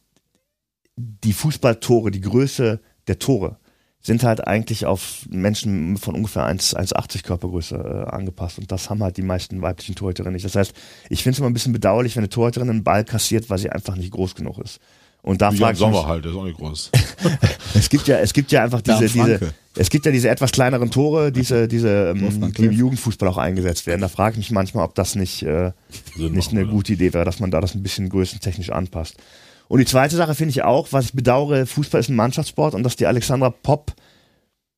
die 0.96 1.32
Fußballtore, 1.32 2.10
die 2.10 2.22
Größe 2.22 2.80
der 3.06 3.18
Tore 3.18 3.58
sind 4.00 4.22
halt 4.22 4.46
eigentlich 4.46 4.86
auf 4.86 5.26
Menschen 5.28 5.96
von 5.96 6.14
ungefähr 6.14 6.44
1 6.44 6.76
1,80 6.76 7.24
Körpergröße 7.24 7.74
äh, 7.74 8.10
angepasst 8.10 8.58
und 8.58 8.70
das 8.70 8.88
haben 8.88 9.02
halt 9.02 9.16
die 9.16 9.22
meisten 9.22 9.62
weiblichen 9.62 9.96
Torhüterinnen 9.96 10.34
nicht. 10.34 10.44
Das 10.44 10.54
heißt, 10.54 10.72
ich 11.10 11.22
finde 11.22 11.34
es 11.34 11.38
immer 11.40 11.50
ein 11.50 11.54
bisschen 11.54 11.72
bedauerlich, 11.72 12.14
wenn 12.14 12.22
eine 12.22 12.28
Torhüterin 12.28 12.70
einen 12.70 12.84
Ball 12.84 13.04
kassiert, 13.04 13.50
weil 13.50 13.58
sie 13.58 13.70
einfach 13.70 13.96
nicht 13.96 14.12
groß 14.12 14.36
genug 14.36 14.58
ist. 14.58 14.80
Und 15.26 15.42
da 15.42 15.50
frage 15.50 15.72
ich 15.72 15.78
Sommer 15.80 16.02
mich, 16.02 16.06
halt, 16.06 16.24
der 16.24 16.30
ist 16.30 16.38
auch 16.38 16.44
nicht 16.44 16.56
groß. 16.56 16.92
es 17.74 17.88
gibt 17.88 18.06
ja, 18.06 18.18
es 18.18 18.32
gibt 18.32 18.52
ja 18.52 18.62
einfach 18.62 18.80
diese, 18.80 19.08
diese, 19.08 19.40
es 19.74 19.90
gibt 19.90 20.06
ja 20.06 20.12
diese 20.12 20.28
etwas 20.28 20.52
kleineren 20.52 20.92
Tore, 20.92 21.32
diese, 21.32 21.66
diese, 21.66 22.14
ähm, 22.16 22.52
die 22.52 22.66
im. 22.66 22.70
Jugendfußball 22.70 23.28
auch 23.28 23.36
eingesetzt 23.36 23.88
werden. 23.88 24.02
Da 24.02 24.08
frage 24.08 24.34
ich 24.34 24.38
mich 24.38 24.50
manchmal, 24.52 24.84
ob 24.84 24.94
das 24.94 25.16
nicht, 25.16 25.42
äh, 25.42 25.72
nicht 26.16 26.52
eine 26.52 26.64
gute 26.64 26.92
Idee 26.92 27.12
wäre, 27.12 27.24
dass 27.24 27.40
man 27.40 27.50
da 27.50 27.60
das 27.60 27.74
ein 27.74 27.82
bisschen 27.82 28.08
größentechnisch 28.08 28.70
anpasst. 28.70 29.16
Und 29.66 29.80
die 29.80 29.84
zweite 29.84 30.14
Sache 30.14 30.36
finde 30.36 30.50
ich 30.50 30.62
auch, 30.62 30.92
was 30.92 31.06
ich 31.06 31.12
bedauere, 31.12 31.66
Fußball 31.66 32.00
ist 32.00 32.08
ein 32.08 32.14
Mannschaftssport 32.14 32.76
und 32.76 32.84
dass 32.84 32.94
die 32.94 33.06
Alexandra 33.06 33.50
Popp 33.50 33.94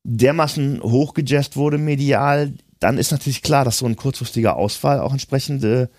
dermaßen 0.03 0.81
hochgejazzt 0.81 1.57
wurde 1.57 1.77
medial, 1.77 2.53
dann 2.79 2.97
ist 2.97 3.11
natürlich 3.11 3.43
klar, 3.43 3.65
dass 3.65 3.77
so 3.77 3.85
ein 3.85 3.97
kurzfristiger 3.97 4.55
Ausfall 4.55 4.99
auch 4.99 5.11
entsprechende 5.11 5.91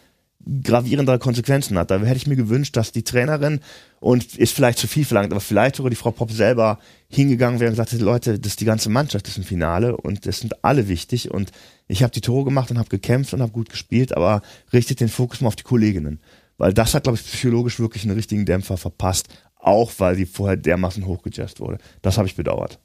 gravierendere 0.62 1.18
Konsequenzen 1.18 1.78
hat. 1.78 1.90
Da 1.90 1.98
hätte 2.00 2.16
ich 2.16 2.26
mir 2.26 2.36
gewünscht, 2.36 2.76
dass 2.76 2.92
die 2.92 3.04
Trainerin 3.04 3.60
und 4.00 4.36
ist 4.36 4.54
vielleicht 4.54 4.78
zu 4.78 4.88
viel 4.88 5.04
verlangt, 5.04 5.32
aber 5.32 5.40
vielleicht 5.40 5.76
sogar 5.76 5.90
die 5.90 5.96
Frau 5.96 6.10
Popp 6.10 6.32
selber 6.32 6.78
hingegangen 7.08 7.60
wäre 7.60 7.68
und 7.68 7.74
gesagt 7.74 7.92
hätte, 7.92 8.04
Leute, 8.04 8.38
das 8.38 8.52
ist 8.52 8.60
die 8.60 8.64
ganze 8.64 8.88
Mannschaft, 8.88 9.26
das 9.26 9.32
ist 9.32 9.38
ein 9.38 9.44
Finale 9.44 9.96
und 9.96 10.26
das 10.26 10.40
sind 10.40 10.64
alle 10.64 10.88
wichtig 10.88 11.30
und 11.30 11.50
ich 11.88 12.02
habe 12.02 12.12
die 12.12 12.22
Tore 12.22 12.44
gemacht 12.44 12.70
und 12.70 12.78
habe 12.78 12.88
gekämpft 12.88 13.34
und 13.34 13.42
habe 13.42 13.52
gut 13.52 13.68
gespielt, 13.68 14.16
aber 14.16 14.42
richtet 14.72 15.00
den 15.00 15.08
Fokus 15.08 15.40
mal 15.40 15.48
auf 15.48 15.56
die 15.56 15.64
Kolleginnen. 15.64 16.20
Weil 16.56 16.72
das 16.72 16.94
hat, 16.94 17.04
glaube 17.04 17.18
ich, 17.18 17.24
psychologisch 17.24 17.78
wirklich 17.78 18.04
einen 18.04 18.16
richtigen 18.16 18.44
Dämpfer 18.44 18.76
verpasst, 18.76 19.28
auch 19.56 19.92
weil 19.98 20.16
sie 20.16 20.26
vorher 20.26 20.56
dermaßen 20.56 21.04
hochgejazzt 21.06 21.60
wurde. 21.60 21.78
Das 22.02 22.16
habe 22.16 22.28
ich 22.28 22.36
bedauert. 22.36 22.78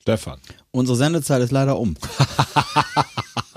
Stefan. 0.00 0.40
Unsere 0.72 0.96
Sendezeit 0.96 1.42
ist 1.42 1.52
leider 1.52 1.78
um. 1.78 1.94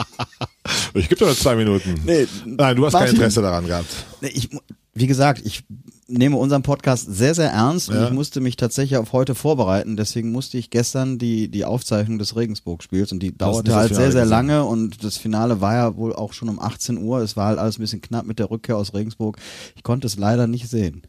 Ich 0.96 1.10
gebe 1.10 1.20
dir 1.24 1.28
noch 1.28 1.36
zwei 1.38 1.56
Minuten. 1.56 1.96
Nee, 2.06 2.28
Nein, 2.46 2.76
du 2.76 2.86
hast 2.86 2.93
kein 2.93 3.02
Martin. 3.02 3.16
Interesse 3.16 3.41
daran 3.41 3.68
gehabt. 3.68 3.88
Ich, 4.22 4.50
wie 4.93 5.08
gesagt, 5.08 5.41
ich 5.46 5.64
nehme 6.08 6.38
unseren 6.38 6.62
Podcast 6.62 7.08
sehr, 7.14 7.34
sehr 7.36 7.50
ernst 7.52 7.89
und 7.89 7.96
Ja. 7.96 8.06
ich 8.08 8.12
musste 8.14 8.39
mich 8.39 8.56
tatsächlich 8.56 8.98
auf 8.98 9.12
heute 9.12 9.36
vorbereiten. 9.36 9.98
Deswegen 9.98 10.32
musste 10.32 10.58
ich 10.58 10.70
gestern 10.70 11.18
die, 11.18 11.50
die 11.50 11.66
Aufzeichnung 11.66 12.20
des 12.20 12.36
Regensburg-Spiels 12.36 13.12
und 13.12 13.20
die 13.22 13.36
dauerte 13.38 13.76
halt 13.76 13.89
sehr, 13.89 14.12
sehr 14.12 14.22
gesehen. 14.22 14.30
lange 14.30 14.64
und 14.66 15.04
das 15.04 15.18
Finale 15.18 15.62
war 15.62 15.74
ja 15.74 15.96
wohl 15.98 16.14
auch 16.16 16.32
schon 16.34 16.48
um 16.48 16.60
18 16.60 16.98
Uhr. 17.00 17.20
Es 17.20 17.36
war 17.36 17.48
halt 17.48 17.60
alles 17.60 17.78
ein 17.78 17.82
bisschen 17.82 18.02
knapp 18.02 18.26
mit 18.26 18.39
der 18.39 18.50
Rückkehr 18.52 18.78
aus 18.78 18.93
Regensburg. 18.93 19.38
Ich 19.76 19.84
konnte 19.84 20.06
es 20.08 20.16
leider 20.18 20.48
nicht 20.48 20.70
sehen. 20.70 21.02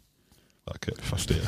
Okay, 0.65 0.93
ich 0.99 1.05
verstehe. 1.05 1.43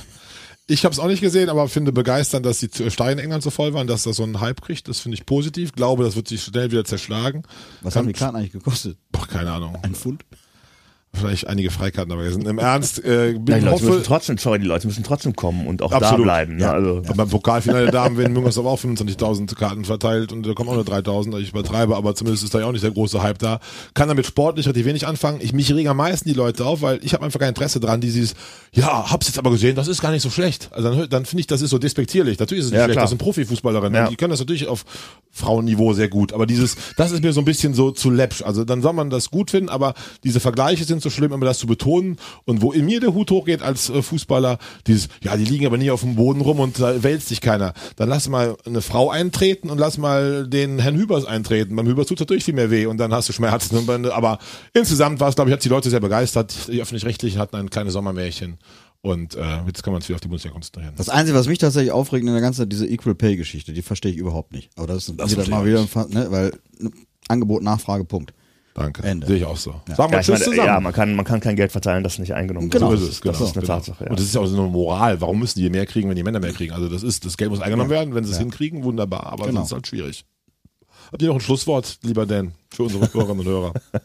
Ich 0.71 0.85
habe 0.85 0.93
es 0.93 0.99
auch 0.99 1.07
nicht 1.09 1.23
gesehen, 1.23 1.49
aber 1.49 1.67
finde 1.69 1.93
begeisternd, 1.93 2.45
dass 2.45 2.59
die 2.61 2.69
Steine 2.91 3.13
in 3.13 3.19
England 3.21 3.43
so 3.43 3.49
voll 3.49 3.73
waren, 3.73 3.87
dass 3.87 4.03
das 4.03 4.17
so 4.17 4.23
einen 4.23 4.39
Hype 4.41 4.61
kriegt. 4.61 4.87
Das 4.87 5.01
finde 5.01 5.17
ich 5.17 5.25
positiv. 5.25 5.73
Glaube, 5.73 6.05
das 6.05 6.15
wird 6.15 6.29
sich 6.29 6.43
schnell 6.43 6.71
wieder 6.71 6.85
zerschlagen. 6.85 7.43
Was 7.81 7.95
Kann- 7.95 8.01
haben 8.03 8.07
die 8.09 8.13
Karten 8.13 8.37
eigentlich 8.37 8.53
gekostet? 8.53 8.99
Boah, 9.11 9.27
keine 9.27 9.51
Ahnung. 9.51 9.79
Ein 9.83 9.95
Pfund? 9.95 10.25
Vielleicht 11.19 11.47
einige 11.47 11.71
Freikarten 11.71 12.11
dabei 12.11 12.31
sind. 12.31 12.47
Im 12.47 12.59
Ernst, 12.59 13.05
äh, 13.05 13.33
Ja, 13.33 13.39
bin 13.39 13.45
die 13.47 13.53
Leute 13.53 13.71
müssen 13.85 13.89
hoffe, 13.89 14.03
trotzdem, 14.05 14.39
sorry, 14.39 14.59
die 14.61 14.67
Leute 14.67 14.87
müssen 14.87 15.03
trotzdem 15.05 15.35
kommen 15.37 15.67
und 15.67 15.83
auch 15.83 15.93
Absolut. 15.93 16.21
da 16.21 16.23
bleiben. 16.23 16.57
Ne? 16.57 16.63
Ja. 16.63 16.73
Also, 16.73 16.95
Und 17.07 17.17
beim 17.17 17.29
Pokalfinale 17.29 17.85
der 17.85 17.93
Damen 17.93 18.17
werden 18.17 18.33
Müngersdorf 18.33 18.67
auch 18.67 18.79
25.000 18.81 19.55
Karten 19.57 19.85
verteilt 19.85 20.33
und 20.33 20.47
da 20.47 20.55
kommen 20.55 20.69
auch 20.71 20.75
nur 20.75 20.85
3.000, 20.85 21.39
ich 21.41 21.51
übertreibe, 21.51 21.97
aber 21.97 22.15
zumindest 22.15 22.45
ist 22.45 22.55
da 22.55 22.61
ja 22.61 22.67
auch 22.67 22.73
nicht 22.73 22.85
der 22.85 22.91
große 22.93 23.23
Hype 23.23 23.39
da. 23.39 23.61
Kann 23.95 24.09
damit 24.09 24.27
sportlich 24.27 24.67
relativ 24.67 24.87
wenig 24.87 25.07
anfangen. 25.07 25.41
Ich 25.43 25.53
mich 25.53 25.73
regen 25.75 25.89
am 25.89 25.97
meisten 25.99 26.29
die 26.29 26.35
Leute 26.35 26.65
auf, 26.65 26.83
weil 26.83 27.01
ich 27.03 27.13
habe 27.15 27.25
einfach 27.25 27.41
kein 27.41 27.51
Interesse 27.51 27.81
dran, 27.81 28.01
die 28.01 28.11
dieses, 28.13 28.35
ja, 28.73 29.11
hab's 29.11 29.27
jetzt 29.27 29.39
aber 29.39 29.51
gesehen, 29.51 29.77
das 29.77 29.89
ist 29.89 30.01
gar 30.01 30.11
nicht 30.11 30.23
so 30.23 30.31
schlecht. 30.31 30.71
Also 30.73 30.91
dann, 30.95 31.09
dann 31.11 31.25
finde 31.27 31.41
ich, 31.41 31.47
das 31.47 31.61
ist 31.63 31.71
so 31.71 31.79
despektierlich. 31.79 32.39
Natürlich 32.39 32.61
ist 32.61 32.67
es 32.67 32.73
nicht 32.73 32.79
Ja, 32.79 32.85
schlecht, 32.85 32.95
klar. 32.97 33.05
das 33.05 33.11
sind 33.11 33.19
Profifußballerinnen, 33.19 33.95
Ja. 33.95 34.05
und 34.05 34.11
die 34.11 34.17
können 34.17 34.31
das 34.31 34.41
natürlich 34.41 34.67
auf 34.69 34.85
Frauenniveau 35.31 35.93
sehr 35.93 36.09
gut, 36.09 36.33
aber 36.33 36.47
dieses, 36.47 36.77
das 36.97 37.11
ist 37.13 37.23
mir 37.23 37.33
so 37.33 37.41
ein 37.41 37.45
bisschen 37.45 37.75
so 37.75 37.91
zu 37.91 38.11
läppsch. 38.11 38.43
Also 38.43 38.65
dann 38.65 38.83
soll 38.83 38.93
man 38.93 39.11
das 39.11 39.31
gut 39.31 39.51
finden, 39.51 39.69
aber 39.69 39.95
diese 40.25 40.41
Vergleiche 40.41 40.85
sind 40.85 41.03
so 41.03 41.08
schlimm, 41.11 41.33
immer 41.33 41.47
das 41.47 41.59
zu 41.59 41.67
betonen 41.67 42.17
und 42.45 42.63
wo 42.63 42.73
in 42.73 42.85
mir 42.85 43.01
der 43.01 43.15
Hut 43.15 43.31
hochgeht 43.31 43.63
als 43.63 43.91
äh, 43.91 44.03
Fußballer, 44.03 44.59
dieses, 44.87 45.09
ja, 45.23 45.37
die 45.37 45.45
liegen 45.45 45.67
aber 45.67 45.79
nie 45.79 45.91
auf 45.91 46.01
dem 46.03 46.15
Boden 46.17 46.41
rum 46.41 46.61
und 46.61 46.79
da 46.81 47.03
wälzt 47.03 47.29
sich 47.29 47.41
keiner. 47.41 47.75
Dann 47.97 48.09
lass 48.09 48.29
mal 48.29 48.57
eine 48.67 48.83
Frau 48.83 49.11
eintreten 49.11 49.71
und 49.71 49.79
lass 49.79 49.99
mal 49.99 50.47
den 50.47 50.79
Herrn 50.79 50.97
Hübers 50.97 51.25
eintreten. 51.25 51.75
Beim 51.77 51.87
Hübers 51.87 52.07
tut 52.07 52.21
natürlich 52.21 52.45
viel 52.45 52.55
mehr 52.55 52.71
weh 52.71 52.87
und 52.87 52.99
dann 52.99 53.13
hast 53.13 53.29
du 53.29 53.33
Schmerzen. 53.33 53.77
Und 53.77 53.87
dann- 53.89 54.07
Aber 54.07 54.39
insgesamt 54.75 55.21
war 55.21 55.29
es, 55.29 55.35
glaube 55.35 55.51
ich, 55.51 55.55
hat 55.55 55.65
die 55.65 55.69
Leute 55.69 55.91
sehr 55.91 56.01
begeistert. 56.01 56.55
Die 56.69 56.81
Öffentlich-Rechtlichen 56.81 57.39
hatten 57.39 57.57
ein 57.57 57.71
kleines 57.71 57.93
Sommermärchen 57.93 58.59
und 59.01 59.37
äh, 59.37 59.43
jetzt 59.67 59.83
kann 59.83 59.93
man 59.93 60.03
sich 60.03 60.09
wieder 60.09 60.17
auf 60.17 60.21
die 60.21 60.29
Bundesliga 60.29 60.53
konzentrieren. 60.53 60.93
Das 60.97 61.09
Einzige, 61.09 61.39
was 61.39 61.47
mich 61.47 61.59
tatsächlich 61.59 61.93
aufregt 61.93 62.27
in 62.27 62.33
der 62.33 62.41
ganzen, 62.41 62.69
diese 62.69 62.87
Equal 62.87 63.15
Pay 63.15 63.37
Geschichte, 63.37 63.73
die 63.73 63.83
verstehe 63.83 64.11
ich 64.13 64.19
überhaupt 64.19 64.53
nicht. 64.53 64.71
Aber 64.77 64.87
das 64.89 65.09
ist 65.09 65.15
Das 65.19 65.31
wieder 65.31 65.49
mal 65.49 65.65
wieder, 65.65 65.83
nicht. 65.83 65.97
ein 65.97 66.11
ne, 66.11 66.27
weil 66.31 66.53
ne, 66.79 66.91
Angebot, 67.29 67.63
Nachfrage, 67.63 68.05
Punkt. 68.05 68.33
Danke. 68.79 69.03
Ende. 69.03 69.27
Sehe 69.27 69.37
ich 69.37 69.45
auch 69.45 69.57
so. 69.57 69.75
Ja. 69.89 69.95
Sagen 69.97 70.11
wir 70.13 70.17
ja, 70.17 70.21
ich 70.21 70.27
Tschüss 70.27 70.39
meine, 70.41 70.45
zusammen. 70.51 70.67
ja, 70.69 70.81
man 70.81 70.93
kann, 70.93 71.15
man 71.17 71.25
kann 71.25 71.41
kein 71.41 71.57
Geld 71.57 71.73
verteilen, 71.73 72.05
das 72.05 72.19
nicht 72.19 72.35
eingenommen 72.35 72.71
Genau. 72.71 72.91
wird. 72.91 73.01
So 73.01 73.07
ist 73.07 73.13
es, 73.13 73.21
genau. 73.21 73.33
Das 73.39 73.41
ist 73.49 73.57
eine 73.57 73.63
genau. 73.67 73.75
Tatsache. 73.75 74.05
Ja. 74.05 74.11
Und 74.11 74.19
das 74.19 74.27
ist 74.27 74.35
ja 74.35 74.41
auch 74.41 74.47
so 74.47 74.57
eine 74.61 74.69
Moral. 74.69 75.21
Warum 75.21 75.39
müssen 75.41 75.59
die 75.59 75.69
mehr 75.71 75.87
kriegen, 75.87 76.09
wenn 76.09 76.17
die 76.17 76.23
Männer 76.23 76.41
mehr 76.41 76.53
kriegen? 76.53 76.73
Also 76.73 76.89
das 76.89 77.03
ist, 77.03 77.25
das 77.25 77.37
Geld 77.37 77.51
muss 77.51 77.61
eingenommen 77.61 77.91
werden. 77.91 78.15
Wenn 78.15 78.25
sie 78.25 78.33
es 78.33 78.39
hinkriegen, 78.39 78.85
wunderbar. 78.85 79.27
Aber 79.27 79.47
Genau. 79.47 79.61
sonst 79.61 79.69
ist 79.69 79.73
halt 79.75 79.87
schwierig. 79.89 80.25
Habt 81.11 81.23
ihr 81.23 81.29
noch 81.29 81.37
ein 81.37 81.41
Schlusswort, 81.41 81.99
lieber 82.03 82.27
Dan, 82.27 82.53
für 82.71 82.83
unsere 82.85 83.13
Hörerinnen 83.13 83.41
und 83.41 83.47
Hörer? 83.47 83.73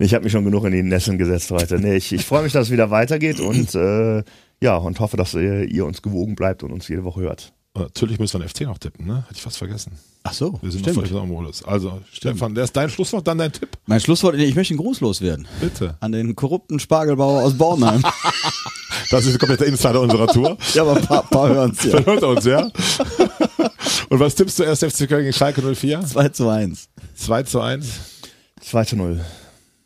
Ich 0.00 0.14
habe 0.14 0.22
mich 0.22 0.32
schon 0.32 0.44
genug 0.44 0.64
in 0.64 0.70
die 0.70 0.82
Nesseln 0.84 1.18
gesetzt 1.18 1.50
heute. 1.50 1.80
Nee, 1.80 1.96
ich, 1.96 2.12
ich 2.12 2.24
freue 2.24 2.44
mich, 2.44 2.52
dass 2.52 2.66
es 2.66 2.72
wieder 2.72 2.92
weitergeht 2.92 3.40
und 3.40 3.74
äh, 3.74 4.22
ja, 4.62 4.76
und 4.76 5.00
hoffe, 5.00 5.16
dass 5.16 5.34
ihr, 5.34 5.64
ihr 5.64 5.84
uns 5.84 6.02
gewogen 6.02 6.36
bleibt 6.36 6.62
und 6.62 6.70
uns 6.70 6.86
jede 6.86 7.02
Woche 7.02 7.22
hört. 7.22 7.52
Natürlich 7.78 8.18
müssen 8.18 8.40
wir 8.40 8.46
den 8.46 8.48
FC 8.48 8.60
noch 8.62 8.78
tippen, 8.78 9.06
ne? 9.06 9.24
Hätte 9.28 9.34
ich 9.34 9.42
fast 9.42 9.58
vergessen. 9.58 9.92
Ach 10.24 10.32
so, 10.32 10.58
Wir 10.60 10.70
sind 10.70 10.80
noch 10.86 10.92
stimmt. 10.92 11.08
völlig 11.08 11.22
im 11.22 11.28
Modus. 11.28 11.62
Also, 11.64 12.00
Stefan, 12.12 12.54
der 12.54 12.64
ist 12.64 12.76
dein 12.76 12.90
Schlusswort, 12.90 13.26
dann 13.26 13.38
dein 13.38 13.52
Tipp. 13.52 13.70
Mein 13.86 14.00
Schlusswort, 14.00 14.34
ich 14.34 14.54
möchte 14.54 14.72
einen 14.74 14.80
Gruß 14.80 15.00
loswerden. 15.00 15.46
Bitte. 15.60 15.96
An 16.00 16.12
den 16.12 16.34
korrupten 16.36 16.78
Spargelbauer 16.80 17.42
aus 17.44 17.56
Bornheim. 17.56 18.02
Das 19.10 19.24
ist 19.24 19.38
komplett 19.38 19.60
der 19.60 19.68
Insider 19.68 20.00
unserer 20.02 20.26
Tour. 20.26 20.58
ja, 20.74 20.82
aber 20.82 20.96
ein 20.96 21.02
paar, 21.02 21.22
paar 21.22 21.48
hören's 21.48 21.82
ja. 21.82 21.92
Dann 21.92 22.04
hört 22.06 22.22
uns, 22.24 22.44
ja. 22.44 22.60
Und 24.10 24.20
was 24.20 24.34
tippst 24.34 24.58
du 24.58 24.64
erst 24.64 24.84
FC 24.84 25.08
Köln 25.08 25.22
gegen 25.22 25.32
Schalke 25.32 25.62
04? 25.62 26.02
2 26.04 26.28
zu 26.28 26.48
1. 26.48 26.88
2 27.14 27.42
zu 27.44 27.60
1. 27.60 27.86
2 28.60 28.84
zu 28.84 28.96
0. 28.96 29.24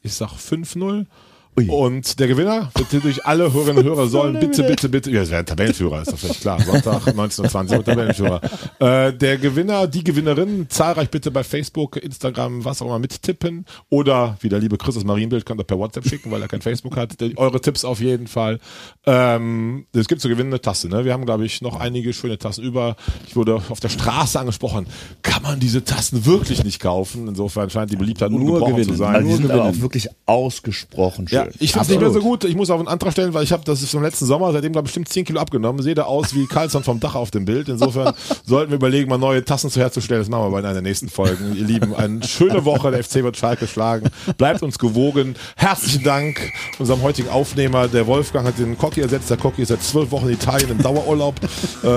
Ich 0.03 0.14
sag 0.14 0.30
5-0. 0.32 1.07
Ui. 1.55 1.68
Und 1.68 2.18
der 2.18 2.28
Gewinner 2.28 2.70
wird 2.74 3.05
durch 3.05 3.26
alle 3.26 3.53
Hörerinnen 3.53 3.78
und 3.78 3.84
Hörer 3.84 4.07
sollen 4.07 4.40
bitte, 4.40 4.62
bitte, 4.62 4.88
bitte, 4.88 5.11
ja, 5.11 5.20
das 5.20 5.28
wäre 5.30 5.40
ein 5.40 5.46
Tabellenführer, 5.46 6.00
ist 6.00 6.11
doch 6.11 6.18
völlig 6.18 6.40
klar. 6.40 6.59
Sonntag 6.62 7.03
19.20 7.09 7.76
Uhr 7.76 7.84
Tabellenführer. 7.84 8.40
Äh, 8.78 9.12
der 9.12 9.36
Gewinner, 9.36 9.86
die 9.86 10.03
Gewinnerin, 10.03 10.66
zahlreich 10.70 11.11
bitte 11.11 11.30
bei 11.30 11.44
Facebook, 11.44 11.96
Instagram, 11.96 12.64
was 12.64 12.80
auch 12.80 12.86
immer 12.86 12.98
mittippen. 12.98 13.66
Oder, 13.90 14.38
wie 14.40 14.48
der 14.48 14.61
liebe 14.61 14.78
Chris 14.78 14.94
das 14.94 15.05
Marienbild, 15.05 15.44
könnt 15.44 15.61
ihr 15.61 15.64
per 15.64 15.78
WhatsApp 15.78 16.09
schicken, 16.09 16.30
weil 16.30 16.40
er 16.40 16.48
kein 16.48 16.62
Facebook 16.62 16.96
hat. 16.96 17.16
Eure 17.36 17.61
Tipps 17.61 17.84
auf 17.84 18.00
jeden 18.00 18.28
Fall. 18.28 18.59
Ähm, 19.05 19.84
es 19.92 20.09
gibt 20.09 20.22
zu 20.22 20.30
gewinnen 20.30 20.48
eine 20.50 20.61
Tasse, 20.62 20.88
ne? 20.88 21.05
Wir 21.05 21.12
haben, 21.12 21.26
glaube 21.26 21.44
ich, 21.44 21.61
noch 21.61 21.78
einige 21.78 22.14
schöne 22.14 22.38
Tassen 22.38 22.64
über. 22.64 22.96
Ich 23.28 23.36
wurde 23.36 23.57
auf 23.57 23.80
der 23.80 23.90
Straße 23.90 24.40
angesprochen. 24.40 24.86
Kann 25.20 25.42
man 25.42 25.61
diese 25.61 25.84
Tassen 25.84 26.24
wirklich 26.24 26.64
nicht 26.64 26.80
kaufen? 26.80 27.28
Insofern 27.28 27.68
scheint 27.68 27.90
die 27.92 27.96
Beliebtheit 27.96 28.30
Nur 28.30 28.40
ungebrochen 28.40 28.76
gewinnen. 28.76 28.88
zu 28.88 28.96
sein. 28.96 29.16
Also 29.16 29.28
die 29.28 29.34
sind 29.34 29.50
aber 29.50 29.64
auch 29.64 29.80
wirklich 29.80 30.09
ausgesprochen 30.24 31.28
schön. 31.28 31.38
Ja, 31.38 31.41
ich 31.59 31.72
finde 31.72 31.84
es 31.84 31.88
nicht 31.88 32.01
mehr 32.01 32.11
so 32.11 32.20
gut. 32.20 32.45
Ich 32.45 32.57
muss 32.57 32.70
auf 32.70 32.78
einen 32.78 32.88
Antrag 32.88 33.12
stellen, 33.12 33.34
weil 33.34 33.45
ich 33.45 33.53
habe, 33.53 33.62
das 33.64 33.82
ist 33.82 33.90
vom 33.90 34.03
letzten 34.03 34.26
Sommer, 34.26 34.53
seitdem 34.53 34.72
glaube 34.72 34.84
bestimmt 34.84 35.09
10 35.09 35.24
Kilo 35.24 35.40
abgenommen. 35.40 35.82
Sehe 35.82 35.95
da 35.95 36.05
aus 36.05 36.34
wie 36.34 36.47
Carlson 36.47 36.82
vom 36.82 37.01
Dach 37.01 37.14
auf 37.14 37.30
dem 37.30 37.45
Bild. 37.45 37.68
Insofern 37.68 38.14
sollten 38.45 38.70
wir 38.70 38.76
überlegen, 38.76 39.09
mal 39.09 39.18
neue 39.18 39.45
Tassen 39.45 39.70
zu 39.70 39.80
herzustellen. 39.80 40.22
Das 40.22 40.28
machen 40.28 40.45
wir 40.45 40.51
bei 40.51 40.59
einer 40.59 40.72
der 40.72 40.82
nächsten 40.82 41.09
Folgen. 41.09 41.55
Ihr 41.57 41.64
Lieben, 41.64 41.95
eine 41.95 42.22
schöne 42.24 42.64
Woche. 42.64 42.90
Der 42.90 43.03
FC 43.03 43.16
wird 43.16 43.36
Schalke 43.36 43.66
schlagen. 43.66 44.09
Bleibt 44.36 44.62
uns 44.62 44.78
gewogen. 44.78 45.34
Herzlichen 45.57 46.05
Dank 46.05 46.53
unserem 46.78 47.03
heutigen 47.03 47.28
Aufnehmer. 47.28 47.88
Der 47.88 48.07
Wolfgang 48.07 48.47
hat 48.47 48.59
den 48.59 48.76
Cocky 48.78 49.01
ersetzt. 49.01 49.30
Der 49.30 49.36
Cocky 49.36 49.62
ist 49.62 49.68
seit 49.68 49.82
zwölf 49.82 50.11
Wochen 50.11 50.28
in 50.28 50.34
Italien 50.34 50.70
im 50.70 50.78
Dauerurlaub. 50.78 51.34
Äh, 51.82 51.88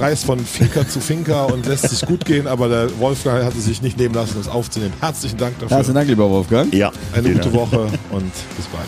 reist 0.00 0.24
von 0.24 0.38
Finca 0.38 0.86
zu 0.88 1.00
Finca 1.00 1.44
und 1.44 1.66
lässt 1.66 1.88
sich 1.88 2.02
gut 2.06 2.24
gehen, 2.24 2.46
aber 2.46 2.68
der 2.68 2.98
Wolfgang 2.98 3.44
hatte 3.44 3.60
sich 3.60 3.82
nicht 3.82 3.98
nehmen 3.98 4.14
lassen, 4.14 4.34
das 4.36 4.48
aufzunehmen. 4.48 4.92
Herzlichen 5.00 5.38
Dank 5.38 5.58
dafür. 5.58 5.76
Herzlichen 5.76 5.94
Dank, 5.94 6.08
lieber 6.08 6.28
Wolfgang. 6.28 6.72
Ja. 6.74 6.92
Eine 7.14 7.32
gute 7.32 7.52
Woche 7.52 7.86
und 8.10 8.32
bis 8.56 8.66
bald. 8.66 8.87